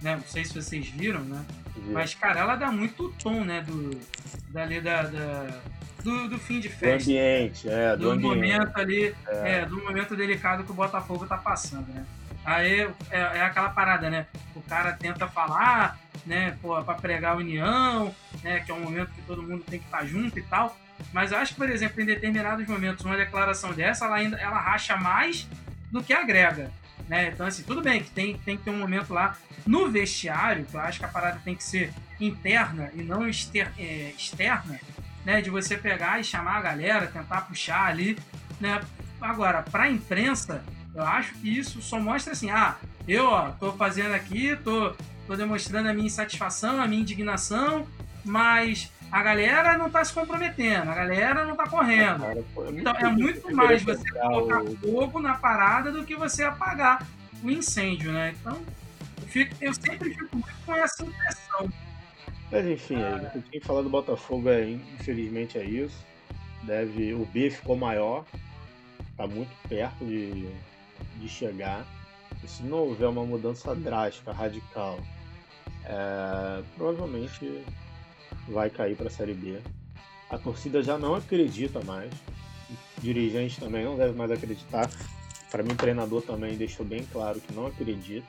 né? 0.00 0.14
Não 0.14 0.22
sei 0.28 0.44
se 0.44 0.54
vocês 0.54 0.88
viram, 0.90 1.24
né? 1.24 1.44
Mas, 1.88 2.14
cara, 2.14 2.38
ela 2.38 2.54
dá 2.54 2.70
muito 2.70 3.12
tom, 3.20 3.44
né? 3.44 3.62
Do, 3.62 3.98
dali 4.50 4.80
da, 4.80 5.02
da- 5.02 5.60
do, 6.02 6.28
do 6.28 6.38
fim 6.38 6.60
de 6.60 6.68
Do 6.68 6.74
festa. 6.74 7.10
ambiente, 7.10 7.68
é, 7.68 7.96
do, 7.96 8.04
do 8.04 8.10
ambiente. 8.12 8.34
momento 8.34 8.78
ali, 8.78 9.14
É. 9.28 9.58
é, 9.60 9.66
do 9.66 9.82
momento 9.82 10.16
delicado 10.16 10.64
que 10.64 10.70
o 10.70 10.74
Botafogo 10.74 11.26
tá 11.26 11.36
passando, 11.36 11.86
né? 11.92 12.04
Aí 12.44 12.80
é, 13.10 13.18
é 13.18 13.42
aquela 13.42 13.68
parada, 13.68 14.08
né? 14.08 14.26
O 14.54 14.62
cara 14.62 14.92
tenta 14.92 15.28
falar, 15.28 15.98
né, 16.26 16.56
pô, 16.62 16.80
pra 16.82 16.94
pregar 16.94 17.32
a 17.32 17.36
união, 17.36 18.14
né, 18.42 18.60
que 18.60 18.70
é 18.70 18.74
um 18.74 18.80
momento 18.80 19.10
que 19.12 19.20
todo 19.22 19.42
mundo 19.42 19.62
tem 19.68 19.78
que 19.78 19.84
estar 19.84 20.04
junto 20.06 20.38
e 20.38 20.42
tal. 20.42 20.76
Mas 21.12 21.32
eu 21.32 21.38
acho 21.38 21.52
que, 21.52 21.58
por 21.60 21.68
exemplo, 21.70 22.00
em 22.02 22.06
determinados 22.06 22.66
momentos, 22.66 23.04
uma 23.04 23.16
declaração 23.16 23.72
dessa, 23.72 24.06
ela 24.06 24.16
ainda 24.16 24.36
ela 24.38 24.58
racha 24.58 24.96
mais 24.96 25.46
do 25.90 26.02
que 26.02 26.12
agrega. 26.12 26.70
Né? 27.08 27.28
Então, 27.34 27.46
assim, 27.46 27.62
tudo 27.62 27.82
bem 27.82 28.02
que 28.02 28.10
tem, 28.10 28.36
tem 28.38 28.56
que 28.56 28.64
ter 28.64 28.70
um 28.70 28.78
momento 28.78 29.12
lá 29.12 29.36
no 29.66 29.88
vestiário, 29.90 30.64
que 30.64 30.74
eu 30.74 30.80
acho 30.80 30.98
que 30.98 31.04
a 31.04 31.08
parada 31.08 31.40
tem 31.44 31.54
que 31.54 31.64
ser 31.64 31.92
interna 32.20 32.90
e 32.94 33.02
não 33.02 33.26
exter, 33.28 33.70
é, 33.78 34.12
externa, 34.16 34.78
né? 35.24 35.40
De 35.40 35.50
você 35.50 35.76
pegar 35.76 36.20
e 36.20 36.24
chamar 36.24 36.56
a 36.56 36.60
galera, 36.62 37.06
tentar 37.06 37.42
puxar 37.42 37.86
ali, 37.86 38.18
né? 38.60 38.80
Agora, 39.20 39.62
pra 39.62 39.90
imprensa, 39.90 40.62
eu 40.94 41.02
acho 41.02 41.34
que 41.34 41.58
isso 41.58 41.80
só 41.82 41.98
mostra 42.00 42.32
assim, 42.32 42.50
ah, 42.50 42.76
eu, 43.06 43.26
ó, 43.26 43.50
tô 43.50 43.72
fazendo 43.72 44.14
aqui, 44.14 44.56
tô, 44.64 44.94
tô 45.26 45.36
demonstrando 45.36 45.88
a 45.88 45.92
minha 45.94 46.06
insatisfação, 46.06 46.80
a 46.80 46.86
minha 46.88 47.02
indignação, 47.02 47.86
mas 48.24 48.90
a 49.12 49.22
galera 49.22 49.76
não 49.76 49.90
tá 49.90 50.04
se 50.04 50.12
comprometendo, 50.12 50.88
a 50.90 50.94
galera 50.94 51.44
não 51.44 51.54
tá 51.56 51.66
correndo. 51.66 52.20
Cara, 52.20 52.42
pô, 52.54 52.64
Então 52.70 52.92
é 52.96 53.08
muito 53.08 53.54
mais 53.54 53.82
você 53.82 54.08
colocar 54.12 54.62
o- 54.62 54.76
fogo 54.78 55.20
na 55.20 55.34
parada 55.34 55.90
do 55.92 56.04
que 56.04 56.14
você 56.16 56.44
apagar 56.44 57.06
o 57.42 57.50
incêndio, 57.50 58.12
né? 58.12 58.34
Então, 58.40 58.56
eu, 59.20 59.28
fico- 59.28 59.54
eu 59.60 59.74
sempre 59.74 60.14
fico 60.14 60.36
muito 60.36 60.54
com 60.64 60.74
essa 60.74 61.02
impressão. 61.04 61.70
Mas 62.50 62.66
enfim, 62.66 62.96
é, 62.96 63.16
o 63.16 63.30
que 63.30 63.40
tinha 63.48 63.60
que 63.60 63.66
falar 63.66 63.82
do 63.82 63.88
Botafogo 63.90 64.48
é, 64.48 64.68
infelizmente 64.70 65.56
é 65.56 65.64
isso. 65.64 66.04
Deve, 66.64 67.14
o 67.14 67.24
B 67.26 67.50
ficou 67.50 67.76
maior, 67.76 68.24
tá 69.16 69.26
muito 69.26 69.50
perto 69.68 70.04
de, 70.04 70.48
de 71.16 71.28
chegar. 71.28 71.86
E 72.42 72.48
se 72.48 72.62
não 72.62 72.78
houver 72.78 73.08
uma 73.08 73.24
mudança 73.24 73.74
drástica, 73.74 74.32
radical, 74.32 74.98
é, 75.84 76.62
provavelmente 76.76 77.62
vai 78.48 78.68
cair 78.68 78.96
para 78.96 79.06
a 79.06 79.10
Série 79.10 79.34
B. 79.34 79.60
A 80.28 80.38
torcida 80.38 80.82
já 80.82 80.98
não 80.98 81.14
acredita 81.14 81.82
mais. 81.84 82.12
O 82.98 83.00
dirigente 83.00 83.58
também 83.60 83.84
não 83.84 83.96
deve 83.96 84.16
mais 84.16 84.30
acreditar. 84.30 84.90
Para 85.50 85.62
mim, 85.62 85.72
o 85.72 85.76
treinador 85.76 86.22
também 86.22 86.56
deixou 86.56 86.86
bem 86.86 87.04
claro 87.12 87.40
que 87.40 87.52
não 87.52 87.66
acredita. 87.66 88.28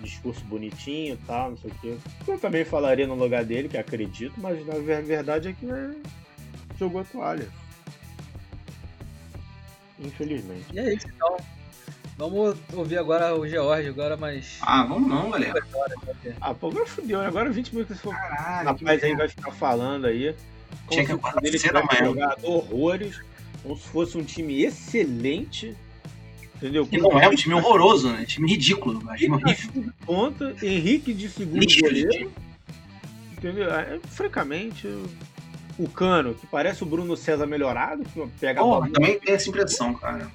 Discurso 0.00 0.44
bonitinho 0.44 1.14
e 1.14 1.26
tal, 1.26 1.50
não 1.50 1.56
sei 1.56 1.70
o 1.70 1.74
quê. 1.80 1.96
Eu 2.26 2.38
também 2.38 2.64
falaria 2.64 3.06
no 3.06 3.14
lugar 3.14 3.44
dele 3.44 3.68
que 3.68 3.76
acredito, 3.76 4.34
mas 4.38 4.64
na 4.66 4.74
ver- 4.74 5.02
verdade 5.02 5.48
é 5.48 5.52
que 5.52 5.70
é, 5.70 5.90
jogou 6.78 7.00
a 7.00 7.04
toalha. 7.04 7.48
Infelizmente. 9.98 10.66
E 10.72 10.78
é 10.78 10.94
isso, 10.94 11.06
então. 11.08 11.36
Vamos 12.16 12.56
ouvir 12.72 12.98
agora 12.98 13.34
o 13.34 13.46
George, 13.48 13.88
agora 13.88 14.16
mais. 14.16 14.58
Ah, 14.62 14.84
vamos 14.84 15.08
não, 15.08 15.30
galera. 15.30 15.60
Ah, 16.40 16.54
pô, 16.54 16.68
agora 16.68 16.86
fudeu, 16.86 17.20
né? 17.20 17.26
Agora 17.26 17.50
20 17.50 17.72
minutos 17.74 18.00
for. 18.00 18.14
Caralho, 18.14 18.68
Rapaz 18.68 19.00
que 19.00 19.06
aí 19.06 19.16
vai 19.16 19.28
ficar 19.28 19.50
falando 19.52 20.06
aí. 20.06 20.34
Como 20.86 20.90
Tinha 20.90 21.02
que 21.04 21.12
se 21.12 21.36
o 21.36 21.40
dele 21.40 21.58
né? 21.58 21.58
tivesse 21.82 22.04
jogado 22.04 22.44
horrores, 22.46 23.20
como 23.62 23.76
se 23.76 23.88
fosse 23.88 24.16
um 24.18 24.22
time 24.24 24.62
excelente. 24.64 25.76
Entendeu? 26.64 26.88
E 26.90 26.96
não 26.96 27.20
é 27.20 27.28
um 27.28 27.34
time 27.34 27.52
horroroso, 27.52 28.10
né? 28.10 28.24
Time 28.24 28.50
ridículo, 28.50 28.98
um 29.06 29.14
time 29.14 29.34
horrível. 29.36 29.92
Ponta, 30.06 30.56
Henrique 30.62 31.12
de 31.12 31.28
segundo 31.28 31.60
Lixo 31.60 31.76
de 31.76 31.82
goleiro. 31.82 32.32
Entendeu? 33.36 33.70
É, 33.70 34.00
francamente, 34.08 34.88
o 35.78 35.86
Cano, 35.90 36.32
que 36.32 36.46
parece 36.46 36.82
o 36.82 36.86
Bruno 36.86 37.18
César 37.18 37.46
melhorado, 37.46 38.02
que 38.04 38.26
pega 38.40 38.60
a 38.60 38.64
Porra, 38.64 38.80
bola. 38.80 38.92
também 38.94 39.20
tem 39.20 39.34
essa 39.34 39.50
impressão, 39.50 39.92
cara. 39.92 40.26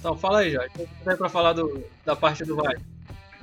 Então 0.00 0.16
fala 0.16 0.38
aí, 0.38 0.52
Jorge. 0.52 0.70
O 0.78 0.88
que 1.10 1.16
pra 1.16 1.28
falar 1.28 1.52
do, 1.52 1.84
da 2.02 2.16
parte 2.16 2.42
do 2.42 2.56
Vasco? 2.56 2.80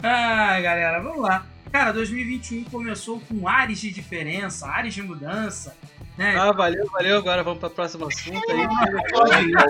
Ai, 0.02 0.64
galera, 0.64 1.00
vamos 1.00 1.22
lá. 1.22 1.46
Cara, 1.72 1.92
2021 1.92 2.64
começou 2.64 3.20
com 3.20 3.48
ares 3.48 3.80
de 3.80 3.92
diferença, 3.92 4.68
ares 4.68 4.96
de 4.96 5.04
mudança, 5.04 5.78
né? 6.18 6.36
Ah, 6.38 6.52
valeu, 6.52 6.88
valeu. 6.92 7.18
Agora 7.18 7.44
vamos 7.44 7.60
pra 7.60 7.70
próximo 7.70 8.08
assunto 8.08 8.52
aí. 8.52 8.68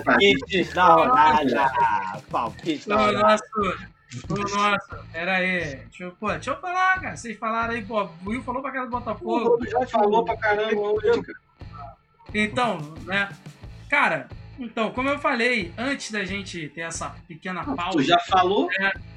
Palpites 0.04 0.74
da 0.74 0.86
rodada! 0.94 2.22
Palpites 2.30 2.86
da 2.86 2.96
O 2.96 3.06
rodada! 3.06 3.28
nosso, 3.28 3.78
o 4.30 4.36
nosso, 4.36 5.06
pera 5.12 5.38
aí. 5.38 5.76
Deixa 5.76 6.04
eu, 6.04 6.12
pô, 6.12 6.30
deixa 6.32 6.52
eu 6.52 6.60
falar, 6.60 7.00
cara. 7.02 7.16
Vocês 7.16 7.38
falaram 7.38 7.74
aí, 7.74 7.84
pô, 7.86 8.04
o 8.04 8.30
Will 8.30 8.44
falou 8.44 8.62
pra 8.62 8.72
cara 8.72 8.86
do 8.86 8.92
Botafogo. 8.92 9.66
já 9.66 9.88
falou 9.88 10.26
pra 10.26 10.38
caramba 10.38 10.80
hoje, 10.82 11.22
cara. 11.22 11.96
Então, 12.34 12.94
né? 13.06 13.30
Cara, 13.90 14.28
então, 14.60 14.92
como 14.92 15.10
eu 15.10 15.20
falei, 15.20 15.74
antes 15.78 16.12
da 16.12 16.24
gente 16.26 16.68
ter 16.70 16.82
essa 16.82 17.16
pequena 17.28 17.64
pausa, 17.76 17.98
Tu 17.98 18.04
já 18.04 18.20
falou? 18.20 18.70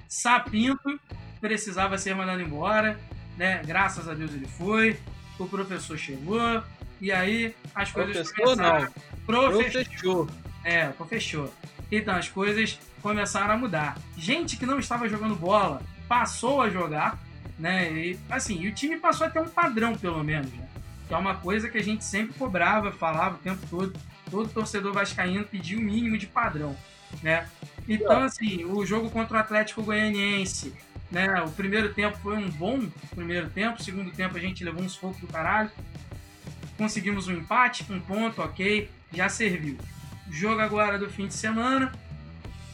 Sapinto 0.09 1.01
precisava 1.41 1.99
ser 1.99 2.15
mandado 2.15 2.41
embora, 2.41 2.99
né? 3.37 3.63
Graças 3.65 4.09
a 4.09 4.15
Deus 4.15 4.33
ele 4.35 4.47
foi. 4.47 4.99
O 5.39 5.47
professor 5.47 5.97
chegou. 5.99 6.63
E 7.01 7.13
aí 7.13 7.55
as 7.75 7.93
coisas 7.93 8.31
Professor, 8.31 8.57
começaram. 8.57 8.85
não. 8.85 8.93
Professor. 9.27 9.85
Professor. 9.85 10.31
É, 10.65 10.93
fechou. 11.09 11.55
Então 11.91 12.15
as 12.15 12.29
coisas 12.29 12.79
começaram 13.03 13.55
a 13.55 13.57
mudar. 13.57 13.97
Gente 14.17 14.57
que 14.57 14.67
não 14.67 14.79
estava 14.79 15.09
jogando 15.09 15.37
bola 15.37 15.81
passou 16.09 16.61
a 16.61 16.71
jogar, 16.71 17.19
né? 17.59 17.93
E 17.93 18.19
assim, 18.29 18.61
e 18.61 18.69
o 18.69 18.75
time 18.75 18.99
passou 18.99 19.27
a 19.27 19.31
ter 19.31 19.41
um 19.41 19.49
padrão, 19.49 19.95
pelo 19.95 20.23
menos, 20.25 20.51
né? 20.53 20.69
Que 21.07 21.15
é 21.15 21.17
uma 21.17 21.37
coisa 21.37 21.69
que 21.69 21.79
a 21.79 21.83
gente 21.83 22.05
sempre 22.05 22.37
cobrava, 22.37 22.91
falava 22.91 23.37
o 23.37 23.39
tempo 23.39 23.65
todo. 23.69 23.99
Todo 24.29 24.49
torcedor 24.49 24.93
vascaíno 24.93 25.45
pedia 25.45 25.79
o 25.79 25.81
mínimo 25.81 26.19
de 26.19 26.27
padrão, 26.27 26.77
né? 27.23 27.49
Então, 27.89 28.25
assim, 28.25 28.65
o 28.65 28.85
jogo 28.85 29.09
contra 29.09 29.37
o 29.37 29.41
Atlético 29.41 29.85
Goianiense, 29.85 30.75
né? 31.11 31.41
O 31.43 31.51
primeiro 31.53 31.95
tempo 31.95 32.19
foi 32.19 32.37
um 32.37 32.51
bom 32.51 32.89
primeiro 33.15 33.49
tempo, 33.51 33.81
o 33.81 33.85
segundo 33.85 34.11
tempo 34.11 34.37
a 34.37 34.41
gente 34.41 34.65
levou 34.65 34.83
uns 34.83 34.97
focos 34.97 35.21
do 35.21 35.29
caralho. 35.29 35.71
Conseguimos 36.77 37.29
um 37.29 37.33
empate, 37.33 37.87
um 37.91 38.01
ponto, 38.01 38.43
ok, 38.43 38.91
já 39.13 39.29
serviu. 39.29 39.79
Jogo 40.31 40.61
agora 40.61 40.99
do 40.99 41.09
fim 41.09 41.27
de 41.27 41.35
semana, 41.35 41.93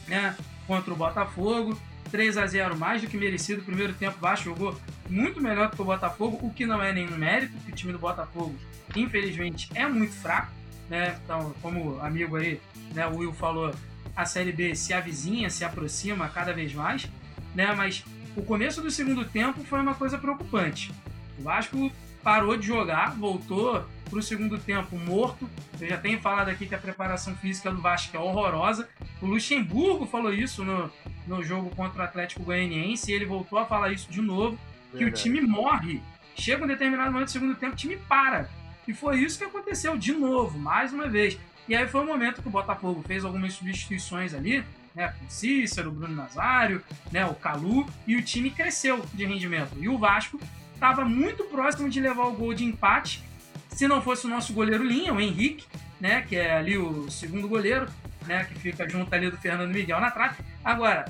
né? 0.07 0.35
Contra 0.67 0.93
o 0.93 0.97
Botafogo. 0.97 1.77
3 2.13 2.37
a 2.37 2.45
0 2.45 2.77
mais 2.77 3.01
do 3.01 3.07
que 3.07 3.17
merecido. 3.17 3.63
Primeiro 3.63 3.91
tempo 3.93 4.17
o 4.17 4.21
Vasco 4.21 4.45
jogou 4.45 4.79
muito 5.09 5.41
melhor 5.41 5.71
que 5.71 5.81
o 5.81 5.85
Botafogo, 5.85 6.37
o 6.45 6.53
que 6.53 6.63
não 6.63 6.81
é 6.81 6.93
nenhum 6.93 7.17
mérito, 7.17 7.53
porque 7.53 7.71
o 7.71 7.75
time 7.75 7.91
do 7.91 7.97
Botafogo, 7.97 8.55
infelizmente, 8.95 9.67
é 9.73 9.87
muito 9.87 10.13
fraco. 10.13 10.51
Né? 10.87 11.17
Então, 11.23 11.55
como 11.59 11.93
o 11.93 12.01
amigo 12.01 12.35
aí, 12.35 12.61
né, 12.93 13.07
o 13.07 13.17
Will 13.17 13.33
falou, 13.33 13.73
a 14.15 14.25
Série 14.25 14.51
B 14.51 14.75
se 14.75 14.93
avizinha, 14.93 15.49
se 15.49 15.65
aproxima 15.65 16.29
cada 16.29 16.53
vez 16.53 16.71
mais. 16.71 17.09
Né? 17.55 17.73
Mas 17.73 18.05
o 18.35 18.43
começo 18.43 18.79
do 18.79 18.91
segundo 18.91 19.25
tempo 19.25 19.63
foi 19.63 19.79
uma 19.79 19.95
coisa 19.95 20.15
preocupante. 20.15 20.91
O 21.37 21.43
Vasco 21.43 21.91
parou 22.23 22.55
de 22.55 22.65
jogar, 22.65 23.15
voltou 23.15 23.85
para 24.09 24.19
o 24.19 24.23
segundo 24.23 24.57
tempo 24.57 24.97
morto. 24.97 25.49
Eu 25.79 25.89
já 25.89 25.97
tenho 25.97 26.19
falado 26.19 26.49
aqui 26.49 26.65
que 26.65 26.75
a 26.75 26.77
preparação 26.77 27.35
física 27.35 27.71
do 27.71 27.81
Vasco 27.81 28.15
é 28.15 28.19
horrorosa. 28.19 28.87
O 29.21 29.25
Luxemburgo 29.25 30.05
falou 30.05 30.33
isso 30.33 30.63
no, 30.63 30.89
no 31.27 31.43
jogo 31.43 31.69
contra 31.75 32.01
o 32.01 32.05
Atlético 32.05 32.43
Goianiense 32.43 33.11
e 33.11 33.15
ele 33.15 33.25
voltou 33.25 33.59
a 33.59 33.65
falar 33.65 33.91
isso 33.91 34.09
de 34.11 34.21
novo, 34.21 34.57
que 34.91 34.99
Verdade. 34.99 35.21
o 35.21 35.23
time 35.23 35.41
morre. 35.41 36.01
Chega 36.35 36.63
um 36.63 36.67
determinado 36.67 37.11
momento 37.11 37.27
do 37.27 37.31
segundo 37.31 37.55
tempo, 37.55 37.73
o 37.73 37.77
time 37.77 37.97
para. 37.97 38.49
E 38.87 38.93
foi 38.93 39.19
isso 39.19 39.37
que 39.37 39.43
aconteceu 39.43 39.97
de 39.97 40.13
novo, 40.13 40.57
mais 40.57 40.93
uma 40.93 41.07
vez. 41.07 41.37
E 41.67 41.75
aí 41.75 41.87
foi 41.87 42.01
o 42.01 42.05
momento 42.05 42.41
que 42.41 42.47
o 42.47 42.51
Botafogo 42.51 43.03
fez 43.05 43.23
algumas 43.23 43.53
substituições 43.53 44.33
ali, 44.33 44.63
né, 44.93 45.13
com 45.17 45.29
Cícero, 45.29 45.91
Bruno 45.91 46.15
Nazário, 46.15 46.83
né, 47.11 47.25
o 47.25 47.33
Calu, 47.33 47.85
e 48.05 48.15
o 48.15 48.21
time 48.21 48.51
cresceu 48.51 49.03
de 49.13 49.25
rendimento. 49.25 49.71
E 49.79 49.87
o 49.87 49.97
Vasco 49.97 50.39
estava 50.83 51.05
muito 51.05 51.45
próximo 51.45 51.89
de 51.89 52.01
levar 52.01 52.25
o 52.25 52.33
gol 52.33 52.53
de 52.53 52.65
empate, 52.65 53.23
se 53.69 53.87
não 53.87 54.01
fosse 54.01 54.25
o 54.25 54.29
nosso 54.29 54.51
goleiro 54.51 54.83
linha, 54.83 55.13
o 55.13 55.21
Henrique, 55.21 55.65
né, 55.97 56.23
que 56.27 56.35
é 56.35 56.57
ali 56.57 56.77
o 56.77 57.09
segundo 57.09 57.47
goleiro, 57.47 57.87
né, 58.27 58.43
que 58.43 58.59
fica 58.59 58.87
junto 58.89 59.13
ali 59.15 59.31
do 59.31 59.37
Fernando 59.37 59.71
Miguel 59.71 60.01
na 60.01 60.11
trave. 60.11 60.43
Agora, 60.61 61.05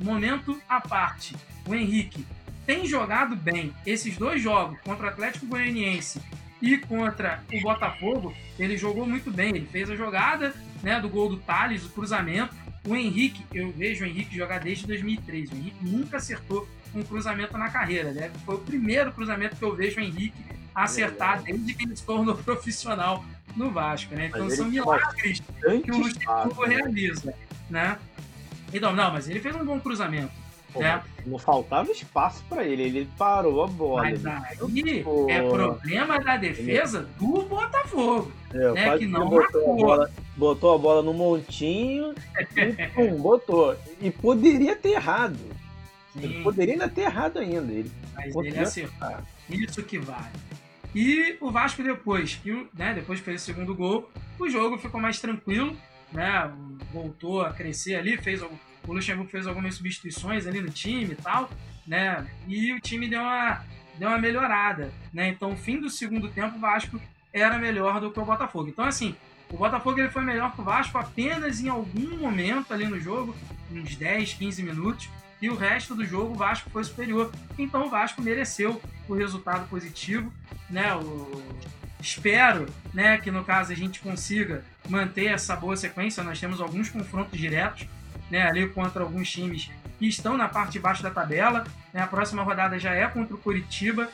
momento 0.00 0.58
à 0.66 0.80
parte, 0.80 1.36
o 1.66 1.74
Henrique 1.74 2.24
tem 2.64 2.86
jogado 2.86 3.36
bem 3.36 3.74
esses 3.84 4.16
dois 4.16 4.40
jogos 4.40 4.80
contra 4.80 5.06
o 5.06 5.08
Atlético 5.10 5.44
Goianiense 5.44 6.22
e 6.62 6.78
contra 6.78 7.44
o 7.52 7.60
Botafogo, 7.60 8.34
ele 8.58 8.78
jogou 8.78 9.06
muito 9.06 9.30
bem. 9.30 9.50
Ele 9.50 9.66
fez 9.66 9.90
a 9.90 9.94
jogada 9.94 10.54
né, 10.82 11.00
do 11.00 11.08
gol 11.08 11.28
do 11.28 11.36
Thales, 11.36 11.84
o 11.84 11.90
cruzamento. 11.90 12.54
O 12.86 12.96
Henrique, 12.96 13.44
eu 13.52 13.70
vejo 13.72 14.04
o 14.04 14.08
Henrique 14.08 14.34
jogar 14.34 14.58
desde 14.58 14.86
2003. 14.86 15.50
O 15.50 15.54
Henrique 15.54 15.84
nunca 15.84 16.16
acertou 16.16 16.66
um 16.94 17.02
cruzamento 17.02 17.56
na 17.56 17.70
carreira. 17.70 18.12
Né? 18.12 18.30
Foi 18.44 18.56
o 18.56 18.58
primeiro 18.58 19.12
cruzamento 19.12 19.56
que 19.56 19.64
eu 19.64 19.74
vejo 19.74 19.98
o 19.98 20.02
Henrique 20.02 20.44
acertar 20.74 21.42
desde 21.42 21.74
que 21.74 21.84
ele 21.84 21.96
se 21.96 22.04
tornou 22.04 22.34
profissional 22.42 23.24
no 23.56 23.70
Vasco. 23.70 24.14
Né? 24.14 24.26
Então 24.26 24.48
são 24.50 24.68
milagres 24.68 25.42
que 25.84 25.90
o 25.90 25.98
Luxemburgo 25.98 26.64
realiza. 26.64 27.34
Né? 27.68 27.98
Então, 28.72 28.94
não, 28.94 29.12
mas 29.12 29.28
ele 29.28 29.40
fez 29.40 29.54
um 29.54 29.64
bom 29.64 29.80
cruzamento. 29.80 30.32
Pô, 30.72 30.80
né? 30.80 31.02
Não 31.26 31.38
faltava 31.38 31.90
espaço 31.90 32.44
pra 32.48 32.64
ele, 32.64 32.82
ele 32.82 33.08
parou 33.16 33.64
a 33.64 33.66
bola. 33.66 34.02
Mas 34.02 34.24
aí 34.26 35.04
é 35.28 35.48
problema 35.48 36.20
da 36.20 36.36
defesa 36.36 37.08
do 37.18 37.42
Botafogo. 37.42 38.32
É, 38.52 38.72
né? 38.72 38.98
Que 38.98 39.06
não 39.06 39.28
botou, 39.28 39.40
marcou. 39.40 39.72
a 39.72 39.76
bola, 39.76 40.10
botou 40.36 40.74
a 40.74 40.78
bola 40.78 41.02
no 41.02 41.14
montinho 41.14 42.14
e 42.54 42.72
pum, 42.94 43.16
botou. 43.16 43.76
E 44.00 44.10
poderia 44.10 44.76
ter 44.76 44.90
errado. 44.90 45.38
Ele 46.22 46.42
poderia 46.42 46.74
ainda 46.74 46.88
ter 46.88 47.02
errado 47.02 47.38
ainda. 47.38 47.72
Ele 47.72 47.90
Mas 48.14 48.34
ele 48.34 48.58
acertou. 48.58 49.06
acertar. 49.06 49.24
Isso 49.48 49.82
que 49.82 49.98
vale. 49.98 50.28
E 50.94 51.36
o 51.40 51.50
Vasco 51.50 51.82
depois, 51.82 52.34
que, 52.36 52.66
né, 52.74 52.94
depois 52.94 53.18
que 53.18 53.24
fez 53.24 53.42
o 53.42 53.44
segundo 53.44 53.74
gol, 53.74 54.10
o 54.38 54.48
jogo 54.48 54.78
ficou 54.78 55.00
mais 55.00 55.20
tranquilo, 55.20 55.76
né? 56.12 56.50
Voltou 56.92 57.42
a 57.42 57.52
crescer 57.52 57.96
ali, 57.96 58.16
fez 58.16 58.42
o 58.42 58.50
Luxemburgo 58.92 59.30
fez 59.30 59.46
algumas 59.46 59.74
substituições 59.74 60.46
ali 60.46 60.60
no 60.60 60.70
time 60.70 61.12
e 61.12 61.16
tal, 61.16 61.50
né? 61.86 62.26
E 62.46 62.72
o 62.72 62.80
time 62.80 63.06
deu 63.06 63.20
uma 63.20 63.62
deu 63.98 64.08
uma 64.08 64.18
melhorada, 64.18 64.92
né? 65.12 65.28
Então, 65.28 65.52
o 65.52 65.56
fim 65.56 65.78
do 65.78 65.90
segundo 65.90 66.28
tempo, 66.28 66.56
o 66.56 66.60
Vasco 66.60 67.00
era 67.32 67.58
melhor 67.58 68.00
do 68.00 68.10
que 68.10 68.20
o 68.20 68.24
Botafogo. 68.24 68.68
Então, 68.68 68.84
assim, 68.84 69.14
o 69.50 69.56
Botafogo 69.56 69.98
ele 69.98 70.08
foi 70.08 70.22
melhor 70.22 70.54
que 70.54 70.60
o 70.60 70.64
Vasco 70.64 70.96
apenas 70.96 71.60
em 71.60 71.68
algum 71.68 72.16
momento 72.16 72.72
ali 72.72 72.86
no 72.86 72.98
jogo, 73.00 73.34
uns 73.72 73.96
10, 73.96 74.34
15 74.34 74.62
minutos, 74.62 75.08
e 75.40 75.48
o 75.48 75.56
resto 75.56 75.94
do 75.94 76.04
jogo 76.04 76.32
o 76.32 76.36
Vasco 76.36 76.70
foi 76.70 76.82
superior. 76.84 77.32
Então 77.58 77.86
o 77.86 77.90
Vasco 77.90 78.20
mereceu 78.20 78.80
o 79.08 79.14
resultado 79.14 79.68
positivo, 79.68 80.32
né? 80.68 80.94
O... 80.94 81.42
Espero, 82.00 82.66
né, 82.94 83.18
que 83.18 83.28
no 83.28 83.42
caso 83.42 83.72
a 83.72 83.74
gente 83.74 83.98
consiga 83.98 84.64
manter 84.88 85.26
essa 85.26 85.56
boa 85.56 85.76
sequência. 85.76 86.22
Nós 86.22 86.38
temos 86.38 86.60
alguns 86.60 86.88
confrontos 86.88 87.36
diretos, 87.36 87.88
né, 88.30 88.42
ali 88.42 88.68
contra 88.68 89.02
alguns 89.02 89.28
times 89.28 89.68
que 89.98 90.06
estão 90.06 90.36
na 90.36 90.48
parte 90.48 90.72
de 90.72 90.78
baixo 90.78 91.02
da 91.02 91.10
tabela. 91.10 91.64
Né? 91.92 92.00
A 92.00 92.06
próxima 92.06 92.42
rodada 92.44 92.78
já 92.78 92.94
é 92.94 93.06
contra 93.08 93.34
o 93.34 93.38
Curitiba, 93.38 94.08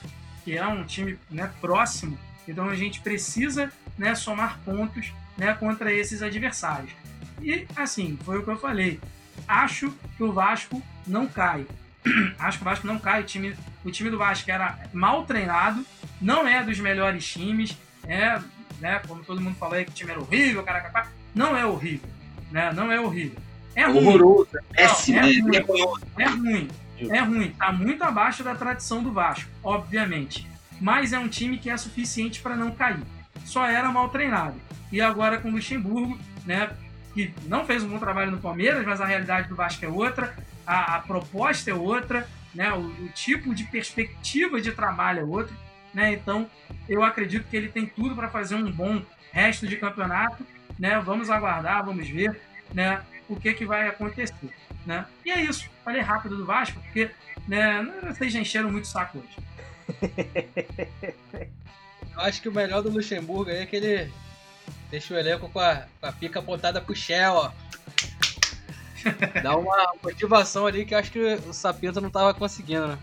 que 0.44 0.56
é 0.56 0.66
um 0.66 0.82
time 0.84 1.18
né, 1.30 1.50
próximo. 1.60 2.18
Então 2.48 2.70
a 2.70 2.74
gente 2.74 3.00
precisa 3.00 3.70
né, 3.98 4.14
somar 4.14 4.58
pontos 4.64 5.12
né, 5.36 5.52
contra 5.52 5.92
esses 5.92 6.22
adversários. 6.22 6.92
E 7.42 7.66
assim, 7.76 8.18
foi 8.24 8.38
o 8.38 8.42
que 8.42 8.50
eu 8.50 8.58
falei. 8.58 8.98
Acho 9.46 9.90
que 10.16 10.22
o 10.22 10.32
Vasco 10.32 10.82
não 11.06 11.26
cai. 11.26 11.66
Acho 12.38 12.58
que 12.58 12.64
o 12.64 12.66
Vasco 12.66 12.86
não 12.86 12.98
cai. 12.98 13.22
O 13.22 13.24
time, 13.24 13.54
o 13.84 13.90
time 13.90 14.10
do 14.10 14.18
Vasco 14.18 14.50
era 14.50 14.78
mal 14.92 15.24
treinado, 15.24 15.84
não 16.20 16.46
é 16.46 16.62
dos 16.62 16.78
melhores 16.78 17.26
times, 17.26 17.76
é, 18.06 18.40
né, 18.80 19.00
como 19.06 19.24
todo 19.24 19.40
mundo 19.40 19.56
falou 19.56 19.74
aí 19.74 19.84
que 19.84 19.90
o 19.90 19.94
time 19.94 20.10
era 20.10 20.20
horrível, 20.20 20.62
caraca, 20.62 21.08
não 21.34 21.56
é 21.56 21.66
horrível, 21.66 22.08
né? 22.50 22.72
Não 22.72 22.92
é 22.92 23.00
horrível. 23.00 23.38
É 23.74 23.86
ruim. 23.86 24.06
Horroroso, 24.06 24.50
péssimo, 24.70 25.18
é 25.18 25.20
é 25.20 25.40
ruim. 25.40 25.50
vergonhoso. 25.50 26.02
É 26.18 26.26
ruim. 26.26 26.68
É 27.10 27.20
ruim. 27.20 27.50
Tá 27.50 27.72
muito 27.72 28.02
abaixo 28.04 28.44
da 28.44 28.54
tradição 28.54 29.02
do 29.02 29.12
Vasco, 29.12 29.50
obviamente. 29.62 30.46
Mas 30.80 31.12
é 31.12 31.18
um 31.18 31.28
time 31.28 31.58
que 31.58 31.68
é 31.68 31.76
suficiente 31.76 32.40
para 32.40 32.54
não 32.56 32.70
cair. 32.70 33.02
Só 33.44 33.66
era 33.66 33.90
mal 33.90 34.08
treinado. 34.08 34.54
E 34.92 35.00
agora 35.00 35.38
com 35.38 35.48
o 35.48 35.52
Luxemburgo, 35.52 36.16
né? 36.46 36.70
Que 37.12 37.32
não 37.46 37.64
fez 37.64 37.82
um 37.82 37.88
bom 37.88 37.98
trabalho 37.98 38.30
no 38.30 38.38
Palmeiras, 38.38 38.86
mas 38.86 39.00
a 39.00 39.06
realidade 39.06 39.48
do 39.48 39.56
Vasco 39.56 39.84
é 39.84 39.88
outra, 39.88 40.34
a, 40.66 40.96
a 40.96 41.00
proposta 41.00 41.70
é 41.70 41.74
outra, 41.74 42.28
né? 42.54 42.72
O, 42.72 42.86
o 42.86 43.08
tipo 43.08 43.54
de 43.54 43.64
perspectiva 43.64 44.60
de 44.60 44.72
trabalho 44.72 45.20
é 45.20 45.24
outro, 45.24 45.56
né? 45.92 46.12
Então 46.12 46.48
eu 46.88 47.02
acredito 47.02 47.48
que 47.48 47.56
ele 47.56 47.68
tem 47.68 47.86
tudo 47.86 48.14
para 48.14 48.28
fazer 48.28 48.54
um 48.54 48.70
bom 48.70 49.02
resto 49.32 49.66
de 49.66 49.76
campeonato, 49.76 50.46
né? 50.78 50.98
Vamos 51.00 51.30
aguardar, 51.30 51.84
vamos 51.84 52.08
ver, 52.08 52.40
né? 52.72 53.02
O 53.28 53.36
que 53.36 53.54
que 53.54 53.64
vai 53.64 53.88
acontecer, 53.88 54.54
né? 54.84 55.06
E 55.24 55.30
é 55.30 55.40
isso. 55.40 55.68
Falei 55.84 56.02
rápido 56.02 56.36
do 56.36 56.46
Vasco 56.46 56.78
porque, 56.80 57.10
né? 57.48 57.82
Vocês 58.06 58.32
já 58.32 58.40
encheram 58.40 58.70
muito 58.70 58.86
saco 58.86 59.18
hoje. 59.18 59.36
Eu 62.14 62.20
acho 62.20 62.40
que 62.40 62.48
o 62.48 62.52
melhor 62.52 62.80
do 62.82 62.90
Luxemburgo 62.90 63.50
é 63.50 63.66
que 63.66 63.76
ele 63.76 64.10
deixa 64.90 65.12
o 65.12 65.18
elenco 65.18 65.48
com 65.48 65.58
a, 65.58 65.84
com 66.00 66.06
a 66.06 66.12
pica 66.12 66.38
apontada 66.38 66.80
pro 66.80 66.94
Shell, 66.94 67.32
ó. 67.32 67.50
Dá 69.42 69.56
uma 69.56 69.92
motivação 70.02 70.66
ali 70.66 70.84
que 70.84 70.94
eu 70.94 70.98
acho 70.98 71.10
que 71.10 71.18
o 71.46 71.52
Sapinto 71.52 72.00
não 72.00 72.10
tava 72.10 72.32
conseguindo, 72.34 72.86
né? 72.88 72.98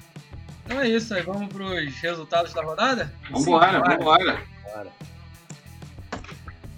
Então 0.66 0.80
é 0.80 0.88
isso, 0.88 1.14
aí 1.14 1.22
vamos 1.22 1.48
pros 1.52 1.94
resultados 2.02 2.54
da 2.54 2.62
rodada? 2.64 3.14
Vambora, 3.30 3.74
Sim, 3.74 3.98
vambora. 3.98 4.42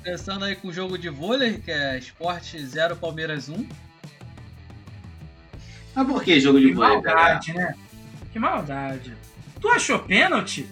Começando 0.04 0.44
aí 0.44 0.56
com 0.56 0.68
o 0.68 0.74
jogo 0.74 0.98
de 0.98 1.10
vôlei, 1.10 1.60
que 1.60 1.72
é 1.72 1.98
Sport 2.00 2.58
0 2.58 2.96
Palmeiras 2.98 3.48
1. 3.50 3.68
Mas 5.96 6.08
por 6.08 6.24
que 6.24 6.40
jogo 6.40 6.60
de 6.60 6.68
Que 6.70 6.74
vôlei? 6.74 7.02
cara? 7.02 7.16
maldade, 7.16 7.54
né? 7.54 7.76
Que 8.32 8.40
maldade. 8.40 9.16
Tu 9.62 9.70
achou 9.70 10.00
pênalti? 10.00 10.68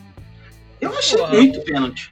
Eu 0.82 0.98
achei 0.98 1.18
Porra. 1.18 1.34
muito 1.36 1.62
pênalti. 1.62 2.12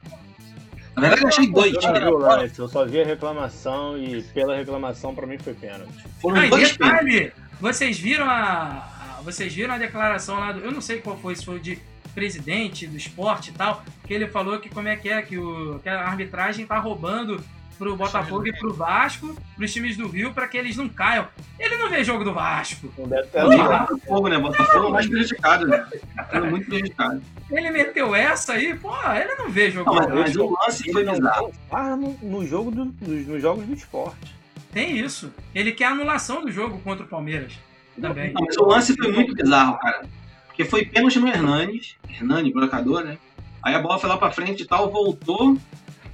Na 0.99 1.09
verdade, 1.09 1.21
eu 1.23 1.27
achei 1.27 1.47
dois. 1.51 1.73
Eu 1.73 1.81
não 1.81 1.93
vi 1.99 2.05
o 2.07 2.17
lance, 2.17 2.59
eu 2.59 2.67
só 2.67 2.85
vi 2.85 3.01
a 3.01 3.05
reclamação 3.05 3.97
e 3.97 4.21
pela 4.23 4.55
reclamação 4.55 5.15
pra 5.15 5.25
mim 5.25 5.37
foi 5.37 5.53
pênalti. 5.53 5.87
Foram 6.21 6.41
dois 6.49 6.71
detalhe, 6.77 7.31
vocês 7.59 7.97
viram 7.99 8.29
a, 8.29 8.33
a- 8.37 9.21
vocês 9.23 9.53
viram 9.53 9.73
a 9.73 9.77
declaração 9.77 10.39
lá 10.39 10.51
do, 10.51 10.59
eu 10.59 10.71
não 10.71 10.81
sei 10.81 10.99
qual 10.99 11.17
foi, 11.17 11.35
se 11.35 11.43
foi 11.45 11.59
de 11.59 11.77
presidente 12.15 12.87
do 12.87 12.97
esporte 12.97 13.49
e 13.51 13.53
tal, 13.53 13.83
que 14.05 14.13
ele 14.13 14.27
falou 14.27 14.59
que 14.59 14.69
como 14.69 14.87
é 14.87 14.95
que 14.95 15.09
é 15.09 15.21
que, 15.21 15.37
o, 15.37 15.79
que 15.79 15.87
a 15.89 16.01
arbitragem 16.07 16.65
tá 16.65 16.77
roubando 16.79 17.41
pro 17.79 17.95
Botafogo 17.95 18.45
e 18.45 18.53
pro 18.53 18.73
Vasco, 18.73 19.33
pros 19.55 19.71
times 19.73 19.95
do 19.95 20.07
Rio, 20.09 20.33
pra 20.33 20.49
que 20.49 20.57
eles 20.57 20.75
não 20.75 20.89
caiam. 20.89 21.29
Ele 21.57 21.77
não 21.77 21.89
vê 21.89 22.03
jogo 22.03 22.25
do 22.25 22.33
Vasco. 22.33 22.93
Não 22.97 23.07
deve 23.07 23.27
ter 23.29 23.39
azar. 23.39 23.87
Botafogo, 23.87 24.27
né? 24.27 24.37
Botafogo 24.37 24.85
é 24.85 24.87
o 24.87 24.91
mais 24.91 25.07
prejudicado, 25.07 25.65
né? 25.65 25.87
Foi 26.29 26.41
muito 26.49 26.65
prejudicado. 26.67 27.21
Ele 27.49 27.71
meteu 27.71 28.13
essa 28.13 28.53
aí, 28.53 28.75
pô, 28.77 28.91
ele 29.13 29.33
não 29.35 29.49
vê 29.49 29.71
jogo 29.71 29.89
Não, 29.89 29.95
mas, 29.95 30.07
do 30.07 30.15
mas 30.15 30.35
Vasco. 30.35 30.43
o 30.43 30.57
lance 30.65 30.83
Ele 30.83 30.93
foi 30.93 31.05
bizarro. 31.05 31.45
tem 31.47 31.59
VAR 31.71 31.97
no, 31.97 32.17
no 32.21 32.45
jogo 32.45 32.69
do, 32.69 32.85
nos, 32.85 33.27
nos 33.27 33.41
jogos 33.41 33.65
do 33.65 33.73
esporte. 33.73 34.35
Tem 34.73 34.99
isso. 34.99 35.33
Ele 35.55 35.71
quer 35.71 35.85
anulação 35.85 36.41
do 36.41 36.51
jogo 36.51 36.79
contra 36.81 37.05
o 37.05 37.07
Palmeiras. 37.07 37.53
Também. 37.99 38.33
Não, 38.33 38.43
mas 38.45 38.57
o 38.57 38.65
lance 38.65 38.93
foi 38.95 39.11
muito 39.11 39.33
bizarro, 39.33 39.79
cara. 39.79 40.05
Porque 40.47 40.65
foi 40.65 40.85
pênalti 40.85 41.17
no 41.19 41.27
Hernanes, 41.27 41.95
Hernani, 42.09 42.51
brocador, 42.51 43.03
né? 43.03 43.17
Aí 43.63 43.73
a 43.73 43.79
bola 43.79 43.97
foi 43.97 44.09
lá 44.09 44.17
pra 44.17 44.31
frente 44.31 44.63
e 44.63 44.65
tal, 44.65 44.91
voltou. 44.91 45.57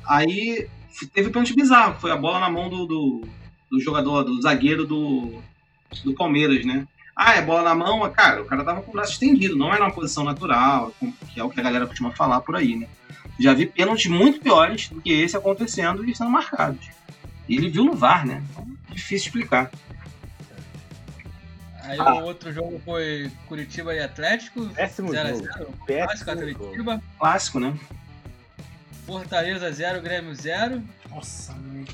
Aí 0.08 0.68
teve 1.14 1.30
um 1.30 1.32
pênalti 1.32 1.56
bizarro. 1.56 2.00
Foi 2.00 2.12
a 2.12 2.16
bola 2.16 2.40
na 2.40 2.50
mão 2.50 2.70
do, 2.70 2.86
do, 2.86 3.28
do 3.72 3.80
jogador, 3.80 4.24
do 4.24 4.42
zagueiro 4.42 4.86
do, 4.86 5.42
do 6.04 6.14
Palmeiras, 6.14 6.66
né? 6.66 6.88
Ah, 7.16 7.36
é 7.36 7.42
bola 7.42 7.64
na 7.64 7.76
mão, 7.76 8.10
cara, 8.12 8.42
o 8.42 8.46
cara 8.46 8.64
tava 8.64 8.82
com 8.82 8.92
o 8.92 8.94
braço 8.94 9.14
estendido, 9.14 9.56
não 9.56 9.74
é 9.74 9.80
numa 9.80 9.92
posição 9.92 10.26
natural, 10.26 10.94
que 11.34 11.40
é 11.40 11.44
o 11.44 11.50
que 11.50 11.60
a 11.60 11.64
galera 11.64 11.88
costuma 11.88 12.12
falar 12.12 12.42
por 12.42 12.58
aí, 12.58 12.76
né? 12.76 12.88
Já 13.40 13.54
vi 13.54 13.66
pênaltis 13.66 14.08
muito 14.08 14.42
piores 14.42 14.90
do 14.90 15.02
que 15.02 15.12
esse 15.12 15.36
acontecendo 15.36 16.04
e 16.04 16.14
sendo 16.16 16.30
marcados. 16.30 16.86
E 17.48 17.56
ele 17.56 17.70
viu 17.70 17.86
no 17.86 17.94
VAR, 17.94 18.26
né? 18.26 18.44
Então, 18.52 18.68
difícil 18.92 19.28
explicar. 19.28 19.72
Aí 21.84 22.00
Ah. 22.00 22.16
o 22.16 22.24
outro 22.24 22.52
jogo 22.52 22.82
foi 22.84 23.32
Curitiba 23.48 23.94
e 23.94 24.00
Atlético. 24.00 24.68
Péssimo 24.70 25.12
0 25.12 25.30
jogo. 25.30 25.44
0 25.44 25.54
Clássico 25.86 26.26
Péssimo 26.26 26.50
jogo. 26.50 26.60
Curitiba. 26.66 27.04
Clássico, 27.20 27.60
né? 27.60 27.78
Fortaleza 29.06 29.72
0, 29.72 30.02
Grêmio 30.02 30.34
0. 30.34 30.84
Nossa, 31.10 31.54
mãe. 31.54 31.86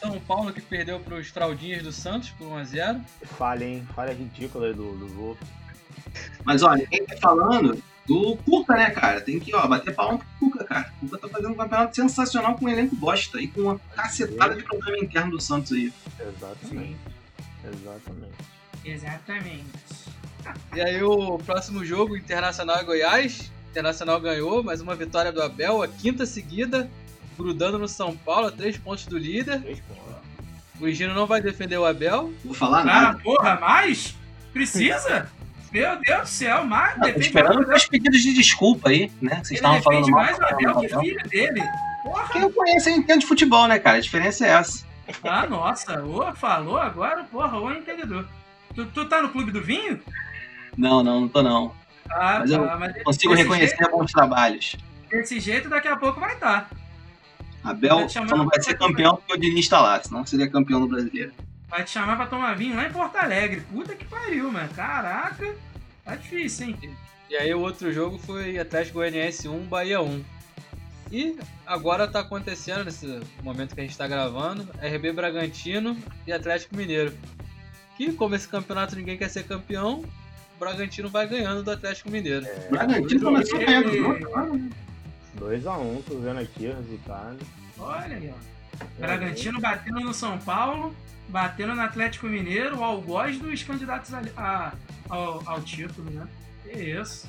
São 0.00 0.20
Paulo 0.20 0.52
que 0.52 0.60
perdeu 0.60 1.00
para 1.00 1.14
os 1.14 1.28
Fraldinhas 1.28 1.82
do 1.82 1.90
Santos 1.90 2.30
por 2.30 2.46
1x0. 2.46 3.00
Falha, 3.22 3.64
hein? 3.64 3.88
Falha 3.94 4.12
ridícula 4.12 4.66
aí 4.66 4.74
do, 4.74 4.96
do 4.96 5.12
gol. 5.14 5.38
Mas 6.44 6.62
olha, 6.62 6.86
quem 6.86 7.04
tá 7.04 7.16
falando 7.16 7.82
do 8.06 8.36
Cuca, 8.36 8.74
né, 8.74 8.90
cara? 8.90 9.20
Tem 9.20 9.40
que, 9.40 9.54
ó, 9.54 9.66
bater 9.66 9.94
palma 9.94 10.18
pro 10.18 10.50
Cuca, 10.50 10.64
cara. 10.64 10.92
O 10.96 11.06
Cuca 11.06 11.18
tá 11.18 11.28
fazendo 11.28 11.52
um 11.52 11.56
campeonato 11.56 11.96
sensacional 11.96 12.54
com 12.56 12.66
um 12.66 12.68
elenco 12.68 12.94
bosta 12.94 13.40
e 13.40 13.48
com 13.48 13.62
uma 13.62 13.78
cacetada 13.96 14.54
de 14.54 14.62
problema 14.62 14.98
interno 14.98 15.32
do 15.32 15.40
Santos 15.40 15.72
aí. 15.72 15.92
Exatamente. 16.20 16.96
Exatamente. 17.64 18.34
Exatamente. 18.84 19.64
E 20.74 20.80
aí 20.82 21.02
o 21.02 21.38
próximo 21.38 21.84
jogo, 21.84 22.16
Internacional 22.16 22.82
e 22.82 22.84
Goiás. 22.84 23.50
Internacional 23.78 24.20
ganhou, 24.20 24.62
mais 24.62 24.80
uma 24.80 24.94
vitória 24.94 25.32
do 25.32 25.42
Abel, 25.42 25.82
a 25.82 25.88
quinta 25.88 26.24
seguida, 26.24 26.88
grudando 27.36 27.76
no 27.76 27.88
São 27.88 28.16
Paulo, 28.16 28.46
a 28.46 28.52
três 28.52 28.78
pontos 28.78 29.04
do 29.06 29.18
líder. 29.18 29.60
Três 29.62 29.80
pontos. 29.80 30.04
O 30.80 30.86
Higino 30.86 31.12
não 31.12 31.26
vai 31.26 31.40
defender 31.42 31.76
o 31.76 31.84
Abel. 31.84 32.22
Não 32.28 32.34
vou 32.44 32.54
falar 32.54 32.82
Ah, 32.82 32.84
nada. 32.84 33.18
porra, 33.18 33.58
mais? 33.58 34.14
Precisa? 34.52 35.28
Meu 35.72 35.98
Deus 36.06 36.20
do 36.20 36.26
céu, 36.28 36.64
mais? 36.64 36.96
Não, 36.98 37.08
esperando 37.08 37.66
mais 37.66 37.82
os 37.82 37.88
pedidos 37.88 38.22
de 38.22 38.32
desculpa 38.32 38.90
aí, 38.90 39.10
né? 39.20 39.40
que 39.40 39.48
Vocês 39.48 39.50
Ele 39.50 39.56
estavam 39.58 39.82
falando 39.82 40.04
defende 40.04 40.10
mal. 40.12 40.24
mais 40.24 40.38
o 40.38 40.44
Abel 40.44 40.80
que 40.80 40.88
filho 41.00 41.28
dele. 41.28 41.62
Porra. 42.04 42.28
Quem 42.32 42.42
eu 42.42 42.52
conheço, 42.52 42.88
eu 42.90 42.94
entendo 42.94 43.20
de 43.22 43.26
futebol, 43.26 43.66
né, 43.66 43.80
cara? 43.80 43.96
A 43.96 44.00
diferença 44.00 44.46
é 44.46 44.50
essa. 44.50 44.84
Ah, 45.24 45.48
nossa. 45.48 46.00
Ô, 46.00 46.32
falou 46.36 46.78
agora, 46.78 47.24
porra, 47.24 47.58
ô 47.58 47.72
entendedor. 47.72 48.24
Tu, 48.72 48.86
tu 48.86 49.04
tá 49.08 49.20
no 49.20 49.30
clube 49.30 49.50
do 49.50 49.60
vinho? 49.60 50.00
Não, 50.78 51.02
não, 51.02 51.22
não 51.22 51.28
tô 51.28 51.42
não. 51.42 51.74
Ah, 52.10 52.38
Mas 52.40 52.50
eu 52.50 52.66
tá, 52.66 52.76
mas 52.78 53.02
Consigo 53.02 53.34
reconhecer 53.34 53.76
Jeito, 53.76 53.90
bons 53.90 54.12
trabalhos. 54.12 54.76
desse 55.10 55.40
jeito, 55.40 55.68
daqui 55.68 55.88
a 55.88 55.96
pouco 55.96 56.20
vai 56.20 56.34
estar. 56.34 56.70
Abel 57.62 58.06
te 58.06 58.12
chamar 58.12 58.28
só 58.28 58.36
não 58.36 58.46
vai 58.46 58.60
ser 58.62 58.76
campeão 58.76 59.16
porque 59.16 59.32
o 59.32 59.36
Diniz 59.40 59.68
tá 59.68 59.80
lá, 59.80 60.02
senão 60.02 60.24
seria 60.26 60.50
campeão 60.50 60.80
no 60.80 60.88
brasileiro. 60.88 61.32
Vai 61.68 61.82
te 61.82 61.90
chamar 61.90 62.16
pra 62.16 62.26
tomar 62.26 62.54
vinho 62.56 62.76
lá 62.76 62.86
em 62.86 62.92
Porto 62.92 63.16
Alegre. 63.16 63.62
Puta 63.72 63.94
que 63.96 64.04
pariu, 64.04 64.52
mano. 64.52 64.68
Caraca. 64.74 65.54
Tá 66.04 66.14
difícil, 66.14 66.68
hein? 66.68 66.96
E 67.30 67.36
aí 67.36 67.52
o 67.54 67.60
outro 67.60 67.90
jogo 67.92 68.18
foi 68.18 68.58
Atlético 68.58 68.98
Goianiense 68.98 69.48
1, 69.48 69.64
Bahia 69.64 70.00
1. 70.00 70.22
E 71.10 71.36
agora 71.66 72.06
tá 72.06 72.20
acontecendo, 72.20 72.84
nesse 72.84 73.20
momento 73.42 73.74
que 73.74 73.80
a 73.80 73.84
gente 73.84 73.96
tá 73.96 74.06
gravando, 74.06 74.68
RB 74.82 75.12
Bragantino 75.12 75.96
e 76.26 76.32
Atlético 76.32 76.76
Mineiro. 76.76 77.16
Que 77.96 78.12
como 78.12 78.34
esse 78.34 78.46
campeonato 78.48 78.94
ninguém 78.94 79.16
quer 79.16 79.30
ser 79.30 79.44
campeão, 79.44 80.04
Bragantino 80.58 81.08
vai 81.08 81.26
ganhando 81.26 81.62
do 81.62 81.70
Atlético 81.70 82.10
Mineiro. 82.10 82.46
O 82.68 82.70
Bragantino 82.70 83.20
começou 83.22 83.58
ganhando 83.58 83.88
o 83.90 83.96
jogo. 83.96 84.70
2x1, 85.38 86.02
tô 86.06 86.18
vendo 86.18 86.40
aqui 86.40 86.66
o 86.68 86.74
resultado. 86.76 87.38
Olha 87.78 88.16
aí, 88.16 88.32
ó. 88.32 88.84
Bragantino 88.98 89.60
batendo 89.60 90.00
no 90.00 90.14
São 90.14 90.38
Paulo, 90.38 90.94
batendo 91.28 91.74
no 91.74 91.80
Atlético 91.82 92.26
Mineiro, 92.26 92.78
o 92.78 92.84
algoz 92.84 93.38
dos 93.38 93.62
candidatos 93.62 94.12
a, 94.14 94.22
a- 94.36 94.72
ao, 95.08 95.42
ao 95.46 95.60
título, 95.60 96.10
né? 96.10 96.26
Que 96.62 96.78
isso. 96.78 97.28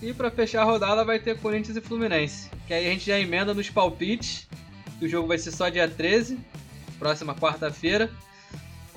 E 0.00 0.12
pra 0.12 0.30
fechar 0.30 0.62
a 0.62 0.64
rodada 0.64 1.04
vai 1.04 1.18
ter 1.18 1.38
Corinthians 1.38 1.76
e 1.76 1.80
Fluminense. 1.80 2.50
Que 2.66 2.74
aí 2.74 2.86
a 2.86 2.90
gente 2.90 3.06
já 3.06 3.18
emenda 3.18 3.52
nos 3.52 3.68
palpites. 3.68 4.46
Que 4.98 5.06
o 5.06 5.08
jogo 5.08 5.28
vai 5.28 5.38
ser 5.38 5.52
só 5.52 5.68
dia 5.68 5.88
13, 5.88 6.38
próxima 6.98 7.34
quarta-feira. 7.34 8.10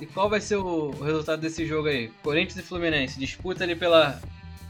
E 0.02 0.06
qual 0.06 0.28
vai 0.28 0.40
ser 0.40 0.56
o, 0.56 0.90
resultado 0.90 1.40
desse 1.40 1.64
jogo 1.64 1.86
aí? 1.86 2.08
Corinthians 2.24 2.58
e 2.58 2.62
Fluminense. 2.62 3.20
Disputa 3.20 3.62
ali 3.62 3.76
pela 3.76 4.20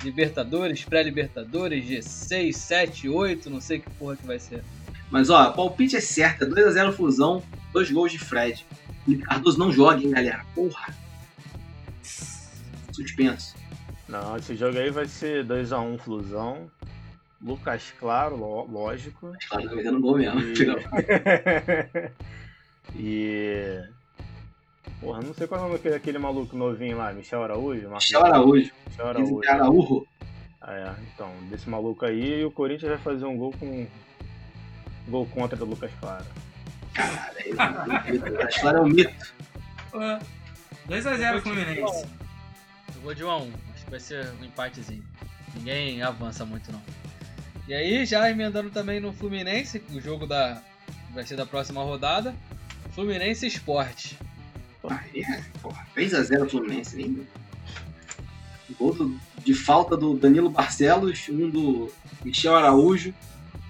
Libertadores, 0.04 0.84
pré-Libertadores, 0.84 1.86
G6, 1.86 2.52
7, 2.52 3.08
8, 3.08 3.48
não 3.48 3.58
sei 3.58 3.78
que 3.78 3.88
porra 3.92 4.14
que 4.14 4.26
vai 4.26 4.38
ser. 4.38 4.62
Mas 5.10 5.30
ó, 5.30 5.50
palpite 5.52 5.96
é 5.96 6.02
certo, 6.02 6.44
é 6.44 6.46
2x0 6.46 6.92
Fusão, 6.92 7.42
dois 7.72 7.90
gols 7.90 8.12
de 8.12 8.18
Fred. 8.18 8.66
E 9.08 9.16
Cardoso 9.16 9.58
não 9.58 9.72
joga, 9.72 10.02
hein, 10.02 10.10
galera? 10.10 10.44
Porra. 10.54 10.94
Suspenso. 12.92 13.54
Não, 14.06 14.36
esse 14.36 14.54
jogo 14.54 14.76
aí 14.76 14.90
vai 14.90 15.06
ser 15.06 15.46
2x1 15.46 15.98
Flusão. 15.98 16.70
Lucas 17.40 17.94
Claro, 17.98 18.36
lógico. 18.36 19.32
Claro, 19.48 19.66
tá 19.70 19.74
metendo 19.74 19.98
gol 19.98 20.18
mesmo. 20.18 20.40
E... 20.42 20.52
E. 22.94 23.82
Porra, 25.00 25.20
não 25.20 25.34
sei 25.34 25.46
qual 25.46 25.60
é 25.60 25.62
o 25.62 25.66
nome 25.66 25.76
daquele, 25.78 25.94
daquele 25.94 26.18
maluco 26.18 26.56
novinho 26.56 26.96
lá, 26.96 27.12
Michel 27.12 27.42
Araújo? 27.42 27.88
Marcos 27.88 28.06
Michel 28.06 28.24
Araújo. 28.24 28.72
Michel 28.86 29.06
Araújo. 29.08 29.40
Esse 29.40 29.48
Araújo. 29.48 30.06
Ah, 30.60 30.74
é, 30.74 30.94
então, 31.12 31.28
desse 31.50 31.68
maluco 31.68 32.04
aí, 32.04 32.40
e 32.40 32.44
o 32.44 32.50
Corinthians 32.50 32.90
vai 32.90 32.98
fazer 32.98 33.24
um 33.24 33.36
gol 33.36 33.52
com. 33.58 33.86
Gol 35.08 35.26
contra 35.26 35.56
do 35.56 35.64
Lucas 35.64 35.90
Claro. 35.98 36.24
Lucas 38.30 38.56
Claro 38.58 38.78
é 38.78 38.80
um 38.80 38.88
mito. 38.88 39.34
2x0 40.88 41.40
Fluminense. 41.40 42.06
Eu 42.94 43.00
vou 43.02 43.14
de 43.14 43.24
1 43.24 43.30
a 43.30 43.36
1 43.38 43.52
Acho 43.74 43.84
que 43.84 43.90
vai 43.90 44.00
ser 44.00 44.32
um 44.40 44.44
empatezinho. 44.44 45.04
Ninguém 45.54 46.00
avança 46.02 46.44
muito 46.44 46.70
não. 46.70 46.82
E 47.66 47.74
aí, 47.74 48.06
já 48.06 48.30
emendando 48.30 48.70
também 48.70 49.00
no 49.00 49.12
Fluminense, 49.12 49.82
o 49.90 50.00
jogo 50.00 50.26
da 50.26 50.62
vai 51.12 51.24
ser 51.24 51.36
da 51.36 51.44
próxima 51.44 51.82
rodada. 51.82 52.34
Fluminense 52.92 53.46
Esporte. 53.46 54.18
Aí, 54.88 55.22
é, 55.22 55.40
porra, 55.60 55.86
3x0 55.96 56.48
Fluminense, 56.50 56.96
lindo. 56.96 57.26
Gol 58.78 58.94
do- 58.94 59.18
de 59.44 59.54
falta 59.54 59.96
do 59.96 60.14
Danilo 60.14 60.48
Barcelos, 60.48 61.28
um 61.28 61.50
do 61.50 61.92
Michel 62.24 62.54
Araújo 62.56 63.12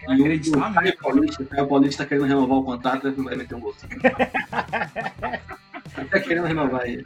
e 0.09 0.23
um 0.23 0.39
do 0.39 0.61
Caio 0.75 0.97
Paulista. 0.99 1.43
O 1.43 1.47
Caio 1.47 1.67
Paulista 1.67 2.03
tá 2.05 2.09
querendo 2.09 2.27
renovar 2.29 2.59
o 2.59 2.65
contrato, 2.65 3.09
ele 3.09 3.17
não 3.17 3.25
vai 3.25 3.37
meter 3.37 3.55
um 3.55 3.61
gol. 3.61 3.75
tá 6.11 6.21
querendo 6.21 6.47
renovar 6.47 6.87
ele. 6.87 7.05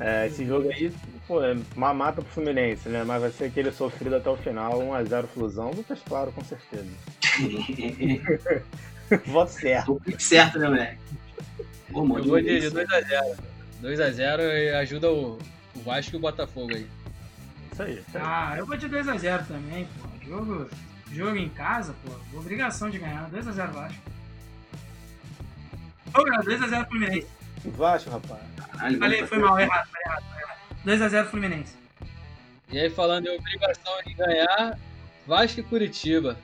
É, 0.00 0.26
esse 0.26 0.44
jogo 0.44 0.68
aí, 0.70 0.92
pô, 1.26 1.42
é 1.42 1.56
uma 1.76 1.94
mata 1.94 2.20
pro 2.20 2.30
Fluminense, 2.30 2.88
né? 2.88 3.04
Mas 3.04 3.22
vai 3.22 3.30
ser 3.30 3.44
aquele 3.44 3.70
sofrido 3.72 4.16
até 4.16 4.28
o 4.28 4.36
final, 4.36 4.80
1x0 4.80 5.26
Flusão. 5.28 5.70
Lucas 5.70 6.00
Claro, 6.06 6.32
com 6.32 6.44
certeza. 6.44 6.86
Voto 9.26 9.52
certo. 9.52 10.00
Tô 10.04 10.18
certo, 10.18 10.58
né, 10.58 10.68
moleque? 10.68 10.98
Eu 11.94 12.24
vou 12.24 12.40
de, 12.40 12.60
de 12.60 12.70
2x0. 12.70 13.36
2x0 13.82 14.40
e 14.40 14.70
ajuda 14.70 15.12
o, 15.12 15.38
o 15.74 15.80
Vasco 15.80 16.14
e 16.14 16.16
o 16.16 16.20
Botafogo 16.20 16.74
aí. 16.74 16.86
Isso 17.72 17.82
aí, 17.82 17.94
isso 17.94 18.18
aí. 18.18 18.22
Ah, 18.24 18.54
eu 18.58 18.66
vou 18.66 18.76
de 18.76 18.88
2x0 18.88 19.46
também, 19.46 19.86
pô. 19.86 20.08
Jogo, 20.26 20.70
jogo 21.12 21.36
em 21.36 21.48
casa, 21.50 21.94
pô. 22.04 22.38
Obrigação 22.38 22.90
de 22.90 22.98
ganhar. 22.98 23.30
2x0 23.30 23.70
Vasco. 23.70 23.98
Ô, 26.16 26.22
meu, 26.22 26.40
2x0 26.40 26.88
Fluminense. 26.88 27.28
Vasco, 27.64 28.10
rapaz. 28.10 28.42
Caralho, 28.72 28.98
Falei, 28.98 29.26
foi 29.26 29.38
mal, 29.38 29.58
errado, 29.58 29.88
foi 29.88 30.00
errado, 30.04 30.24
foi 30.32 30.42
errado. 30.42 31.12
2x0 31.12 31.26
Fluminense. 31.26 31.76
E 32.72 32.78
aí, 32.78 32.90
falando 32.90 33.26
em 33.26 33.36
obrigação 33.36 33.92
de 34.04 34.14
ganhar, 34.14 34.78
Vasco 35.26 35.60
e 35.60 35.62
Curitiba. 35.62 36.36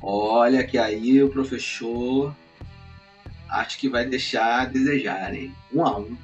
Olha 0.00 0.64
que 0.64 0.78
aí 0.78 1.22
o 1.22 1.30
professor 1.30 2.34
acho 3.52 3.78
que 3.78 3.88
vai 3.88 4.04
deixar 4.06 4.62
a 4.62 4.64
desejar, 4.64 5.34
hein? 5.34 5.54
Um 5.72 5.84
a 5.84 5.98
um. 5.98 6.16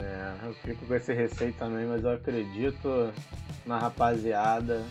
É, 0.00 0.34
eu 0.44 0.54
fico 0.54 0.86
com 0.86 0.94
esse 0.94 1.12
receio 1.12 1.52
também, 1.54 1.86
mas 1.86 2.02
eu 2.02 2.10
acredito 2.10 3.12
na 3.66 3.78
rapaziada. 3.78 4.84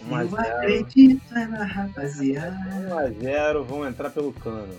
Eu 0.00 0.06
1x0. 0.06 0.38
acredito 0.38 1.34
na 1.34 1.64
rapaziada. 1.64 3.12
1x0, 3.20 3.64
vão 3.64 3.86
entrar 3.86 4.10
pelo 4.10 4.32
cano. 4.32 4.78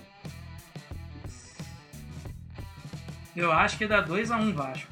Eu 3.36 3.52
acho 3.52 3.78
que 3.78 3.88
dá 3.88 4.06
2x1 4.06 4.54
Vasco. 4.54 4.92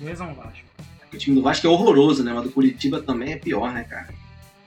2x1 0.00 0.34
Vasco. 0.34 0.66
O 1.12 1.16
time 1.16 1.36
do 1.36 1.42
Vasco 1.42 1.66
é 1.66 1.70
horroroso, 1.70 2.22
né? 2.22 2.32
Mas 2.32 2.44
do 2.44 2.52
Curitiba 2.52 3.00
também 3.00 3.32
é 3.32 3.36
pior, 3.36 3.72
né, 3.72 3.84
cara? 3.84 4.12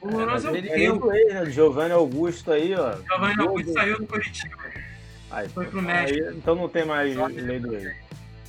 Horroroso 0.01 0.47
é 0.47 0.51
o 0.51 0.55
ele, 0.55 0.69
teu. 0.69 1.13
ele, 1.13 1.33
né? 1.33 1.45
Giovanni 1.49 1.91
Augusto 1.91 2.51
aí, 2.51 2.73
ó. 2.73 2.95
Giovanni 3.01 3.41
Augusto 3.41 3.73
saiu 3.73 3.97
do 3.99 4.05
Curitiba. 4.07 4.55
Aí, 5.31 5.49
foi 5.49 5.65
pro 5.67 5.79
aí, 5.79 5.85
México. 5.85 6.31
então 6.37 6.55
não 6.55 6.69
tem 6.69 6.85
mais 6.85 7.15
lei 7.35 7.59
do 7.59 7.75
ex. 7.75 7.95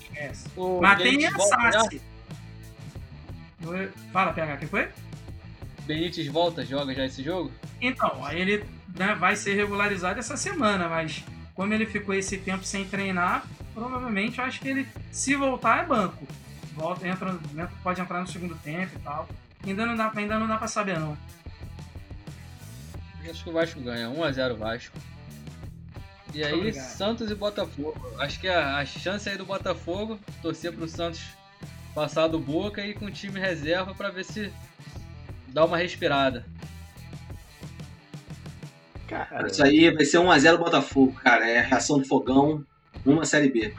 Esquece. 0.00 0.48
O 0.56 0.80
Mas 0.80 1.02
tem 1.02 1.26
a? 1.26 1.38
Sassi. 1.38 2.00
Fala, 4.12 4.32
PH, 4.32 4.56
quem 4.56 4.68
foi? 4.68 4.88
Benítez 5.86 6.26
volta, 6.28 6.64
joga 6.64 6.94
já 6.94 7.04
esse 7.04 7.22
jogo? 7.22 7.50
Então, 7.80 8.24
aí 8.24 8.40
ele 8.40 8.64
né, 8.96 9.14
vai 9.18 9.36
ser 9.36 9.54
regularizado 9.54 10.18
essa 10.18 10.36
semana, 10.36 10.88
mas 10.88 11.24
como 11.54 11.74
ele 11.74 11.84
ficou 11.84 12.14
esse 12.14 12.38
tempo 12.38 12.64
sem 12.64 12.84
treinar, 12.84 13.44
provavelmente 13.74 14.38
eu 14.38 14.44
acho 14.44 14.60
que 14.60 14.68
ele, 14.68 14.88
se 15.10 15.34
voltar, 15.36 15.82
é 15.84 15.86
banco. 15.86 16.26
Volta, 16.74 17.06
entra, 17.06 17.36
entra- 17.52 17.70
pode 17.82 18.00
entrar 18.00 18.20
no 18.20 18.26
segundo 18.26 18.54
tempo 18.56 18.92
e 18.96 18.98
tal. 19.00 19.28
Ainda 19.66 19.84
não 19.84 19.96
dá, 19.96 20.10
ainda 20.14 20.38
não 20.38 20.46
dá 20.48 20.56
pra 20.56 20.68
saber, 20.68 20.98
não. 20.98 21.18
Acho 23.28 23.44
que 23.44 23.50
o 23.50 23.52
Vasco 23.52 23.80
ganha, 23.80 24.08
1x0 24.08 24.56
Vasco. 24.56 24.96
E 26.32 26.44
aí, 26.44 26.54
Obrigado. 26.54 26.84
Santos 26.84 27.30
e 27.30 27.34
Botafogo. 27.34 28.14
Acho 28.18 28.40
que 28.40 28.48
a, 28.48 28.76
a 28.76 28.86
chance 28.86 29.28
aí 29.28 29.36
do 29.36 29.44
Botafogo, 29.44 30.18
torcer 30.40 30.72
pro 30.72 30.88
Santos 30.88 31.20
passar 31.94 32.28
do 32.28 32.38
Boca 32.38 32.82
e 32.82 32.90
ir 32.90 32.94
com 32.94 33.06
o 33.06 33.10
time 33.10 33.40
reserva 33.40 33.94
pra 33.94 34.10
ver 34.10 34.24
se 34.24 34.52
dá 35.48 35.64
uma 35.64 35.76
respirada. 35.76 36.46
Cara, 39.08 39.48
Isso 39.48 39.64
aí 39.64 39.90
vai 39.90 40.04
ser 40.04 40.18
1x0 40.18 40.58
Botafogo, 40.58 41.12
cara. 41.14 41.48
É 41.48 41.60
reação 41.60 41.98
do 41.98 42.06
fogão, 42.06 42.64
uma 43.04 43.24
Série 43.24 43.50
B. 43.50 43.74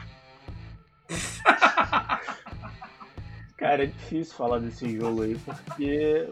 cara, 3.56 3.84
é 3.84 3.86
difícil 3.86 4.34
falar 4.34 4.58
desse 4.58 4.94
jogo 4.94 5.22
aí, 5.22 5.38
porque. 5.38 6.28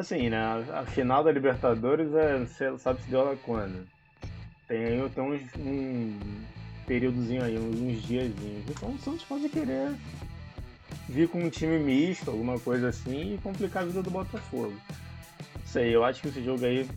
Assim, 0.00 0.30
né? 0.30 0.64
A 0.72 0.86
final 0.86 1.22
da 1.22 1.30
Libertadores 1.30 2.08
é. 2.14 2.46
Sabe 2.78 3.02
se 3.02 3.10
deu 3.10 3.22
lá 3.22 3.36
quando? 3.44 3.86
Tem, 4.66 5.06
tem 5.10 5.22
uns, 5.22 5.42
um 5.58 6.18
períodozinho 6.86 7.44
aí, 7.44 7.58
uns, 7.58 7.78
uns 7.78 8.02
diazinhos. 8.04 8.64
Então 8.70 8.92
o 8.92 8.98
Santos 8.98 9.22
pode 9.24 9.46
querer 9.50 9.94
vir 11.06 11.28
com 11.28 11.44
um 11.44 11.50
time 11.50 11.78
misto, 11.78 12.30
alguma 12.30 12.58
coisa 12.58 12.88
assim, 12.88 13.34
e 13.34 13.38
complicar 13.42 13.82
a 13.82 13.86
vida 13.86 14.02
do 14.02 14.10
Botafogo. 14.10 14.72
Não 14.72 15.66
sei, 15.66 15.94
eu 15.94 16.02
acho 16.02 16.22
que 16.22 16.28
esse 16.28 16.42
jogo 16.42 16.64
aí, 16.64 16.88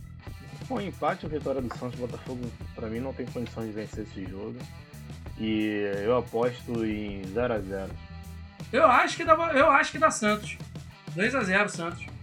com 0.66 0.80
empate 0.80 1.26
ou 1.26 1.30
vitória 1.30 1.60
do 1.60 1.76
Santos, 1.76 1.98
o 1.98 2.06
Botafogo, 2.06 2.40
pra 2.74 2.88
mim, 2.88 3.00
não 3.00 3.12
tem 3.12 3.26
condições 3.26 3.66
de 3.66 3.72
vencer 3.72 4.04
esse 4.04 4.24
jogo. 4.24 4.56
E 5.38 5.92
eu 6.02 6.16
aposto 6.16 6.86
em 6.86 7.20
0x0. 7.34 7.90
Eu 8.72 8.86
acho 8.86 9.14
que 9.14 9.24
dá, 9.26 9.34
eu 9.52 9.70
acho 9.70 9.92
que 9.92 9.98
dá 9.98 10.10
Santos. 10.10 10.56
2x0 11.14 11.68
Santos. 11.68 12.13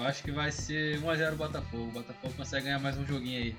Eu 0.00 0.06
acho 0.06 0.22
que 0.22 0.32
vai 0.32 0.50
ser 0.50 0.98
1x0 0.98 1.34
Botafogo. 1.34 1.82
O 1.82 1.92
Botafogo 1.92 2.32
consegue 2.34 2.64
ganhar 2.64 2.78
mais 2.78 2.96
um 2.96 3.04
joguinho 3.04 3.38
aí. 3.38 3.56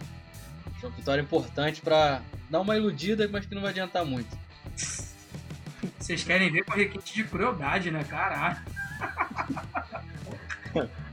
Uma 0.82 0.90
vitória 0.90 1.22
importante 1.22 1.82
pra 1.82 2.20
dar 2.50 2.62
uma 2.62 2.76
iludida, 2.76 3.30
mas 3.32 3.46
que 3.46 3.54
não 3.54 3.62
vai 3.62 3.70
adiantar 3.70 4.04
muito. 4.04 4.36
Vocês 6.00 6.24
querem 6.24 6.52
ver 6.52 6.66
com 6.66 6.72
requinte 6.72 7.14
de 7.14 7.24
crueldade, 7.26 7.92
né? 7.92 8.04
Caraca. 8.04 8.64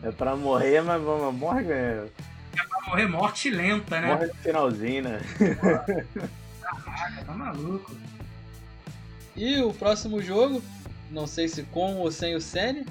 É 0.01 0.12
pra 0.12 0.37
morrer, 0.37 0.81
mas 0.81 1.03
vamos, 1.03 1.35
morre 1.35 1.64
ganhando. 1.64 2.12
É 2.57 2.62
pra 2.62 2.81
morrer 2.87 3.09
morte 3.09 3.51
lenta, 3.51 4.01
né? 4.01 4.14
Morre 4.14 4.26
no 4.26 4.35
finalzinho, 4.35 5.03
né? 5.03 5.20
Caraca, 6.61 7.24
tá 7.26 7.35
maluco. 7.35 7.97
E 9.35 9.61
o 9.61 9.74
próximo 9.74 10.22
jogo, 10.22 10.62
não 11.11 11.26
sei 11.26 11.49
se 11.49 11.64
com 11.64 11.97
ou 11.97 12.12
sem 12.12 12.37
o 12.37 12.41
Sene, 12.41 12.87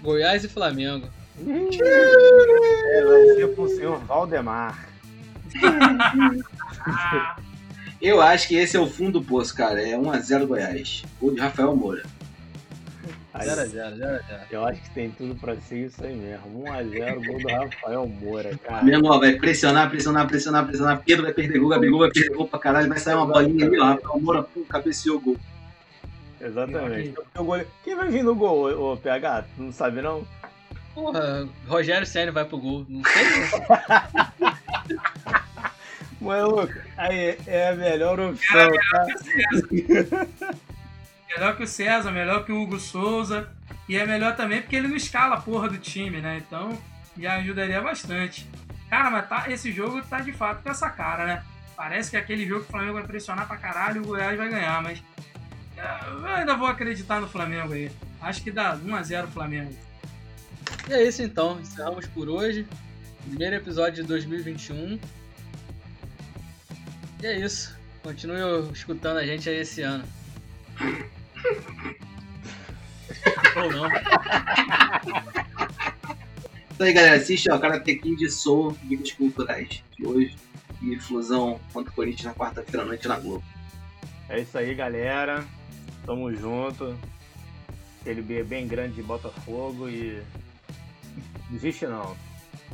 Goiás 0.00 0.42
e 0.42 0.48
Flamengo. 0.48 1.06
É, 1.46 3.04
vai 3.04 3.26
ser 3.36 3.48
pro 3.54 3.68
senhor 3.68 3.98
Valdemar. 4.00 4.88
Eu 8.00 8.20
acho 8.22 8.46
que 8.48 8.54
esse 8.54 8.76
é 8.76 8.80
o 8.80 8.86
fundo 8.86 9.18
do 9.18 9.24
poço, 9.26 9.54
cara. 9.54 9.82
É 9.82 9.96
1x0 9.96 10.46
Goiás. 10.46 11.04
Gol 11.20 11.34
de 11.34 11.40
Rafael 11.40 11.74
Moura. 11.74 12.04
0x0, 13.34 13.96
0x0. 13.98 14.20
Eu 14.50 14.64
acho 14.64 14.80
que 14.82 14.90
tem 14.90 15.10
tudo 15.10 15.34
pra 15.36 15.56
ser 15.56 15.86
isso 15.86 16.04
aí 16.04 16.14
mesmo. 16.16 16.62
1x0, 16.64 17.26
gol 17.26 17.38
do 17.40 17.48
Rafael 17.48 18.06
Moura, 18.06 18.56
cara. 18.64 18.84
Mesmo, 18.84 19.08
ó, 19.10 19.18
vai 19.18 19.34
pressionar, 19.36 19.90
pressionar, 19.90 20.26
pressionar, 20.28 20.64
pressionar. 20.66 21.02
Pedro 21.04 21.24
vai 21.24 21.32
perder 21.32 21.58
gol, 21.58 21.68
Gabigol 21.70 22.00
vai 22.00 22.10
perder 22.10 22.36
gol 22.36 22.46
pra 22.48 22.58
caralho. 22.60 22.88
Vai 22.88 22.98
sair 22.98 23.14
uma 23.14 23.26
bolinha 23.26 23.66
ali, 23.66 23.78
ó. 23.80 23.84
Rafael 23.84 24.20
Moura, 24.20 24.42
pum, 24.44 24.64
cabeceou 24.64 25.16
o 25.16 25.20
gol. 25.20 25.36
Exatamente. 26.40 27.14
O 27.36 27.44
gol- 27.44 27.64
Quem 27.84 27.96
vai 27.96 28.08
vir 28.08 28.22
no 28.22 28.34
gol, 28.36 28.92
ô 28.92 28.96
PH? 28.96 29.42
Tu 29.56 29.62
não 29.62 29.72
sabe 29.72 30.00
não? 30.02 30.24
Porra, 30.98 31.48
Rogério 31.68 32.04
Senna 32.04 32.32
vai 32.32 32.44
pro 32.44 32.58
gol. 32.58 32.84
Não 32.88 33.02
sei. 33.04 33.24
Maluco, 36.20 36.74
aí 36.96 37.38
é 37.46 37.68
a 37.68 37.76
melhor 37.76 38.18
opção, 38.18 38.68
tá? 38.90 39.06
Melhor 41.28 41.56
que 41.56 41.62
o 41.62 41.66
César, 41.68 42.10
melhor 42.10 42.44
que 42.44 42.50
o 42.50 42.60
Hugo 42.60 42.80
Souza. 42.80 43.48
E 43.88 43.96
é 43.96 44.04
melhor 44.04 44.34
também 44.34 44.60
porque 44.60 44.74
ele 44.74 44.88
não 44.88 44.96
escala 44.96 45.36
a 45.36 45.40
porra 45.40 45.68
do 45.68 45.78
time, 45.78 46.20
né? 46.20 46.42
Então 46.44 46.76
já 47.16 47.36
ajudaria 47.36 47.80
bastante. 47.80 48.50
Cara, 48.90 49.08
mas 49.08 49.28
tá, 49.28 49.44
esse 49.48 49.70
jogo 49.70 50.02
tá 50.02 50.20
de 50.20 50.32
fato 50.32 50.64
com 50.64 50.70
essa 50.70 50.90
cara, 50.90 51.24
né? 51.26 51.44
Parece 51.76 52.10
que 52.10 52.16
é 52.16 52.20
aquele 52.20 52.44
jogo 52.44 52.62
que 52.62 52.68
o 52.68 52.72
Flamengo 52.72 52.94
vai 52.94 53.04
pressionar 53.04 53.46
pra 53.46 53.56
caralho 53.56 53.98
e 53.98 54.00
o 54.00 54.06
Goiás 54.06 54.36
vai 54.36 54.48
ganhar, 54.48 54.82
mas. 54.82 55.00
é, 55.76 56.00
Eu 56.10 56.26
ainda 56.26 56.56
vou 56.56 56.66
acreditar 56.66 57.20
no 57.20 57.28
Flamengo 57.28 57.72
aí. 57.72 57.88
Acho 58.20 58.42
que 58.42 58.50
dá 58.50 58.76
1x0 58.76 59.28
Flamengo. 59.28 59.72
E 60.88 60.92
é 60.92 61.06
isso 61.06 61.22
então, 61.22 61.60
encerramos 61.60 62.06
por 62.06 62.30
hoje. 62.30 62.66
Primeiro 63.28 63.56
episódio 63.56 64.02
de 64.02 64.08
2021. 64.08 64.98
E 67.22 67.26
é 67.26 67.38
isso. 67.40 67.76
Continue 68.02 68.72
escutando 68.72 69.18
a 69.18 69.26
gente 69.26 69.50
aí 69.50 69.56
esse 69.56 69.82
ano. 69.82 70.04
Ou 73.56 73.70
não. 73.70 73.86
Então 76.78 76.86
aí, 76.86 76.92
galera, 76.92 77.16
assiste, 77.16 77.50
ó, 77.50 77.58
Karate 77.58 77.96
Kid 77.96 78.30
Soul, 78.30 78.74
Dicas 78.84 79.12
Culturais 79.12 79.82
de 79.98 80.06
hoje. 80.06 80.36
E 80.80 80.96
Flusão 81.00 81.60
contra 81.72 81.90
o 81.90 81.94
Corinthians 81.94 82.26
na 82.26 82.34
quarta-feira 82.34 82.82
à 82.82 82.86
noite 82.86 83.08
na 83.08 83.18
Globo. 83.18 83.44
É 84.28 84.40
isso 84.40 84.56
aí, 84.56 84.74
galera. 84.74 85.44
Tamo 86.06 86.32
junto. 86.34 86.96
Aquele 88.00 88.22
B 88.22 88.44
bem 88.44 88.66
grande 88.66 88.94
de 88.94 89.02
Botafogo 89.02 89.88
e. 89.88 90.22
Desiste 91.50 91.86
não. 91.86 92.16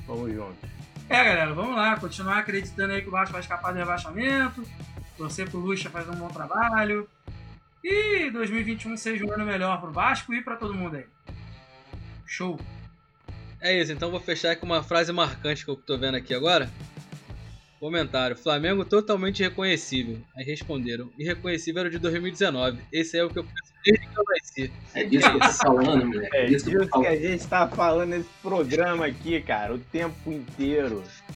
Vamos 0.06 0.32
junto. 0.32 0.56
É, 1.08 1.24
galera, 1.24 1.52
vamos 1.52 1.76
lá. 1.76 1.96
Continuar 1.98 2.38
acreditando 2.38 2.92
aí 2.92 3.02
que 3.02 3.08
o 3.08 3.12
Vasco 3.12 3.32
vai 3.32 3.40
escapar 3.40 3.72
do 3.72 3.78
rebaixamento. 3.78 4.64
Torcer 5.16 5.48
pro 5.48 5.60
Lucha 5.60 5.90
fazer 5.90 6.10
um 6.10 6.16
bom 6.16 6.28
trabalho. 6.28 7.08
E 7.82 8.30
2021 8.30 8.96
seja 8.96 9.24
um 9.26 9.32
ano 9.32 9.44
melhor 9.44 9.80
pro 9.80 9.92
Vasco 9.92 10.32
e 10.32 10.42
pra 10.42 10.56
todo 10.56 10.74
mundo 10.74 10.96
aí. 10.96 11.06
Show. 12.26 12.58
É 13.60 13.78
isso, 13.78 13.92
então 13.92 14.10
vou 14.10 14.20
fechar 14.20 14.56
com 14.56 14.66
uma 14.66 14.82
frase 14.82 15.12
marcante 15.12 15.64
que 15.64 15.70
eu 15.70 15.76
tô 15.76 15.96
vendo 15.98 16.16
aqui 16.16 16.34
agora. 16.34 16.70
Comentário: 17.78 18.36
Flamengo 18.36 18.84
totalmente 18.84 19.42
reconhecível. 19.42 20.22
Aí 20.34 20.44
responderam: 20.44 21.12
irreconhecível 21.18 21.80
era 21.80 21.88
o 21.88 21.92
de 21.92 21.98
2019. 21.98 22.80
Esse 22.90 23.18
é 23.18 23.24
o 23.24 23.28
que 23.28 23.38
eu 23.38 23.44
penso 23.44 23.73
desde 23.84 24.08
que 24.08 24.18
eu 24.18 24.24
nasci. 24.28 24.72
É 24.94 25.04
disso 25.04 25.30
que 25.30 25.36
eu 25.36 25.42
tô 25.42 25.52
falando, 25.52 26.06
moleque. 26.08 26.36
É 26.36 26.44
É 26.44 26.44
disso 26.44 26.70
que 26.70 26.76
eu 26.76 26.88
tô 26.88 26.88
disso 26.88 26.98
que 26.98 27.06
a 27.06 27.16
gente 27.16 27.46
tá 27.48 27.68
falando 27.68 28.10
nesse 28.10 28.30
programa 28.42 29.06
aqui, 29.06 29.40
cara, 29.42 29.74
o 29.74 29.78
tempo 29.80 30.32
inteiro. 30.32 31.14